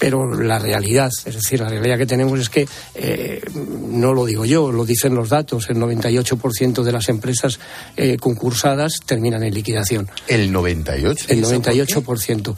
Pero 0.00 0.26
la 0.34 0.58
realidad, 0.58 1.10
es 1.24 1.35
decir, 1.36 1.60
la 1.60 1.68
realidad 1.68 1.98
que 1.98 2.06
tenemos 2.06 2.38
es 2.40 2.48
que, 2.48 2.66
eh, 2.94 3.40
no 3.88 4.12
lo 4.12 4.24
digo 4.26 4.44
yo, 4.44 4.72
lo 4.72 4.84
dicen 4.84 5.14
los 5.14 5.28
datos, 5.28 5.68
el 5.70 5.76
98% 5.76 6.82
de 6.82 6.92
las 6.92 7.08
empresas 7.08 7.58
eh, 7.96 8.16
concursadas 8.18 9.00
terminan 9.04 9.42
en 9.42 9.54
liquidación. 9.54 10.08
¿El 10.28 10.52
98%? 10.52 11.24
El 11.28 11.44
98%. 11.44 12.54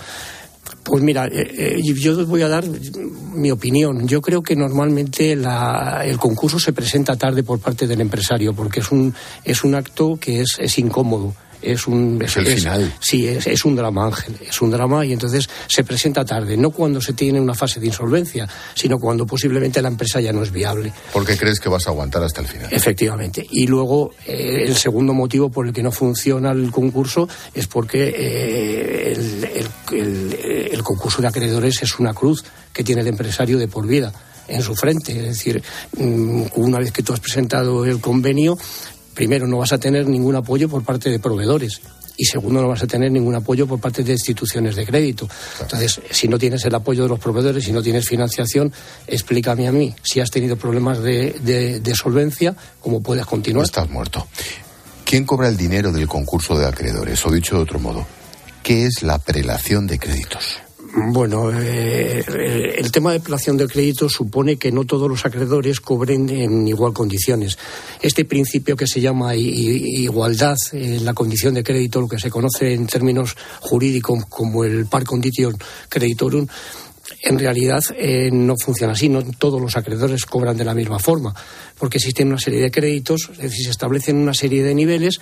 Pues 0.83 1.03
mira, 1.03 1.29
eh, 1.31 1.81
yo 1.83 2.19
os 2.19 2.27
voy 2.27 2.43
a 2.43 2.49
dar 2.49 2.65
mi 2.67 3.51
opinión. 3.51 4.07
Yo 4.07 4.21
creo 4.21 4.43
que 4.43 4.57
normalmente 4.57 5.33
el 5.33 6.19
concurso 6.19 6.59
se 6.59 6.73
presenta 6.73 7.17
tarde 7.17 7.43
por 7.43 7.59
parte 7.59 7.87
del 7.87 8.01
empresario 8.01 8.55
porque 8.55 8.81
es 8.81 8.91
un, 8.91 9.15
es 9.45 9.65
un 9.65 9.75
acto 9.75 10.19
que 10.21 10.41
es, 10.41 10.57
es 10.59 10.79
incómodo 10.79 11.35
es 11.63 11.87
un 11.87 12.21
es, 12.23 12.37
el 12.37 12.47
final. 12.47 12.95
Sí, 13.01 13.27
es, 13.27 13.65
un 13.65 13.77
drama, 13.77 14.07
Ángel, 14.07 14.37
es 14.49 14.61
un 14.61 14.71
drama 14.71 15.05
y 15.05 15.13
entonces 15.13 15.49
se 15.67 15.85
presenta 15.85 16.25
tarde, 16.25 16.57
no 16.57 16.71
cuando 16.71 17.01
se 17.01 17.13
tiene 17.13 17.41
una 17.41 17.55
fase 17.55 17.81
de 17.81 17.87
insolvencia, 17.87 18.49
sino 18.75 18.99
cuando 18.99 19.27
posiblemente 19.27 19.83
la 19.83 19.89
empresa 19.89 20.21
ya 20.21 20.33
no 20.33 20.43
es 20.43 20.53
viable. 20.53 20.93
Porque 21.13 21.37
crees 21.37 21.61
que 21.61 21.69
vas 21.69 21.87
a 21.87 21.91
aguantar 21.91 22.23
hasta 22.23 22.41
el 22.41 22.47
final. 22.47 22.69
Efectivamente. 22.71 23.47
Y 23.51 23.67
luego 23.67 24.13
eh, 24.27 24.65
el 24.67 24.77
segundo 24.77 25.13
motivo 25.13 25.51
por 25.51 25.67
el 25.67 25.73
que 25.73 25.83
no 25.83 25.93
funciona 25.93 26.53
el 26.53 26.71
concurso 26.71 27.29
es 27.55 27.67
porque 27.67 28.15
eh, 28.17 29.67
el, 29.93 30.83
concurso 30.83 31.21
de 31.21 31.29
acreedores 31.29 31.83
es 31.83 31.99
una 31.99 32.15
cruz 32.15 32.45
que 32.73 32.85
tiene 32.85 33.03
el 33.03 33.09
empresario 33.09 33.59
de 33.59 33.69
por 33.69 33.87
vida 33.87 34.13
en 34.47 34.63
su 34.63 34.75
frente. 34.75 35.13
Es 35.13 35.39
decir, 35.39 35.63
mm, 35.97 36.43
una 36.55 36.79
vez 36.79 36.93
que 36.93 37.03
tú 37.03 37.13
has 37.13 37.21
presentado 37.21 37.85
el 37.85 38.01
convenio, 38.01 38.57
primero, 39.19 39.49
no 39.49 39.59
vas 39.59 39.73
a 39.73 39.79
tener 39.79 40.07
ningún 40.07 40.37
apoyo 40.37 40.69
por 40.69 40.85
parte 40.85 41.11
de 41.11 41.19
proveedores 41.19 41.81
y 42.17 42.25
segundo, 42.25 42.63
no 42.63 42.69
vas 42.69 42.85
a 42.85 42.87
tener 42.87 43.11
ningún 43.11 43.35
apoyo 43.35 43.67
por 43.67 43.81
parte 43.81 44.05
de 44.05 44.13
instituciones 44.13 44.77
de 44.77 44.87
crédito. 44.87 45.29
Entonces, 45.61 46.01
si 46.13 46.29
no 46.29 46.39
tienes 46.39 46.65
el 46.65 46.75
apoyo 46.77 47.03
de 47.03 47.09
los 47.09 47.19
proveedores, 47.19 47.65
si 47.65 47.73
no 47.73 47.83
tienes 47.83 48.09
financiación, 48.09 48.73
explícame 49.09 49.67
a 49.67 49.73
mí 49.73 49.93
si 50.05 50.21
has 50.21 50.31
tenido 50.31 50.57
problemas 50.57 51.03
de, 51.03 51.93
solvencia, 51.97 52.55
cómo 52.79 53.03
puedes 53.03 53.27
continuar. 53.27 53.65
Estás 53.65 53.91
muerto. 53.91 54.29
¿Quién 55.05 55.25
cobra 55.25 55.49
el 55.49 55.57
dinero 55.57 55.91
del 55.91 56.07
concurso 56.07 56.57
de 56.57 56.67
acreedores? 56.67 57.27
O 57.27 57.33
dicho 57.33 57.57
de 57.57 57.63
otro 57.63 57.81
modo, 57.81 58.07
¿qué 58.63 58.87
es 58.87 59.03
la 59.03 59.19
prelación 59.19 59.89
de 59.89 59.99
créditos? 59.99 60.59
Bueno, 60.95 61.51
eh, 61.53 62.25
el 62.79 62.91
tema 62.91 63.13
de 63.13 63.21
prelación 63.21 63.57
de 63.57 63.67
crédito 63.67 64.09
supone 64.09 64.57
que 64.57 64.73
no 64.73 64.85
todos 64.85 65.09
los 65.09 65.25
acreedores 65.27 65.81
cobren 65.81 66.29
en 66.31 66.67
igual 66.67 66.93
condiciones. 66.93 67.59
Este 68.01 68.25
principio 68.25 68.77
que 68.77 68.87
se 68.87 69.01
llama 69.01 69.37
igualdad 69.37 70.57
en 70.73 71.05
la 71.05 71.15
condición 71.15 71.55
de 71.55 71.65
crédito, 71.65 72.01
lo 72.01 72.09
que 72.09 72.19
se 72.19 72.31
conoce 72.31 72.73
en 72.73 72.87
términos 72.87 73.37
jurídicos 73.61 74.25
como 74.29 74.65
el 74.65 74.87
par 74.87 75.05
condition 75.05 75.57
creditorum, 75.89 76.47
en 77.23 77.39
realidad 77.39 77.83
eh, 77.97 78.31
no 78.33 78.55
funciona 78.57 78.93
así. 78.93 79.09
No 79.09 79.23
todos 79.23 79.61
los 79.61 79.77
acreedores 79.77 80.25
cobran 80.25 80.57
de 80.57 80.65
la 80.65 80.75
misma 80.75 80.99
forma, 80.99 81.35
porque 81.79 81.99
existen 81.99 82.29
una 82.29 82.39
serie 82.39 82.61
de 82.61 82.71
créditos, 82.71 83.31
es 83.33 83.39
decir, 83.39 83.65
se 83.65 83.71
establecen 83.71 84.17
una 84.17 84.35
serie 84.35 84.63
de 84.63 84.75
niveles 84.75 85.21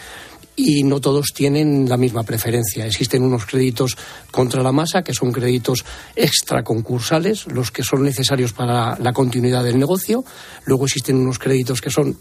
y 0.57 0.82
no 0.82 1.00
todos 1.00 1.26
tienen 1.34 1.86
la 1.88 1.98
misma 1.98 2.22
preferencia. 2.22 2.86
Existen 2.86 3.22
unos 3.22 3.44
créditos 3.44 3.96
contra 4.30 4.62
la 4.62 4.72
masa, 4.72 5.02
que 5.02 5.12
son 5.12 5.30
créditos 5.30 5.84
extraconcursales, 6.16 7.46
los 7.46 7.70
que 7.70 7.82
son 7.82 8.02
necesarios 8.02 8.54
para 8.54 8.98
la 8.98 9.12
continuidad 9.12 9.62
del 9.62 9.78
negocio. 9.78 10.24
Luego 10.64 10.86
existen 10.86 11.16
unos 11.16 11.38
créditos 11.38 11.82
que 11.82 11.90
son 11.90 12.18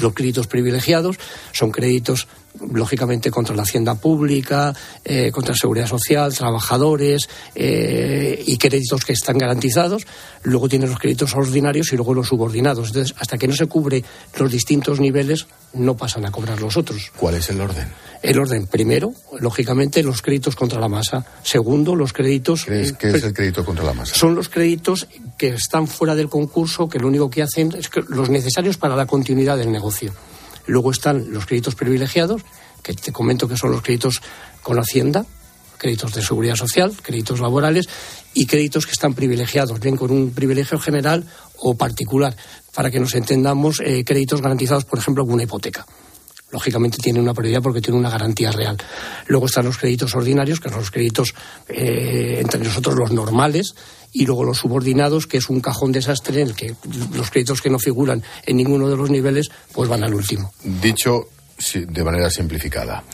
los 0.00 0.12
créditos 0.12 0.48
privilegiados, 0.48 1.16
son 1.52 1.70
créditos 1.70 2.26
lógicamente 2.72 3.30
contra 3.30 3.54
la 3.54 3.62
hacienda 3.62 3.94
pública, 3.94 4.74
eh, 5.04 5.30
contra 5.30 5.52
la 5.52 5.58
seguridad 5.58 5.86
social, 5.86 6.34
trabajadores 6.34 7.28
eh, 7.54 8.42
y 8.46 8.56
créditos 8.58 9.04
que 9.04 9.12
están 9.12 9.38
garantizados. 9.38 10.06
Luego 10.42 10.68
tiene 10.68 10.86
los 10.86 10.98
créditos 10.98 11.34
ordinarios 11.34 11.92
y 11.92 11.96
luego 11.96 12.14
los 12.14 12.28
subordinados. 12.28 12.88
Entonces, 12.88 13.14
hasta 13.18 13.38
que 13.38 13.48
no 13.48 13.54
se 13.54 13.66
cubre 13.66 14.02
los 14.38 14.50
distintos 14.50 15.00
niveles, 15.00 15.46
no 15.74 15.96
pasan 15.96 16.24
a 16.26 16.30
cobrar 16.30 16.60
los 16.60 16.76
otros. 16.76 17.12
¿Cuál 17.16 17.34
es 17.34 17.50
el 17.50 17.60
orden? 17.60 17.88
El 18.22 18.38
orden, 18.38 18.66
primero, 18.66 19.12
lógicamente, 19.38 20.02
los 20.02 20.22
créditos 20.22 20.56
contra 20.56 20.80
la 20.80 20.88
masa. 20.88 21.24
Segundo, 21.42 21.94
los 21.94 22.12
créditos. 22.12 22.64
¿Qué 22.64 22.82
es, 22.82 22.92
qué 22.94 23.10
es 23.10 23.22
el 23.22 23.34
crédito 23.34 23.64
contra 23.64 23.84
la 23.84 23.92
masa? 23.92 24.14
Son 24.14 24.34
los 24.34 24.48
créditos 24.48 25.06
que 25.36 25.48
están 25.48 25.86
fuera 25.86 26.14
del 26.14 26.28
concurso, 26.28 26.88
que 26.88 26.98
lo 26.98 27.08
único 27.08 27.30
que 27.30 27.42
hacen 27.42 27.72
es 27.76 27.88
que 27.88 28.02
los 28.08 28.30
necesarios 28.30 28.78
para 28.78 28.96
la 28.96 29.06
continuidad 29.06 29.56
del 29.56 29.70
negocio. 29.70 30.12
Luego 30.66 30.90
están 30.90 31.32
los 31.32 31.46
créditos 31.46 31.74
privilegiados, 31.74 32.42
que 32.82 32.94
te 32.94 33.12
comento 33.12 33.48
que 33.48 33.56
son 33.56 33.70
los 33.70 33.82
créditos 33.82 34.20
con 34.62 34.78
Hacienda, 34.78 35.24
créditos 35.78 36.14
de 36.14 36.22
seguridad 36.22 36.56
social, 36.56 36.92
créditos 37.02 37.40
laborales 37.40 37.88
y 38.34 38.46
créditos 38.46 38.86
que 38.86 38.92
están 38.92 39.14
privilegiados, 39.14 39.78
bien 39.80 39.96
con 39.96 40.10
un 40.10 40.30
privilegio 40.30 40.78
general 40.78 41.24
o 41.58 41.74
particular, 41.74 42.36
para 42.74 42.90
que 42.90 43.00
nos 43.00 43.14
entendamos, 43.14 43.80
eh, 43.80 44.04
créditos 44.04 44.42
garantizados, 44.42 44.84
por 44.84 44.98
ejemplo, 44.98 45.24
con 45.24 45.34
una 45.34 45.44
hipoteca. 45.44 45.86
Lógicamente 46.50 46.98
tiene 46.98 47.20
una 47.20 47.34
prioridad 47.34 47.62
porque 47.62 47.80
tiene 47.80 47.98
una 47.98 48.10
garantía 48.10 48.52
real. 48.52 48.76
Luego 49.26 49.46
están 49.46 49.64
los 49.64 49.78
créditos 49.78 50.14
ordinarios, 50.14 50.60
que 50.60 50.68
son 50.68 50.78
los 50.78 50.90
créditos 50.90 51.34
eh, 51.68 52.38
entre 52.40 52.60
nosotros 52.60 52.94
los 52.94 53.10
normales, 53.10 53.74
y 54.16 54.24
luego 54.24 54.44
los 54.44 54.58
subordinados, 54.58 55.26
que 55.26 55.36
es 55.36 55.50
un 55.50 55.60
cajón 55.60 55.92
desastre 55.92 56.40
en 56.40 56.48
el 56.48 56.54
que 56.54 56.74
los 57.12 57.30
créditos 57.30 57.60
que 57.60 57.68
no 57.68 57.78
figuran 57.78 58.22
en 58.46 58.56
ninguno 58.56 58.88
de 58.88 58.96
los 58.96 59.10
niveles, 59.10 59.50
pues 59.72 59.88
van 59.90 60.04
al 60.04 60.14
último. 60.14 60.52
Dicho 60.64 61.28
de 61.74 62.04
manera 62.04 62.30
simplificada, 62.30 63.04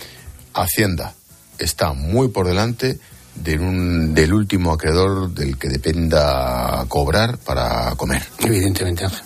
Hacienda 0.55 1.15
está 1.59 1.93
muy 1.93 2.29
por 2.29 2.47
delante 2.47 2.99
de 3.35 3.59
un, 3.59 4.15
del 4.15 4.33
último 4.33 4.73
acreedor 4.73 5.31
del 5.33 5.59
que 5.59 5.69
dependa 5.69 6.85
cobrar 6.89 7.39
para 7.39 7.95
comer. 7.97 8.23
Evidentemente, 8.39 9.05
Ángel. 9.05 9.23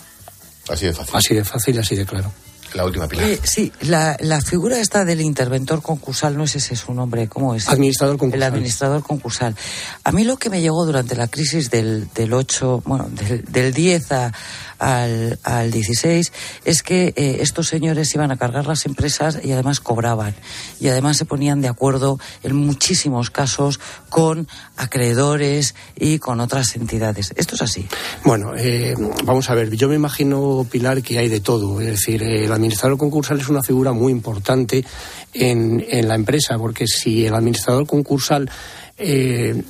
Así 0.69 0.87
de 0.87 0.93
fácil. 0.95 1.17
Así 1.17 1.35
de 1.35 1.45
fácil, 1.45 1.79
así 1.79 1.97
de 1.97 2.07
claro. 2.07 2.33
La 2.77 2.85
última 2.85 3.09
pilar. 3.09 3.27
Eh, 3.27 3.41
sí, 3.43 3.73
la, 3.81 4.19
la 4.21 4.43
figura 4.43 4.79
esta 4.79 5.07
del 5.07 5.23
interventor 5.23 5.81
concursal, 5.81 6.37
no 6.37 6.45
es 6.45 6.57
ese 6.57 6.77
su 6.77 6.93
nombre, 6.93 7.27
¿cómo 7.27 7.55
es? 7.55 7.69
Administrador 7.69 8.19
concursal. 8.19 8.43
El 8.43 8.53
administrador 8.53 9.03
concursal. 9.03 9.57
A 10.05 10.13
mí 10.13 10.25
lo 10.25 10.37
que 10.37 10.51
me 10.51 10.61
llegó 10.61 10.85
durante 10.85 11.17
la 11.17 11.27
crisis 11.29 11.71
del, 11.71 12.07
del 12.15 12.35
8, 12.35 12.83
bueno, 12.85 13.09
del, 13.11 13.45
del 13.47 13.73
10 13.73 14.13
a, 14.13 14.33
al, 14.79 15.39
al 15.43 15.71
16 15.71 16.33
es 16.65 16.83
que 16.83 17.13
eh, 17.17 17.39
estos 17.41 17.69
señores 17.69 18.15
iban 18.15 18.31
a 18.31 18.37
cargar 18.37 18.67
las 18.67 18.87
empresas 18.87 19.39
y 19.43 19.53
además 19.53 19.81
cobraban. 19.81 20.35
Y 20.81 20.89
además 20.89 21.17
se 21.17 21.25
ponían 21.25 21.61
de 21.61 21.69
acuerdo 21.69 22.19
en 22.43 22.57
muchísimos 22.57 23.31
casos 23.31 23.81
con 24.09 24.49
acreedores 24.77 25.75
y 25.97 26.19
con 26.19 26.41
otras 26.41 26.77
entidades. 26.77 27.33
¿Esto 27.37 27.55
es 27.55 27.63
así? 27.63 27.87
Bueno, 28.25 28.53
eh, 28.57 28.95
vamos 29.25 29.51
a 29.51 29.55
ver, 29.55 29.75
yo 29.77 29.89
me 29.89 29.95
imagino, 29.95 30.67
Pilar, 30.71 31.03
que 31.03 31.19
hay 31.19 31.29
de 31.29 31.41
todo. 31.41 31.81
Es 31.81 31.87
decir, 31.87 32.23
el 32.23 32.53
administrador 32.53 32.99
concursal 32.99 33.41
es 33.41 33.49
una 33.49 33.63
figura 33.63 33.93
muy 33.93 34.13
importante 34.13 34.85
en, 35.33 35.85
en 35.89 36.09
la 36.09 36.15
empresa, 36.15 36.59
porque 36.59 36.87
si 36.87 37.27
el 37.27 37.35
administrador 37.35 37.87
concursal 37.87 38.51
eh, 38.99 39.63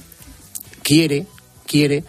quiere, 0.83 1.27
quiere, 1.67 2.05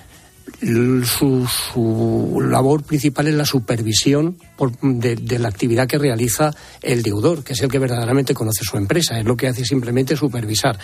su, 0.59 1.47
su, 1.47 2.41
labor 2.41 2.83
principal 2.83 3.27
es 3.27 3.35
la 3.35 3.45
supervisión 3.45 4.37
por, 4.55 4.77
de, 4.79 5.39
la 5.39 5.49
actividad 5.49 5.87
que 5.87 5.97
realiza 5.97 6.51
el 6.81 7.03
deudor, 7.03 7.43
que 7.43 7.53
es 7.53 7.61
el 7.61 7.69
que 7.69 7.79
verdaderamente 7.79 8.33
conoce 8.33 8.63
su 8.63 8.77
empresa. 8.77 9.19
Es 9.19 9.25
lo 9.25 9.37
que 9.37 9.47
hace 9.47 9.65
simplemente 9.65 10.15
supervisar. 10.15 10.77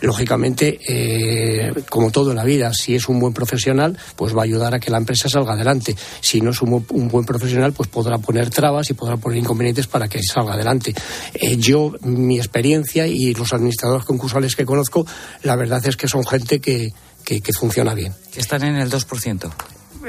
Lógicamente, 0.00 0.80
eh, 0.88 1.72
como 1.88 2.10
todo 2.10 2.30
en 2.30 2.36
la 2.36 2.42
vida, 2.42 2.72
si 2.74 2.96
es 2.96 3.08
un 3.08 3.20
buen 3.20 3.32
profesional, 3.32 3.96
pues 4.16 4.34
va 4.36 4.40
a 4.40 4.44
ayudar 4.44 4.74
a 4.74 4.80
que 4.80 4.90
la 4.90 4.98
empresa 4.98 5.28
salga 5.28 5.52
adelante. 5.52 5.94
Si 6.20 6.40
no 6.40 6.50
es 6.50 6.60
un, 6.60 6.84
un 6.88 7.08
buen 7.08 7.24
profesional, 7.24 7.72
pues 7.72 7.88
podrá 7.88 8.18
poner 8.18 8.50
trabas 8.50 8.90
y 8.90 8.94
podrá 8.94 9.16
poner 9.16 9.38
inconvenientes 9.38 9.86
para 9.86 10.08
que 10.08 10.20
salga 10.20 10.54
adelante. 10.54 10.92
Eh, 11.34 11.56
yo, 11.56 11.92
mi 12.00 12.38
experiencia 12.38 13.06
y 13.06 13.32
los 13.34 13.52
administradores 13.52 14.04
concursales 14.04 14.56
que 14.56 14.66
conozco, 14.66 15.06
la 15.44 15.54
verdad 15.54 15.86
es 15.86 15.96
que 15.96 16.08
son 16.08 16.26
gente 16.26 16.60
que, 16.60 16.92
que, 17.24 17.40
que 17.40 17.52
funciona 17.52 17.94
bien. 17.94 18.14
Que 18.32 18.40
están 18.40 18.62
en 18.64 18.76
el 18.76 18.90
2%. 18.90 19.52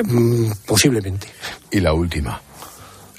Mm, 0.06 0.52
posiblemente. 0.66 1.28
Y 1.72 1.80
la 1.80 1.94
última. 1.94 2.42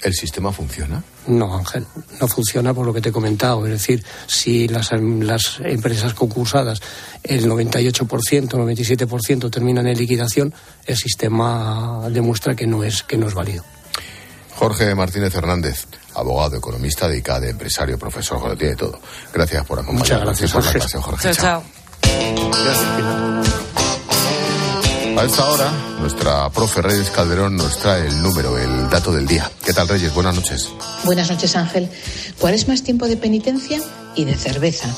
¿El 0.03 0.13
sistema 0.13 0.51
funciona? 0.51 1.03
No, 1.25 1.57
Ángel, 1.57 1.83
no 2.21 2.27
funciona 2.27 2.75
por 2.75 2.85
lo 2.85 2.93
que 2.93 3.01
te 3.01 3.09
he 3.09 3.11
comentado. 3.11 3.65
Es 3.65 3.71
decir, 3.71 4.05
si 4.27 4.67
las, 4.67 4.91
las 4.91 5.59
empresas 5.63 6.13
concursadas, 6.13 6.79
el 7.23 7.49
98%, 7.49 8.05
97% 8.05 9.49
terminan 9.49 9.87
en 9.87 9.97
liquidación, 9.97 10.53
el 10.85 10.95
sistema 10.95 12.07
demuestra 12.11 12.55
que 12.55 12.67
no 12.67 12.83
es, 12.83 13.01
que 13.01 13.17
no 13.17 13.27
es 13.27 13.33
válido. 13.33 13.63
Jorge 14.53 14.93
Martínez 14.93 15.33
Hernández, 15.33 15.87
abogado, 16.13 16.57
economista, 16.57 17.07
dedicado, 17.07 17.45
empresario, 17.45 17.97
profesor, 17.97 18.47
lo 18.47 18.55
tiene 18.55 18.75
todo. 18.75 18.99
Gracias 19.33 19.65
por 19.65 19.79
acompañarnos. 19.79 20.39
Muchas 20.39 20.51
gracias, 20.51 20.51
por 20.51 20.61
Jorge. 20.61 20.77
la 20.77 20.85
clase, 20.85 21.01
Jorge. 21.01 21.33
Chao, 21.33 21.33
chao. 21.33 21.63
Gracias, 22.63 22.95
Pilar. 22.95 23.74
A 25.17 25.23
esta 25.23 25.45
hora, 25.49 25.71
nuestra 26.01 26.49
profe 26.49 26.81
Reyes 26.81 27.09
Calderón 27.09 27.55
nos 27.55 27.79
trae 27.79 28.05
el 28.05 28.21
número, 28.21 28.57
el 28.57 28.89
dato 28.89 29.13
del 29.13 29.25
día. 29.25 29.49
¿Qué 29.63 29.71
tal, 29.71 29.87
Reyes? 29.87 30.13
Buenas 30.13 30.35
noches. 30.35 30.69
Buenas 31.05 31.31
noches, 31.31 31.55
Ángel. 31.55 31.89
¿Cuál 32.37 32.53
es 32.53 32.67
más 32.67 32.83
tiempo 32.83 33.07
de 33.07 33.15
penitencia? 33.15 33.79
Y 34.15 34.25
de 34.25 34.35
cerveza. 34.35 34.89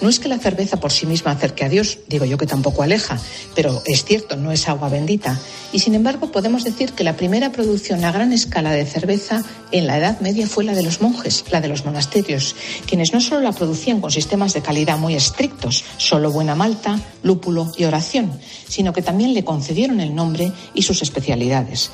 No 0.00 0.08
es 0.08 0.18
que 0.18 0.28
la 0.28 0.38
cerveza 0.38 0.80
por 0.80 0.92
sí 0.92 1.04
misma 1.06 1.32
acerque 1.32 1.64
a 1.64 1.68
Dios, 1.68 1.98
digo 2.08 2.24
yo 2.24 2.38
que 2.38 2.46
tampoco 2.46 2.82
aleja, 2.82 3.20
pero 3.54 3.82
es 3.84 4.04
cierto, 4.04 4.36
no 4.36 4.50
es 4.50 4.68
agua 4.68 4.88
bendita. 4.88 5.38
Y 5.72 5.80
sin 5.80 5.94
embargo 5.94 6.32
podemos 6.32 6.64
decir 6.64 6.92
que 6.92 7.04
la 7.04 7.16
primera 7.16 7.52
producción 7.52 8.04
a 8.04 8.12
gran 8.12 8.32
escala 8.32 8.72
de 8.72 8.86
cerveza 8.86 9.42
en 9.72 9.86
la 9.86 9.98
Edad 9.98 10.20
Media 10.20 10.46
fue 10.46 10.64
la 10.64 10.74
de 10.74 10.82
los 10.82 11.00
monjes, 11.02 11.44
la 11.50 11.60
de 11.60 11.68
los 11.68 11.84
monasterios, 11.84 12.56
quienes 12.86 13.12
no 13.12 13.20
solo 13.20 13.42
la 13.42 13.52
producían 13.52 14.00
con 14.00 14.10
sistemas 14.10 14.54
de 14.54 14.62
calidad 14.62 14.98
muy 14.98 15.14
estrictos, 15.14 15.84
solo 15.98 16.32
buena 16.32 16.54
malta, 16.54 16.98
lúpulo 17.22 17.70
y 17.76 17.84
oración, 17.84 18.32
sino 18.68 18.92
que 18.92 19.02
también 19.02 19.34
le 19.34 19.44
concedieron 19.44 20.00
el 20.00 20.14
nombre 20.14 20.50
y 20.74 20.82
sus 20.82 21.02
especialidades. 21.02 21.90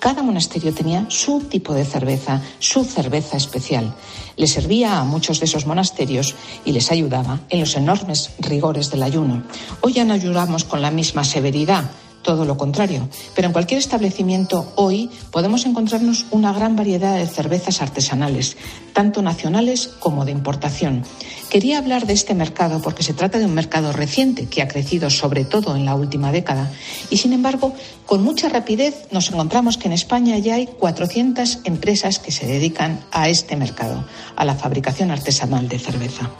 Cada 0.00 0.22
monasterio 0.22 0.74
tenía 0.74 1.06
su 1.08 1.40
tipo 1.40 1.72
de 1.72 1.86
cerveza, 1.86 2.42
su 2.58 2.84
cerveza 2.84 3.38
especial. 3.38 3.94
Le 4.36 4.46
servía 4.46 4.98
a 4.98 5.04
muchos 5.04 5.40
de 5.40 5.46
esos 5.46 5.66
monasterios 5.66 6.34
y 6.64 6.72
les 6.72 6.90
ayudaba 6.90 7.40
en 7.48 7.60
los 7.60 7.76
enormes 7.76 8.30
rigores 8.38 8.90
del 8.90 9.02
ayuno. 9.02 9.42
Hoy 9.80 9.92
ya 9.92 10.04
no 10.04 10.14
ayudamos 10.14 10.64
con 10.64 10.82
la 10.82 10.90
misma 10.90 11.24
severidad, 11.24 11.90
todo 12.24 12.44
lo 12.44 12.56
contrario. 12.56 13.08
Pero 13.36 13.46
en 13.46 13.52
cualquier 13.52 13.78
establecimiento 13.78 14.72
hoy 14.74 15.10
podemos 15.30 15.64
encontrarnos 15.66 16.26
una 16.32 16.52
gran 16.52 16.74
variedad 16.74 17.16
de 17.16 17.28
cervezas 17.28 17.80
artesanales, 17.80 18.56
tanto 18.92 19.22
nacionales 19.22 19.86
como 19.86 20.24
de 20.24 20.32
importación. 20.32 21.04
Quería 21.50 21.78
hablar 21.78 22.06
de 22.06 22.14
este 22.14 22.34
mercado 22.34 22.82
porque 22.82 23.04
se 23.04 23.14
trata 23.14 23.38
de 23.38 23.44
un 23.44 23.54
mercado 23.54 23.92
reciente 23.92 24.46
que 24.46 24.62
ha 24.62 24.66
crecido 24.66 25.08
sobre 25.10 25.44
todo 25.44 25.76
en 25.76 25.84
la 25.84 25.94
última 25.94 26.32
década 26.32 26.72
y 27.10 27.18
sin 27.18 27.32
embargo 27.32 27.74
con 28.06 28.24
mucha 28.24 28.48
rapidez 28.48 29.06
nos 29.12 29.30
encontramos 29.30 29.76
que 29.76 29.86
en 29.86 29.92
España 29.92 30.36
ya 30.38 30.56
hay 30.56 30.66
400 30.66 31.60
empresas 31.64 32.18
que 32.18 32.32
se 32.32 32.46
dedican 32.46 33.04
a 33.12 33.28
este 33.28 33.56
mercado, 33.56 34.04
a 34.34 34.44
la 34.44 34.56
fabricación 34.56 35.12
artesanal 35.12 35.68
de 35.68 35.78
cerveza. 35.78 36.30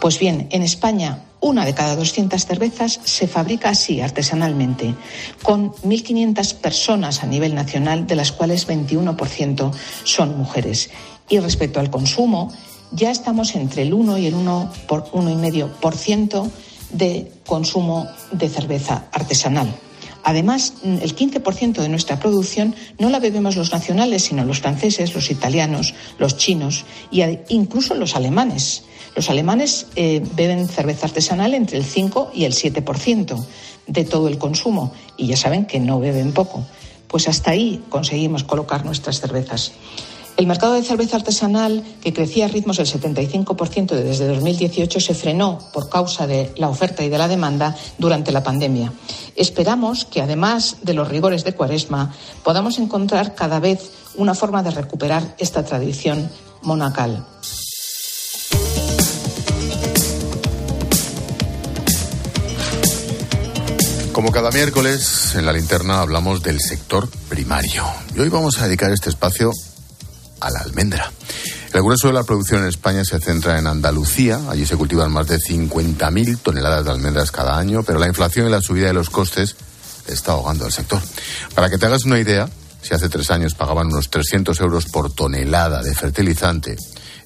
Pues 0.00 0.18
bien, 0.18 0.48
en 0.50 0.62
España 0.62 1.24
una 1.40 1.64
de 1.64 1.74
cada 1.74 1.96
200 1.96 2.44
cervezas 2.44 3.00
se 3.04 3.28
fabrica 3.28 3.70
así 3.70 4.00
artesanalmente, 4.00 4.94
con 5.42 5.72
1.500 5.72 6.54
personas 6.54 7.22
a 7.22 7.26
nivel 7.26 7.54
nacional, 7.54 8.06
de 8.06 8.16
las 8.16 8.32
cuales 8.32 8.66
21% 8.68 9.72
son 10.04 10.36
mujeres. 10.36 10.90
Y 11.28 11.38
respecto 11.38 11.80
al 11.80 11.90
consumo, 11.90 12.52
ya 12.90 13.10
estamos 13.10 13.54
entre 13.54 13.82
el 13.82 13.94
1 13.94 14.18
y 14.18 14.26
el 14.26 14.34
1 14.34 14.72
por 14.86 15.10
1,5% 15.10 16.50
de 16.90 17.30
consumo 17.46 18.08
de 18.32 18.48
cerveza 18.48 19.04
artesanal. 19.12 19.74
Además, 20.24 20.74
el 20.82 21.14
15% 21.14 21.80
de 21.80 21.88
nuestra 21.88 22.18
producción 22.18 22.74
no 22.98 23.08
la 23.08 23.20
bebemos 23.20 23.56
los 23.56 23.72
nacionales, 23.72 24.24
sino 24.24 24.44
los 24.44 24.60
franceses, 24.60 25.14
los 25.14 25.30
italianos, 25.30 25.94
los 26.18 26.36
chinos 26.36 26.84
e 27.12 27.44
incluso 27.48 27.94
los 27.94 28.16
alemanes. 28.16 28.84
Los 29.14 29.30
alemanes 29.30 29.86
eh, 29.96 30.22
beben 30.34 30.68
cerveza 30.68 31.06
artesanal 31.06 31.54
entre 31.54 31.78
el 31.78 31.84
5 31.84 32.32
y 32.34 32.44
el 32.44 32.54
7% 32.54 33.44
de 33.86 34.04
todo 34.04 34.28
el 34.28 34.38
consumo 34.38 34.92
y 35.16 35.26
ya 35.26 35.36
saben 35.36 35.66
que 35.66 35.80
no 35.80 35.98
beben 36.00 36.32
poco. 36.32 36.64
Pues 37.08 37.28
hasta 37.28 37.52
ahí 37.52 37.82
conseguimos 37.88 38.44
colocar 38.44 38.84
nuestras 38.84 39.20
cervezas. 39.20 39.72
El 40.38 40.46
mercado 40.46 40.74
de 40.74 40.84
cerveza 40.84 41.16
artesanal, 41.16 41.82
que 42.00 42.12
crecía 42.12 42.44
a 42.44 42.48
ritmos 42.48 42.76
del 42.76 42.86
75% 42.86 43.88
desde 43.88 44.28
2018, 44.28 45.00
se 45.00 45.12
frenó 45.12 45.58
por 45.72 45.88
causa 45.88 46.28
de 46.28 46.52
la 46.56 46.68
oferta 46.68 47.02
y 47.02 47.08
de 47.08 47.18
la 47.18 47.26
demanda 47.26 47.76
durante 47.98 48.30
la 48.30 48.44
pandemia. 48.44 48.92
Esperamos 49.34 50.04
que, 50.04 50.22
además 50.22 50.76
de 50.82 50.94
los 50.94 51.08
rigores 51.08 51.42
de 51.42 51.54
Cuaresma, 51.54 52.14
podamos 52.44 52.78
encontrar 52.78 53.34
cada 53.34 53.58
vez 53.58 53.90
una 54.14 54.32
forma 54.32 54.62
de 54.62 54.70
recuperar 54.70 55.34
esta 55.38 55.64
tradición 55.64 56.30
monacal. 56.62 57.26
Como 64.18 64.32
cada 64.32 64.50
miércoles, 64.50 65.36
en 65.36 65.46
la 65.46 65.52
linterna 65.52 66.00
hablamos 66.00 66.42
del 66.42 66.58
sector 66.58 67.08
primario. 67.28 67.84
Y 68.16 68.18
hoy 68.18 68.28
vamos 68.28 68.58
a 68.58 68.64
dedicar 68.64 68.90
este 68.90 69.10
espacio 69.10 69.52
a 70.40 70.50
la 70.50 70.58
almendra. 70.58 71.12
El 71.72 71.82
grueso 71.82 72.08
de 72.08 72.14
la 72.14 72.24
producción 72.24 72.62
en 72.62 72.68
España 72.68 73.04
se 73.04 73.20
centra 73.20 73.60
en 73.60 73.68
Andalucía. 73.68 74.40
Allí 74.48 74.66
se 74.66 74.76
cultivan 74.76 75.12
más 75.12 75.28
de 75.28 75.38
50.000 75.38 76.36
toneladas 76.38 76.84
de 76.84 76.90
almendras 76.90 77.30
cada 77.30 77.56
año, 77.56 77.84
pero 77.84 78.00
la 78.00 78.08
inflación 78.08 78.48
y 78.48 78.50
la 78.50 78.60
subida 78.60 78.88
de 78.88 78.92
los 78.92 79.08
costes 79.08 79.54
está 80.08 80.32
ahogando 80.32 80.64
al 80.64 80.72
sector. 80.72 81.00
Para 81.54 81.70
que 81.70 81.78
te 81.78 81.86
hagas 81.86 82.04
una 82.04 82.18
idea, 82.18 82.48
si 82.82 82.94
hace 82.94 83.08
tres 83.08 83.30
años 83.30 83.54
pagaban 83.54 83.86
unos 83.86 84.10
300 84.10 84.58
euros 84.58 84.86
por 84.86 85.12
tonelada 85.12 85.80
de 85.80 85.94
fertilizante, 85.94 86.74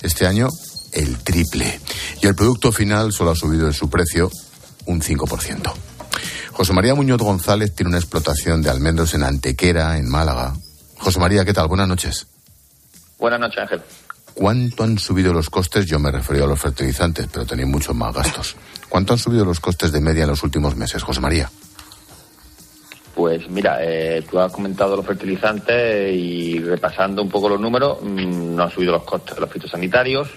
este 0.03 0.27
año 0.27 0.51
el 0.93 1.17
triple. 1.21 1.81
Y 2.21 2.27
el 2.27 2.35
producto 2.35 2.71
final 2.71 3.15
solo 3.15 3.31
ha 3.31 3.35
subido 3.35 3.67
en 3.67 3.73
su 3.73 3.89
precio 3.89 4.31
un 4.85 5.01
5%. 5.01 5.73
José 6.53 6.73
María 6.75 6.95
Muñoz 6.95 7.19
González 7.19 7.75
tiene 7.75 7.89
una 7.89 7.99
explotación 7.99 8.63
de 8.63 8.71
almendros 8.71 9.15
en 9.15 9.23
Antequera, 9.23 9.97
en 9.97 10.09
Málaga. 10.09 10.55
José 10.99 11.19
María, 11.19 11.45
¿qué 11.45 11.53
tal? 11.53 11.67
Buenas 11.67 11.89
noches. 11.89 12.27
Buenas 13.19 13.41
noches, 13.41 13.59
Ángel. 13.59 13.83
¿Cuánto 14.35 14.85
han 14.85 14.99
subido 14.99 15.33
los 15.33 15.51
costes? 15.51 15.87
Yo 15.87 15.99
me 15.99 16.11
refería 16.11 16.45
a 16.45 16.47
los 16.47 16.61
fertilizantes, 16.61 17.27
pero 17.33 17.47
tenéis 17.47 17.69
muchos 17.69 17.95
más 17.95 18.15
gastos. 18.15 18.57
¿Cuánto 18.89 19.13
han 19.13 19.19
subido 19.19 19.45
los 19.45 19.61
costes 19.61 19.93
de 19.93 20.01
media 20.01 20.23
en 20.23 20.31
los 20.31 20.43
últimos 20.43 20.77
meses, 20.77 21.03
José 21.03 21.21
María? 21.21 21.51
Pues 23.15 23.49
mira, 23.51 23.79
eh, 23.81 24.25
tú 24.31 24.39
has 24.39 24.53
comentado 24.53 24.97
los 24.97 25.07
fertilizantes 25.07 26.15
y 26.15 26.59
repasando 26.61 27.23
un 27.23 27.29
poco 27.29 27.49
los 27.49 27.61
números, 27.61 27.99
mmm, 28.03 28.55
no 28.55 28.63
han 28.63 28.71
subido 28.71 28.93
los 28.93 29.03
costes 29.03 29.35
de 29.35 29.41
los 29.41 29.51
fitosanitarios, 29.51 30.29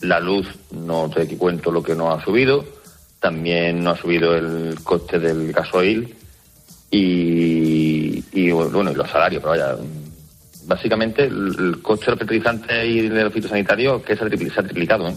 la 0.00 0.20
luz, 0.20 0.46
no 0.70 1.10
te 1.10 1.26
cuento 1.36 1.72
lo 1.72 1.82
que 1.82 1.96
no 1.96 2.12
ha 2.12 2.24
subido, 2.24 2.64
también 3.20 3.84
no 3.84 3.90
ha 3.90 3.96
subido 3.96 4.34
el 4.34 4.80
coste 4.82 5.18
del 5.18 5.52
gasoil 5.52 6.16
y, 6.90 8.24
y 8.32 8.50
bueno, 8.50 8.90
y 8.90 8.94
los 8.94 9.08
salarios, 9.08 9.42
pero 9.42 9.50
vaya, 9.50 9.76
básicamente 10.64 11.24
el, 11.24 11.80
coste 11.82 12.06
de 12.06 12.10
los 12.12 12.18
fertilizantes 12.18 12.84
y 12.86 13.08
de 13.08 13.24
los 13.24 13.32
fitosanitarios 13.32 14.02
que 14.02 14.16
se 14.16 14.24
ha, 14.24 14.62
triplicado. 14.62 15.08
¿eh? 15.08 15.16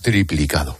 Triplicado. 0.00 0.76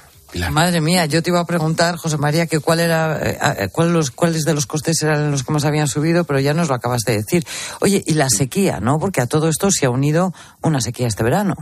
Madre 0.51 0.81
mía, 0.81 1.07
yo 1.07 1.23
te 1.23 1.31
iba 1.31 1.41
a 1.41 1.47
preguntar, 1.47 1.97
José 1.97 2.19
María, 2.19 2.47
que 2.47 2.61
cuál 2.61 2.81
era, 2.81 3.19
eh, 3.23 3.39
eh, 3.59 3.69
cuál 3.73 3.93
los, 3.93 4.11
cuáles 4.11 4.45
de 4.45 4.55
los 4.55 4.67
costes 4.67 5.01
eran 5.03 5.31
los 5.31 5.45
que 5.45 5.53
más 5.53 5.65
habían 5.65 5.89
subido, 5.89 6.25
pero 6.25 6.41
ya 6.41 6.53
nos 6.53 6.69
lo 6.69 6.75
acabas 6.75 7.03
de 7.07 7.17
decir. 7.17 7.47
Oye, 7.81 8.03
y 8.05 8.15
la 8.15 8.29
sequía, 8.29 8.81
¿no? 8.81 8.99
Porque 8.99 9.21
a 9.21 9.27
todo 9.27 9.49
esto 9.49 9.71
se 9.71 9.87
ha 9.87 9.91
unido 9.91 10.35
una 10.63 10.81
sequía 10.81 11.07
este 11.07 11.23
verano. 11.23 11.55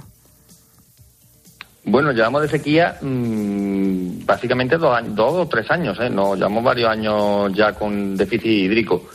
Bueno, 1.87 2.13
llevamos 2.13 2.43
de 2.43 2.49
sequía 2.49 2.97
mmm, 3.03 4.25
básicamente 4.25 4.79
dos, 4.79 4.99
dos 5.15 5.35
o 5.35 5.49
tres 5.49 5.71
años, 5.71 5.99
¿eh? 6.01 6.09
No, 6.09 6.35
llevamos 6.35 6.65
varios 6.65 6.89
años 6.89 7.53
ya 7.53 7.73
con 7.73 8.17
déficit 8.17 8.47
hídrico. 8.47 9.07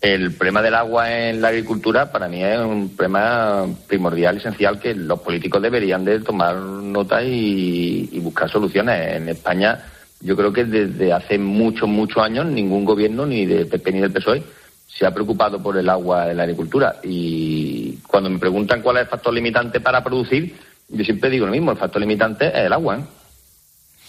El 0.00 0.32
problema 0.32 0.60
del 0.60 0.74
agua 0.74 1.10
en 1.10 1.40
la 1.40 1.48
agricultura 1.48 2.10
para 2.10 2.28
mí 2.28 2.42
es 2.42 2.58
un 2.58 2.90
problema 2.96 3.64
primordial, 3.86 4.36
esencial, 4.36 4.78
que 4.78 4.94
los 4.94 5.20
políticos 5.20 5.62
deberían 5.62 6.04
de 6.04 6.20
tomar 6.20 6.56
nota 6.56 7.22
y, 7.22 8.18
buscar 8.20 8.50
soluciones. 8.50 9.16
En 9.16 9.28
España 9.28 9.84
yo 10.20 10.36
creo 10.36 10.52
que 10.52 10.64
desde 10.64 11.12
hace 11.12 11.38
muchos, 11.38 11.88
muchos 11.88 12.22
años 12.22 12.46
ningún 12.46 12.84
gobierno, 12.84 13.24
ni 13.24 13.46
del 13.46 13.68
PP 13.68 13.92
ni 13.92 14.00
del 14.00 14.12
PSOE, 14.12 14.42
se 14.86 15.06
ha 15.06 15.14
preocupado 15.14 15.62
por 15.62 15.76
el 15.76 15.88
agua 15.88 16.30
en 16.30 16.38
la 16.38 16.42
agricultura. 16.42 16.96
Y 17.04 17.98
cuando 18.06 18.30
me 18.30 18.38
preguntan 18.38 18.82
cuál 18.82 18.96
es 18.96 19.02
el 19.02 19.08
factor 19.08 19.32
limitante 19.32 19.80
para 19.80 20.02
producir, 20.02 20.54
yo 20.88 21.04
siempre 21.04 21.30
digo 21.30 21.46
lo 21.46 21.52
mismo, 21.52 21.72
el 21.72 21.78
factor 21.78 22.00
limitante 22.00 22.48
es 22.48 22.66
el 22.66 22.72
agua. 22.72 22.98
¿eh? 22.98 23.04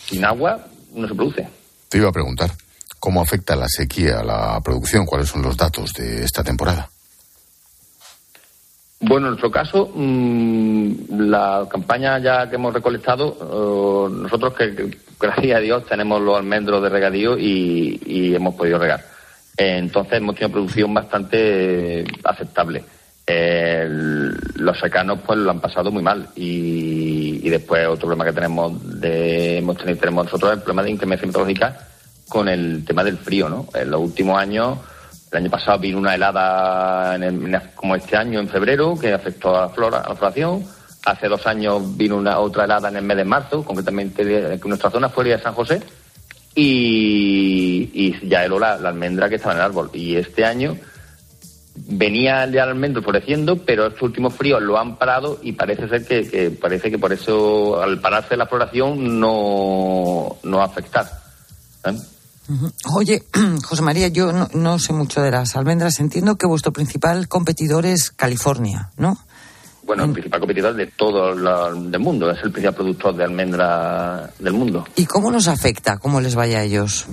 Sin 0.05 0.23
agua 0.25 0.65
no 0.93 1.07
se 1.07 1.15
produce. 1.15 1.47
Te 1.89 1.97
iba 1.97 2.09
a 2.09 2.11
preguntar. 2.11 2.51
¿Cómo 2.99 3.21
afecta 3.21 3.55
la 3.55 3.67
sequía 3.67 4.19
a 4.19 4.23
la 4.23 4.61
producción? 4.61 5.05
¿Cuáles 5.05 5.29
son 5.29 5.41
los 5.41 5.55
datos 5.55 5.93
de 5.93 6.23
esta 6.23 6.43
temporada? 6.43 6.89
Bueno, 8.99 9.27
en 9.27 9.31
nuestro 9.33 9.51
caso, 9.51 9.91
mmm, 9.93 10.91
la 11.29 11.67
campaña 11.69 12.17
ya 12.17 12.49
que 12.49 12.55
hemos 12.55 12.73
recolectado, 12.73 13.27
uh, 13.33 14.09
nosotros 14.09 14.55
que, 14.55 14.97
gracias 15.19 15.57
a 15.57 15.59
Dios 15.59 15.85
tenemos 15.85 16.19
los 16.21 16.35
almendros 16.35 16.81
de 16.81 16.89
regadío 16.89 17.37
y, 17.37 18.01
y 18.05 18.33
hemos 18.33 18.55
podido 18.55 18.79
regar. 18.79 19.05
Eh, 19.55 19.77
entonces 19.77 20.13
hemos 20.13 20.35
tenido 20.35 20.53
producción 20.53 20.93
bastante 20.93 22.05
aceptable. 22.23 22.83
Eh, 23.29 23.85
los 24.55 24.79
secanos 24.79 25.19
pues 25.25 25.37
lo 25.37 25.51
han 25.51 25.59
pasado 25.59 25.91
muy 25.91 26.01
mal 26.01 26.29
y, 26.33 27.45
y, 27.45 27.49
después 27.49 27.85
otro 27.85 28.07
problema 28.07 28.23
que 28.23 28.31
tenemos 28.31 29.01
de 29.01 29.57
hemos 29.57 29.75
tenido 29.75 29.99
tenemos 29.99 30.25
nosotros 30.25 30.53
el 30.53 30.59
problema 30.59 30.83
de 30.83 30.91
inclemencia 30.91 31.27
meteorológica 31.27 31.77
con 32.29 32.47
el 32.47 32.85
tema 32.85 33.03
del 33.03 33.17
frío, 33.17 33.49
¿no? 33.49 33.67
En 33.73 33.91
los 33.91 34.01
últimos 34.01 34.39
años, 34.39 34.77
el 35.31 35.37
año 35.39 35.49
pasado 35.49 35.79
vino 35.79 35.97
una 35.97 36.15
helada 36.15 37.15
en 37.15 37.23
el, 37.23 37.61
como 37.75 37.95
este 37.95 38.15
año 38.15 38.39
en 38.39 38.47
febrero 38.47 38.97
que 38.99 39.13
afectó 39.13 39.57
a 39.57 39.61
la 39.61 39.69
flora, 39.69 39.99
a 39.99 40.09
la 40.09 40.15
floración. 40.15 40.65
Hace 41.05 41.27
dos 41.27 41.45
años 41.47 41.97
vino 41.97 42.17
una 42.17 42.39
otra 42.39 42.65
helada 42.65 42.89
en 42.89 42.97
el 42.97 43.03
mes 43.03 43.17
de 43.17 43.25
marzo, 43.25 43.63
concretamente 43.63 44.53
en 44.53 44.59
nuestra 44.65 44.89
zona 44.89 45.09
fue 45.09 45.25
de 45.25 45.39
San 45.39 45.53
José, 45.53 45.81
y, 46.53 47.89
y 47.93 48.27
ya 48.27 48.43
heló 48.43 48.59
la, 48.59 48.77
la, 48.77 48.89
almendra 48.89 49.29
que 49.29 49.35
estaba 49.35 49.53
en 49.53 49.59
el 49.59 49.65
árbol. 49.65 49.89
Y 49.93 50.15
este 50.15 50.43
año 50.43 50.77
venía 51.87 52.43
el 52.43 52.59
almendro 52.59 53.01
floreciendo, 53.01 53.57
pero 53.57 53.87
estos 53.87 54.01
últimos 54.01 54.33
fríos 54.33 54.61
lo 54.61 54.77
han 54.77 54.97
parado 54.97 55.39
y 55.41 55.53
parece 55.53 55.87
ser 55.87 56.05
que, 56.05 56.27
que 56.27 56.49
parece 56.51 56.89
que 56.89 56.97
por 56.97 57.13
eso 57.13 57.81
al 57.81 57.99
pararse 57.99 58.35
la 58.35 58.47
floración 58.47 59.19
no, 59.19 60.37
no 60.43 60.57
va 60.57 60.63
a 60.63 60.67
afectar. 60.67 61.05
¿eh? 61.85 61.97
Oye, 62.95 63.23
José 63.63 63.81
María, 63.81 64.07
yo 64.07 64.31
no, 64.31 64.47
no, 64.53 64.79
sé 64.79 64.93
mucho 64.93 65.21
de 65.21 65.31
las 65.31 65.55
almendras. 65.55 65.99
Entiendo 65.99 66.37
que 66.37 66.47
vuestro 66.47 66.71
principal 66.71 67.27
competidor 67.27 67.85
es 67.85 68.09
California, 68.11 68.91
¿no? 68.97 69.17
Bueno, 69.83 70.03
el 70.03 70.11
principal 70.11 70.41
competidor 70.41 70.75
de 70.75 70.87
todo 70.87 71.31
el 71.31 71.99
mundo. 71.99 72.29
Es 72.29 72.43
el 72.43 72.51
principal 72.51 72.75
productor 72.75 73.15
de 73.15 73.23
almendra 73.23 74.29
del 74.39 74.53
mundo. 74.53 74.85
¿Y 74.95 75.05
cómo 75.05 75.31
nos 75.31 75.47
afecta? 75.47 75.97
¿Cómo 75.97 76.19
les 76.19 76.35
vaya 76.35 76.59
a 76.59 76.63
ellos? 76.63 77.07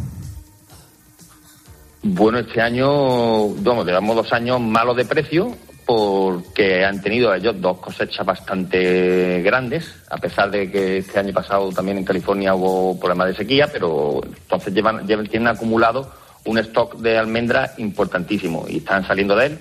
Bueno, 2.06 2.38
este 2.38 2.60
año, 2.60 3.48
vamos, 3.48 3.86
llevamos 3.86 4.14
dos 4.14 4.32
años 4.34 4.60
malos 4.60 4.94
de 4.94 5.06
precio 5.06 5.56
porque 5.86 6.84
han 6.84 7.00
tenido 7.00 7.32
ellos 7.32 7.58
dos 7.58 7.78
cosechas 7.78 8.26
bastante 8.26 9.40
grandes, 9.40 10.02
a 10.10 10.18
pesar 10.18 10.50
de 10.50 10.70
que 10.70 10.98
este 10.98 11.18
año 11.18 11.32
pasado 11.32 11.70
también 11.72 11.96
en 11.96 12.04
California 12.04 12.54
hubo 12.54 13.00
problemas 13.00 13.28
de 13.28 13.36
sequía, 13.36 13.68
pero 13.72 14.20
entonces 14.22 14.74
llevan, 14.74 15.06
tienen 15.06 15.48
acumulado 15.48 16.12
un 16.44 16.58
stock 16.58 16.96
de 16.96 17.16
almendras 17.16 17.78
importantísimo 17.78 18.66
y 18.68 18.78
están 18.78 19.06
saliendo 19.06 19.34
de 19.34 19.46
él 19.46 19.58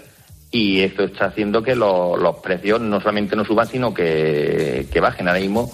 y 0.51 0.81
esto 0.81 1.03
está 1.03 1.27
haciendo 1.27 1.63
que 1.63 1.75
lo, 1.75 2.17
los 2.17 2.35
precios 2.39 2.81
no 2.81 2.99
solamente 2.99 3.37
no 3.37 3.45
suban, 3.45 3.67
sino 3.67 3.93
que, 3.93 4.85
que 4.91 4.99
bajen. 4.99 5.29
Ahora 5.29 5.39
mismo 5.39 5.71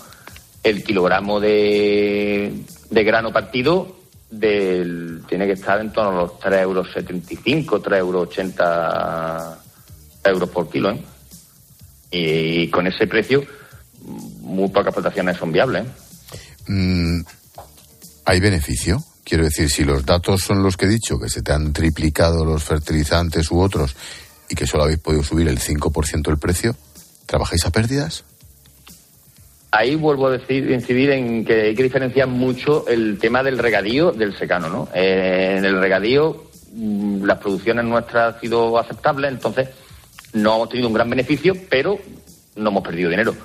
el 0.63 0.83
kilogramo 0.83 1.39
de, 1.39 2.53
de 2.91 3.03
grano 3.03 3.33
partido 3.33 3.98
del, 4.29 5.23
tiene 5.27 5.45
que 5.47 5.53
estar 5.53 5.79
en 5.81 5.91
torno 5.91 6.11
a 6.11 6.21
los 6.23 6.31
3,75 6.33 7.95
euros, 7.97 8.29
3,80 8.29 8.57
euros 8.57 9.57
euros 10.23 10.49
por 10.49 10.69
kilo. 10.69 10.91
¿eh? 10.91 11.03
Y, 12.11 12.69
con 12.69 12.87
ese 12.87 13.07
precio, 13.07 13.43
muy 14.41 14.69
pocas 14.69 14.93
plantaciones 14.93 15.37
son 15.37 15.51
viables. 15.51 15.85
¿eh? 15.85 15.89
Mm, 16.67 17.21
¿Hay 18.25 18.39
beneficio? 18.39 19.03
Quiero 19.23 19.43
decir, 19.43 19.69
si 19.69 19.83
los 19.83 20.05
datos 20.05 20.41
son 20.41 20.63
los 20.63 20.75
que 20.75 20.85
he 20.85 20.89
dicho, 20.89 21.19
que 21.19 21.29
se 21.29 21.41
te 21.41 21.53
han 21.53 21.71
triplicado 21.71 22.43
los 22.43 22.63
fertilizantes 22.63 23.51
u 23.51 23.59
otros 23.59 23.95
y 24.49 24.55
que 24.55 24.65
solo 24.65 24.83
habéis 24.83 24.99
podido 24.99 25.23
subir 25.23 25.47
el 25.47 25.59
5% 25.59 26.29
el 26.29 26.39
precio, 26.39 26.75
¿trabajáis 27.27 27.65
a 27.65 27.69
pérdidas? 27.69 28.23
Ahí 29.71 29.95
vuelvo 29.95 30.27
a 30.27 30.31
decir, 30.31 30.69
incidir 30.71 31.11
en 31.11 31.45
que 31.45 31.61
hay 31.61 31.75
que 31.75 31.83
diferenciar 31.83 32.27
mucho 32.27 32.87
el 32.87 33.19
tema 33.19 33.43
del 33.43 33.59
regadío 33.59 34.11
del 34.11 34.35
secano, 34.35 34.67
¿no? 34.67 34.89
Eh, 34.93 35.55
en 35.57 35.65
el 35.65 35.79
regadío 35.79 36.45
mm, 36.73 37.23
las 37.23 37.37
producciones 37.37 37.85
nuestras 37.85 38.35
han 38.35 38.41
sido 38.41 38.79
aceptables, 38.79 39.31
entonces 39.31 39.69
no 40.33 40.55
hemos 40.55 40.69
tenido 40.69 40.87
un 40.87 40.93
gran 40.93 41.09
beneficio, 41.09 41.53
pero 41.69 41.97
no 42.55 42.69
hemos 42.69 42.83
perdido 42.83 43.09
dinero. 43.09 43.35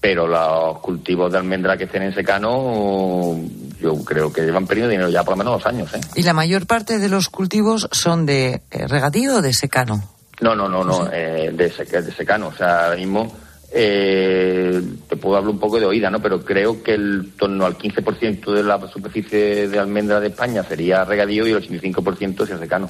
Pero 0.00 0.26
los 0.26 0.80
cultivos 0.80 1.32
de 1.32 1.38
almendra 1.38 1.76
que 1.76 1.84
estén 1.84 2.02
en 2.02 2.14
secano, 2.14 3.38
yo 3.80 4.04
creo 4.04 4.32
que 4.32 4.42
llevan 4.42 4.66
perdido 4.66 4.88
dinero 4.88 5.08
ya 5.08 5.22
por 5.24 5.32
lo 5.32 5.38
menos 5.38 5.54
dos 5.54 5.66
años. 5.66 5.94
¿eh? 5.94 6.00
¿Y 6.14 6.22
la 6.22 6.34
mayor 6.34 6.66
parte 6.66 6.98
de 6.98 7.08
los 7.08 7.30
cultivos 7.30 7.88
son 7.90 8.26
de 8.26 8.62
eh, 8.70 8.86
regadío 8.86 9.36
o 9.36 9.42
de 9.42 9.54
secano? 9.54 10.02
No, 10.40 10.54
no, 10.54 10.68
no, 10.68 10.84
no, 10.84 11.08
eh, 11.10 11.50
de, 11.52 11.68
de, 11.68 12.12
secano. 12.12 12.48
O 12.48 12.52
sea, 12.52 12.86
ahora 12.86 12.96
mismo 12.96 13.32
eh, 13.76 14.80
te 15.08 15.16
puedo 15.16 15.36
hablar 15.36 15.52
un 15.52 15.58
poco 15.58 15.80
de 15.80 15.86
oída, 15.86 16.08
¿no? 16.08 16.22
Pero 16.22 16.44
creo 16.44 16.80
que 16.80 16.94
el 16.94 17.32
torno 17.36 17.66
al 17.66 17.76
15% 17.76 18.52
de 18.52 18.62
la 18.62 18.78
superficie 18.88 19.68
de 19.68 19.78
almendra 19.80 20.20
de 20.20 20.28
España 20.28 20.62
sería 20.62 21.04
regadío 21.04 21.44
y 21.46 21.50
el 21.50 21.60
85% 21.60 22.38
sería 22.38 22.58
secano. 22.58 22.88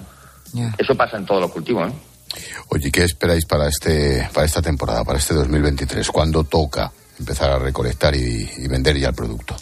Yeah. 0.52 0.74
Eso 0.76 0.94
pasa 0.94 1.16
en 1.16 1.24
todos 1.24 1.40
los 1.40 1.50
cultivos, 1.50 1.90
¿eh? 1.90 1.94
Oye, 2.68 2.90
¿qué 2.90 3.04
esperáis 3.04 3.46
para 3.46 3.66
este 3.68 4.28
para 4.34 4.44
esta 4.44 4.60
temporada, 4.60 5.04
para 5.04 5.18
este 5.18 5.32
2023? 5.32 6.10
¿Cuándo 6.10 6.44
toca 6.44 6.92
empezar 7.18 7.50
a 7.50 7.58
recolectar 7.58 8.14
y, 8.14 8.50
y 8.58 8.68
vender 8.68 8.98
ya 8.98 9.08
el 9.08 9.14
producto? 9.14 9.56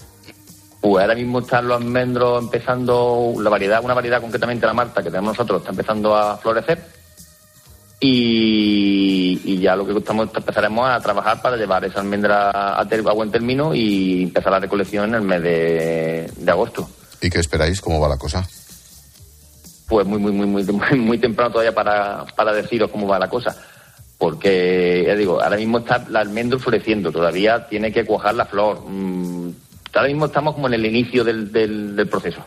Pues 0.81 1.03
ahora 1.03 1.15
mismo 1.15 1.39
están 1.39 1.69
los 1.69 1.81
almendros 1.81 2.43
empezando, 2.43 3.35
la 3.39 3.49
variedad, 3.51 3.85
una 3.85 3.95
variedad 3.95 4.21
concretamente 4.21 4.67
la 4.67 4.75
Marta 4.75 5.01
que 5.01 5.11
tenemos 5.11 5.39
nosotros, 5.39 5.61
está 5.61 5.71
empezando 5.71 6.17
a 6.17 6.37
florecer. 6.39 7.02
Y, 8.05 9.41
y 9.45 9.59
ya 9.61 9.77
lo 9.77 9.87
que 9.87 9.97
estamos, 9.97 10.29
empezaremos 10.35 10.91
a 10.91 10.99
trabajar 10.99 11.41
para 11.41 11.57
llevar 11.57 11.85
esa 11.85 12.01
almendra 12.01 12.51
a, 12.77 12.85
ter- 12.89 12.99
a 13.07 13.13
buen 13.13 13.31
término 13.31 13.73
y 13.77 14.25
empezar 14.25 14.51
la 14.51 14.59
recolección 14.59 15.11
en 15.11 15.15
el 15.15 15.23
mes 15.23 15.41
de, 15.41 16.33
de 16.37 16.51
agosto. 16.51 16.91
¿Y 17.21 17.31
qué 17.31 17.39
esperáis? 17.39 17.81
¿Cómo 17.81 18.01
va 18.01 18.09
la 18.09 18.17
cosa? 18.19 18.45
Pues 19.87 20.05
muy, 20.05 20.19
muy, 20.19 20.33
muy, 20.33 20.47
muy, 20.47 20.65
muy, 20.65 20.99
muy 20.99 21.19
temprano 21.19 21.53
todavía 21.53 21.73
para, 21.73 22.25
para 22.35 22.53
deciros 22.53 22.91
cómo 22.91 23.07
va 23.07 23.21
la 23.21 23.29
cosa. 23.29 23.57
Porque, 24.19 25.05
ya 25.07 25.15
digo, 25.15 25.41
ahora 25.41 25.57
mismo 25.57 25.79
está 25.79 26.05
la 26.09 26.21
almendra 26.21 26.59
floreciendo, 26.59 27.13
todavía 27.13 27.69
tiene 27.69 27.93
que 27.93 28.05
cuajar 28.05 28.35
la 28.35 28.47
flor. 28.47 28.83
Mm, 28.89 29.51
ahora 29.95 30.09
mismo 30.09 30.27
estamos 30.27 30.55
como 30.55 30.67
en 30.67 30.75
el 30.75 30.87
inicio 30.87 31.23
del, 31.23 31.53
del, 31.53 31.95
del 31.95 32.09
proceso. 32.09 32.41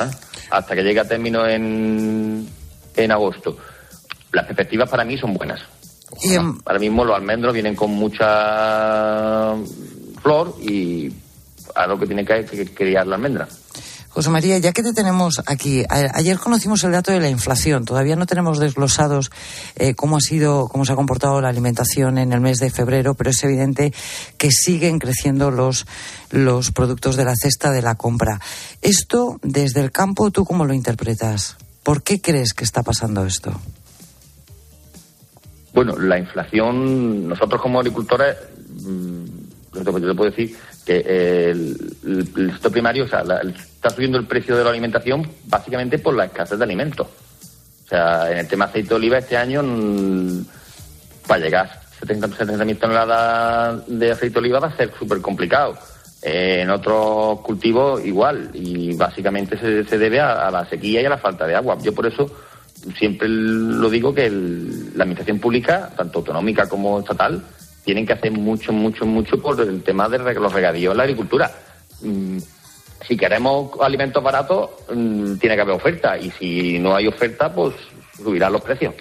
¿eh? 0.00 0.10
Hasta 0.50 0.76
que 0.76 0.82
llegue 0.84 1.00
a 1.00 1.08
término 1.08 1.44
en, 1.44 2.46
en 2.94 3.10
agosto. 3.10 3.56
Las 4.32 4.46
perspectivas 4.46 4.88
para 4.88 5.04
mí 5.04 5.16
son 5.18 5.34
buenas. 5.34 5.60
Y, 6.22 6.34
Ahora 6.36 6.78
mismo 6.78 7.04
los 7.04 7.16
almendros 7.16 7.52
vienen 7.54 7.74
con 7.76 7.90
mucha 7.92 9.54
flor 10.22 10.56
y 10.60 11.12
a 11.74 11.86
lo 11.86 11.98
que 11.98 12.06
tiene 12.06 12.24
que, 12.24 12.44
que 12.44 12.66
criar 12.74 13.06
la 13.06 13.16
almendra. 13.16 13.48
José 14.10 14.28
María, 14.28 14.58
ya 14.58 14.72
que 14.72 14.82
te 14.82 14.92
tenemos 14.92 15.40
aquí, 15.46 15.84
a- 15.88 16.10
ayer 16.14 16.38
conocimos 16.38 16.84
el 16.84 16.92
dato 16.92 17.12
de 17.12 17.20
la 17.20 17.30
inflación. 17.30 17.86
Todavía 17.86 18.14
no 18.14 18.26
tenemos 18.26 18.58
desglosados 18.58 19.30
eh, 19.74 19.94
cómo 19.94 20.18
ha 20.18 20.20
sido, 20.20 20.68
cómo 20.68 20.84
se 20.84 20.92
ha 20.92 20.96
comportado 20.96 21.40
la 21.40 21.48
alimentación 21.48 22.18
en 22.18 22.34
el 22.34 22.40
mes 22.42 22.58
de 22.58 22.70
febrero, 22.70 23.14
pero 23.14 23.30
es 23.30 23.42
evidente 23.42 23.94
que 24.36 24.50
siguen 24.50 24.98
creciendo 24.98 25.50
los 25.50 25.86
los 26.30 26.72
productos 26.72 27.16
de 27.16 27.24
la 27.24 27.34
cesta 27.36 27.70
de 27.70 27.80
la 27.80 27.94
compra. 27.94 28.38
Esto, 28.82 29.38
desde 29.42 29.80
el 29.80 29.90
campo, 29.92 30.30
¿tú 30.30 30.44
cómo 30.44 30.66
lo 30.66 30.74
interpretas? 30.74 31.56
¿Por 31.82 32.02
qué 32.02 32.20
crees 32.20 32.52
que 32.52 32.64
está 32.64 32.82
pasando 32.82 33.24
esto? 33.24 33.58
Bueno, 35.72 35.96
la 35.98 36.18
inflación, 36.18 37.28
nosotros 37.28 37.60
como 37.60 37.78
agricultores, 37.80 38.36
mm, 38.84 39.24
yo 39.74 39.84
te 39.84 40.14
puedo 40.14 40.30
decir 40.30 40.54
que 40.84 40.98
el, 41.50 41.76
el- 42.04 42.28
el 42.36 42.52
sector 42.52 42.72
primario, 42.72 43.04
o 43.04 43.08
sea, 43.08 43.24
la- 43.24 43.40
está 43.40 43.88
subiendo 43.90 44.18
el 44.18 44.26
precio 44.26 44.56
de 44.56 44.64
la 44.64 44.70
alimentación 44.70 45.26
básicamente 45.46 45.98
por 45.98 46.14
la 46.14 46.26
escasez 46.26 46.58
de 46.58 46.64
alimentos. 46.64 47.06
O 47.84 47.88
sea, 47.88 48.30
en 48.30 48.38
el 48.38 48.48
tema 48.48 48.66
aceite 48.66 48.90
de 48.90 48.94
oliva 48.96 49.18
este 49.18 49.36
año, 49.36 49.62
mm, 49.62 50.44
para 51.26 51.40
llegar 51.44 51.66
a 51.66 51.98
70 51.98 52.28
70.000 52.28 52.78
toneladas 52.78 53.84
de 53.86 54.10
aceite 54.10 54.34
de 54.34 54.38
oliva 54.40 54.58
va 54.60 54.68
a 54.68 54.76
ser 54.76 54.92
súper 54.98 55.20
complicado. 55.20 55.78
Eh, 56.22 56.60
en 56.62 56.70
otros 56.70 57.40
cultivos 57.40 58.04
igual, 58.04 58.50
y 58.54 58.94
básicamente 58.94 59.58
se, 59.58 59.84
se 59.84 59.98
debe 59.98 60.20
a, 60.20 60.46
a 60.46 60.50
la 60.50 60.66
sequía 60.68 61.00
y 61.00 61.06
a 61.06 61.10
la 61.10 61.18
falta 61.18 61.46
de 61.46 61.54
agua. 61.54 61.76
Yo 61.82 61.92
por 61.94 62.06
eso 62.06 62.30
siempre 62.98 63.28
lo 63.28 63.88
digo 63.90 64.14
que 64.14 64.26
el- 64.26 64.96
la 64.96 65.04
administración 65.04 65.38
pública, 65.38 65.90
tanto 65.96 66.18
autonómica 66.20 66.68
como 66.68 67.00
estatal, 67.00 67.44
tienen 67.84 68.06
que 68.06 68.12
hacer 68.12 68.30
mucho, 68.32 68.72
mucho, 68.72 69.04
mucho 69.06 69.40
por 69.40 69.60
el 69.60 69.82
tema 69.82 70.08
de 70.08 70.18
los 70.18 70.52
regadíos 70.52 70.92
en 70.92 70.96
la 70.98 71.02
agricultura. 71.04 71.50
Mm, 72.02 72.38
si 73.06 73.16
queremos 73.16 73.72
alimentos 73.80 74.22
baratos, 74.22 74.70
mm, 74.94 75.34
tiene 75.36 75.56
que 75.56 75.62
haber 75.62 75.74
oferta, 75.74 76.16
y 76.16 76.30
si 76.32 76.78
no 76.78 76.94
hay 76.94 77.06
oferta, 77.08 77.52
pues 77.52 77.74
subirán 78.16 78.52
los 78.52 78.62
precios. 78.62 78.94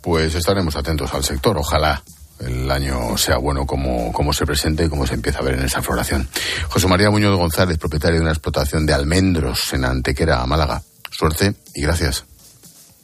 Pues 0.00 0.34
estaremos 0.34 0.76
atentos 0.76 1.12
al 1.12 1.24
sector. 1.24 1.56
Ojalá 1.58 2.02
el 2.40 2.70
año 2.70 3.18
sea 3.18 3.36
bueno 3.36 3.66
como, 3.66 4.12
como 4.12 4.32
se 4.32 4.46
presente 4.46 4.84
y 4.84 4.88
como 4.88 5.06
se 5.06 5.14
empieza 5.14 5.40
a 5.40 5.42
ver 5.42 5.54
en 5.54 5.64
esa 5.64 5.82
floración. 5.82 6.26
José 6.68 6.88
María 6.88 7.10
Muñoz 7.10 7.36
González, 7.36 7.76
propietario 7.76 8.16
de 8.16 8.22
una 8.22 8.30
explotación 8.32 8.86
de 8.86 8.94
almendros 8.94 9.72
en 9.74 9.84
Antequera, 9.84 10.44
Málaga. 10.46 10.82
Suerte 11.20 11.54
y 11.74 11.82
gracias. 11.82 12.24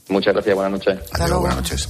Muchas 0.08 0.32
gracias, 0.32 0.54
buenas 0.54 0.72
noches. 0.72 0.98
Adiós, 1.12 1.38
buenas 1.38 1.56
noches. 1.58 1.88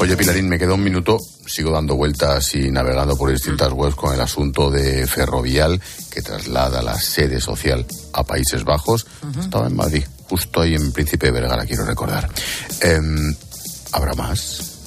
Oye, 0.00 0.16
Pilarín, 0.16 0.48
me 0.48 0.58
queda 0.58 0.74
un 0.74 0.82
minuto. 0.82 1.20
Sigo 1.46 1.70
dando 1.70 1.94
vueltas 1.94 2.52
y 2.56 2.68
navegando 2.68 3.16
por 3.16 3.30
distintas 3.30 3.72
webs 3.72 3.94
con 3.94 4.12
el 4.12 4.20
asunto 4.20 4.72
de 4.72 5.06
Ferrovial, 5.06 5.80
que 6.10 6.20
traslada 6.20 6.82
la 6.82 6.98
sede 6.98 7.40
social 7.40 7.86
a 8.12 8.24
Países 8.24 8.64
Bajos. 8.64 9.06
Estaba 9.38 9.68
en 9.68 9.76
Madrid, 9.76 10.02
justo 10.28 10.62
ahí 10.62 10.74
en 10.74 10.90
Príncipe 10.90 11.26
de 11.26 11.32
Vergara, 11.32 11.64
quiero 11.64 11.84
recordar. 11.84 12.28
Em, 12.80 13.32
¿Habrá 13.92 14.14
más? 14.14 14.77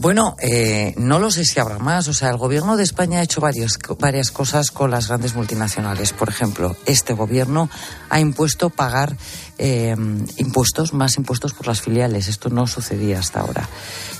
Bueno, 0.00 0.34
eh, 0.40 0.94
no 0.96 1.18
lo 1.18 1.30
sé 1.30 1.44
si 1.44 1.60
habrá 1.60 1.78
más. 1.78 2.08
O 2.08 2.14
sea, 2.14 2.30
el 2.30 2.38
gobierno 2.38 2.78
de 2.78 2.84
España 2.84 3.18
ha 3.18 3.22
hecho 3.22 3.42
varias, 3.42 3.78
varias 3.98 4.30
cosas 4.30 4.70
con 4.70 4.90
las 4.90 5.08
grandes 5.08 5.34
multinacionales. 5.34 6.14
Por 6.14 6.30
ejemplo, 6.30 6.74
este 6.86 7.12
gobierno 7.12 7.68
ha 8.08 8.18
impuesto 8.18 8.70
pagar 8.70 9.14
eh, 9.58 9.94
impuestos, 10.38 10.94
más 10.94 11.18
impuestos 11.18 11.52
por 11.52 11.66
las 11.66 11.82
filiales. 11.82 12.28
Esto 12.28 12.48
no 12.48 12.66
sucedía 12.66 13.18
hasta 13.18 13.40
ahora. 13.40 13.68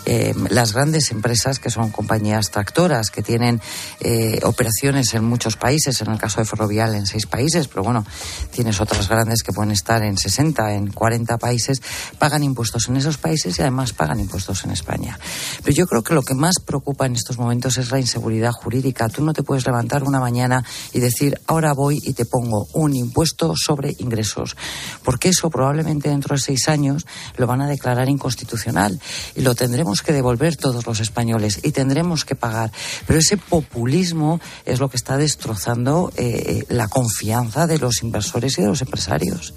Eh, 0.07 0.35
las 0.49 0.73
grandes 0.73 1.11
empresas, 1.11 1.59
que 1.59 1.71
son 1.71 1.91
compañías 1.91 2.51
tractoras, 2.51 3.11
que 3.11 3.23
tienen 3.23 3.61
eh, 4.01 4.41
operaciones 4.45 5.13
en 5.15 5.25
muchos 5.25 5.57
países, 5.57 6.01
en 6.01 6.11
el 6.11 6.19
caso 6.19 6.41
de 6.41 6.47
Ferrovial 6.47 6.95
en 6.95 7.07
seis 7.07 7.27
países, 7.27 7.69
pero 7.69 7.83
bueno, 7.83 8.05
tienes 8.51 8.81
otras 8.81 9.09
grandes 9.09 9.43
que 9.43 9.53
pueden 9.53 9.73
estar 9.73 10.03
en 10.03 10.17
60, 10.17 10.75
en 10.75 10.91
40 10.93 11.39
países, 11.39 11.83
pagan 12.19 12.43
impuestos 12.43 12.89
en 12.89 12.97
esos 12.97 13.19
países 13.19 13.59
y 13.59 13.63
además 13.63 13.93
pagan 13.93 14.21
impuestos 14.21 14.65
en 14.65 14.71
España. 14.71 15.19
Pero 15.63 15.77
yo 15.77 15.87
creo 15.87 16.03
que 16.03 16.15
lo 16.15 16.23
que 16.23 16.35
más 16.35 16.61
preocupa 16.65 17.07
en 17.07 17.15
estos 17.15 17.39
momentos 17.39 17.77
es 17.79 17.91
la 17.91 18.01
inseguridad 18.01 18.53
jurídica. 18.53 19.09
Tú 19.09 19.25
no 19.25 19.33
te 19.33 19.43
puedes 19.43 19.67
levantar 19.67 20.03
una 20.05 20.21
mañana 20.21 20.65
y 20.93 21.01
decir, 21.01 21.41
ahora 21.47 21.73
voy 21.73 22.01
y 22.03 22.15
te 22.15 22.25
pongo 22.25 22.69
un 22.73 22.95
impuesto 22.95 23.55
sobre 23.57 23.95
ingresos, 23.99 24.57
porque 25.05 25.29
eso 25.29 25.51
probablemente 25.51 26.09
dentro 26.09 26.35
de 26.35 26.41
seis 26.41 26.69
años 26.69 27.07
lo 27.37 27.47
van 27.47 27.61
a 27.61 27.69
declarar 27.69 28.09
inconstitucional 28.09 29.01
y 29.35 29.43
lo 29.43 29.55
tendremos 29.55 29.90
que 30.03 30.13
devolver 30.13 30.57
todos 30.57 30.87
los 30.87 31.01
españoles 31.01 31.61
y 31.63 31.73
tendremos 31.73 32.25
que 32.25 32.35
pagar. 32.35 32.71
Pero 33.07 33.19
ese 33.19 33.37
populismo 33.37 34.41
es 34.65 34.81
lo 34.81 34.89
que 34.89 34.97
está 34.97 35.17
destrozando 35.17 36.13
eh, 36.17 36.65
la 36.69 36.89
confianza 36.89 37.67
de 37.67 37.79
los 37.79 38.03
inversores 38.03 38.59
y 38.59 38.63
de 38.63 38.69
los 38.69 38.83
empresarios. 38.83 39.55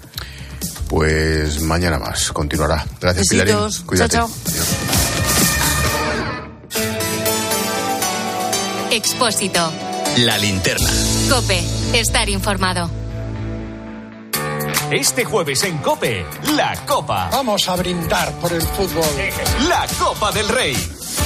Pues 0.88 1.60
mañana 1.60 1.98
más, 1.98 2.32
continuará. 2.32 2.84
Gracias, 3.00 3.28
Pilarín. 3.28 3.56
Cuídate. 3.86 4.16
Chao, 4.16 4.28
chao. 4.28 4.54
Expósito. 8.90 9.72
La 10.18 10.38
linterna. 10.38 10.88
Cope. 11.28 11.60
Estar 11.92 12.28
informado. 12.28 13.03
Este 14.90 15.24
jueves 15.24 15.64
en 15.64 15.78
Cope, 15.78 16.24
la 16.54 16.76
Copa. 16.86 17.28
Vamos 17.32 17.68
a 17.68 17.76
brindar 17.76 18.32
por 18.40 18.52
el 18.52 18.62
fútbol. 18.62 19.04
La 19.68 19.86
Copa 19.98 20.30
del 20.30 20.48
Rey. 20.48 20.76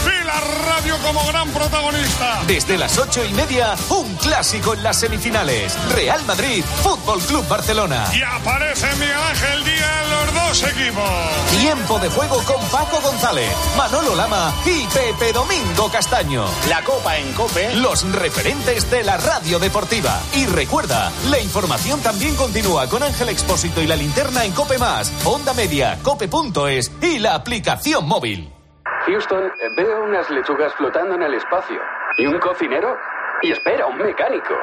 Y 0.04 0.24
la 0.24 0.40
radio 0.40 0.96
como 0.98 1.24
gran 1.26 1.48
protagonista. 1.50 2.42
Desde 2.46 2.76
las 2.78 2.98
ocho 2.98 3.24
y 3.24 3.32
media, 3.32 3.74
un 3.88 4.14
clásico 4.16 4.74
en 4.74 4.82
las 4.82 5.00
semifinales. 5.00 5.76
Real 5.94 6.24
Madrid, 6.26 6.64
Fútbol 6.82 7.20
Club 7.20 7.46
Barcelona. 7.48 8.06
Y 8.14 8.22
aparece 8.22 8.86
Miguel 8.96 9.16
Ángel 9.16 9.64
Díaz 9.64 10.04
en 10.04 10.10
los 10.10 10.34
dos 10.34 10.62
equipos. 10.70 11.10
Tiempo 11.60 11.98
de 11.98 12.08
juego 12.10 12.42
con 12.44 12.60
Paco 12.68 13.00
González, 13.00 13.50
Manolo 13.76 14.14
Lama 14.14 14.54
y 14.64 14.86
Pepe 14.86 15.32
Domingo 15.32 15.90
Castaño. 15.90 16.44
La 16.68 16.82
Copa 16.82 17.16
en 17.16 17.32
Cope. 17.32 17.74
Los 17.76 18.10
referentes 18.12 18.90
de 18.90 19.04
la 19.04 19.16
radio 19.16 19.58
deportiva. 19.58 20.20
Y 20.34 20.46
recuerda, 20.46 21.10
la 21.30 21.40
información 21.40 22.00
también 22.00 22.34
continúa 22.36 22.88
con 22.88 23.02
Ángel 23.02 23.28
Expósito 23.28 23.80
y 23.82 23.86
la 23.86 23.96
linterna 23.96 24.44
en 24.44 24.52
Cope 24.52 24.78
Más, 24.78 25.12
Onda 25.24 25.54
Media, 25.54 25.98
Cope.es 26.02 26.90
y 27.00 27.18
la 27.18 27.34
aplicación 27.34 28.06
móvil. 28.06 28.57
Houston, 29.08 29.50
veo 29.74 30.04
unas 30.04 30.28
lechugas 30.28 30.74
flotando 30.74 31.14
en 31.14 31.22
el 31.22 31.34
espacio. 31.34 31.80
¿Y 32.18 32.26
un 32.26 32.38
cocinero? 32.38 32.98
Y 33.40 33.52
espera, 33.52 33.86
un 33.86 33.96
mecánico. 33.96 34.54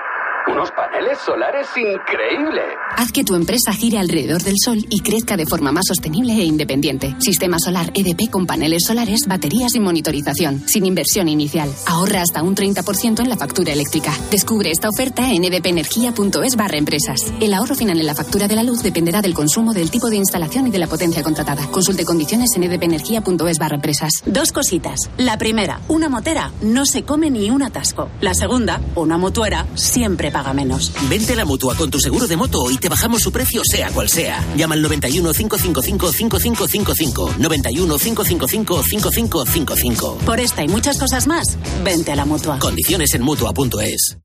Unos 0.47 0.69
paneles 0.71 1.17
solares 1.25 1.67
increíbles. 1.75 2.63
Haz 2.95 3.11
que 3.11 3.23
tu 3.23 3.33
empresa 3.33 3.73
gire 3.73 3.97
alrededor 3.97 4.43
del 4.43 4.53
sol 4.63 4.77
y 4.89 4.99
crezca 4.99 5.35
de 5.35 5.47
forma 5.47 5.71
más 5.71 5.85
sostenible 5.87 6.33
e 6.33 6.43
independiente. 6.43 7.15
Sistema 7.19 7.57
solar 7.57 7.91
EDP 7.95 8.29
con 8.29 8.45
paneles 8.45 8.83
solares, 8.85 9.21
baterías 9.27 9.73
y 9.73 9.79
monitorización, 9.79 10.61
sin 10.67 10.85
inversión 10.85 11.29
inicial. 11.29 11.73
Ahorra 11.87 12.21
hasta 12.21 12.43
un 12.43 12.55
30% 12.55 13.21
en 13.21 13.29
la 13.29 13.37
factura 13.37 13.73
eléctrica. 13.73 14.13
Descubre 14.29 14.69
esta 14.69 14.89
oferta 14.89 15.31
en 15.31 15.45
edpenergia.es 15.45 16.55
barra 16.55 16.77
empresas. 16.77 17.21
El 17.39 17.53
ahorro 17.53 17.73
final 17.73 17.99
en 17.99 18.05
la 18.05 18.15
factura 18.15 18.47
de 18.47 18.55
la 18.55 18.63
luz 18.63 18.83
dependerá 18.83 19.23
del 19.23 19.33
consumo, 19.33 19.73
del 19.73 19.89
tipo 19.89 20.09
de 20.09 20.17
instalación 20.17 20.67
y 20.67 20.71
de 20.71 20.79
la 20.79 20.87
potencia 20.87 21.23
contratada. 21.23 21.65
Consulte 21.71 22.05
condiciones 22.05 22.51
en 22.55 22.63
edpenergia.es 22.63 23.57
barra 23.57 23.75
empresas. 23.75 24.11
Dos 24.27 24.51
cositas. 24.51 25.09
La 25.17 25.39
primera, 25.39 25.81
una 25.87 26.07
motera 26.07 26.51
no 26.61 26.85
se 26.85 27.01
come 27.03 27.31
ni 27.31 27.49
un 27.49 27.63
atasco. 27.63 28.09
La 28.21 28.35
segunda, 28.35 28.79
una 28.93 29.17
motuera 29.17 29.65
siempre 29.73 30.34
paga 30.35 30.53
menos. 30.53 30.91
Vente 31.07 31.31
a 31.31 31.37
la 31.37 31.45
mutua 31.45 31.75
con 31.75 31.89
tu 31.89 31.97
seguro 31.97 32.27
de 32.27 32.35
moto 32.35 32.69
y 32.69 32.77
te 32.77 32.89
bajamos 32.89 33.21
su 33.21 33.31
precio, 33.31 33.61
sea 33.63 33.89
cual 33.91 34.09
sea. 34.09 34.43
Llama 34.57 34.75
al 34.75 34.81
91 34.81 35.31
555 35.31 36.11
5555. 36.11 37.35
91 37.39 37.97
555 37.97 38.83
5555. 38.83 40.17
Por 40.25 40.41
esta 40.41 40.61
y 40.61 40.67
muchas 40.67 40.97
cosas 40.99 41.25
más, 41.25 41.57
vente 41.85 42.11
a 42.11 42.17
la 42.17 42.25
mutua. 42.25 42.59
Condiciones 42.59 43.13
en 43.13 43.21
mutua.es. 43.21 44.17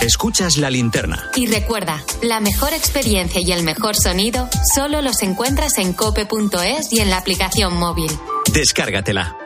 Escuchas 0.00 0.56
la 0.56 0.70
linterna. 0.70 1.30
Y 1.36 1.46
recuerda, 1.46 2.02
la 2.22 2.40
mejor 2.40 2.72
experiencia 2.72 3.42
y 3.42 3.52
el 3.52 3.64
mejor 3.64 3.96
sonido 3.96 4.48
solo 4.74 5.02
los 5.02 5.22
encuentras 5.22 5.76
en 5.76 5.92
cope.es 5.92 6.90
y 6.90 7.00
en 7.00 7.10
la 7.10 7.18
aplicación 7.18 7.76
móvil. 7.76 8.10
Descárgatela. 8.50 9.45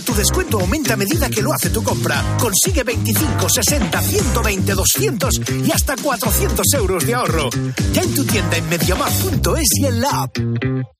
tu 0.00 0.14
descuento 0.14 0.60
aumenta 0.60 0.94
a 0.94 0.96
medida 0.96 1.28
que 1.28 1.42
lo 1.42 1.52
hace 1.52 1.70
tu 1.70 1.82
compra. 1.82 2.22
Consigue 2.38 2.82
25, 2.82 3.48
60, 3.48 4.00
120, 4.00 4.74
200 4.74 5.40
y 5.66 5.72
hasta 5.72 5.96
400 5.96 6.66
euros 6.74 7.06
de 7.06 7.14
ahorro. 7.14 7.50
Ya 7.92 8.02
en 8.02 8.14
tu 8.14 8.24
tienda 8.24 8.56
en 8.56 8.68
mediamar.es 8.68 9.68
y 9.80 9.86
en 9.86 10.00
la 10.00 10.10
app. 10.10 10.99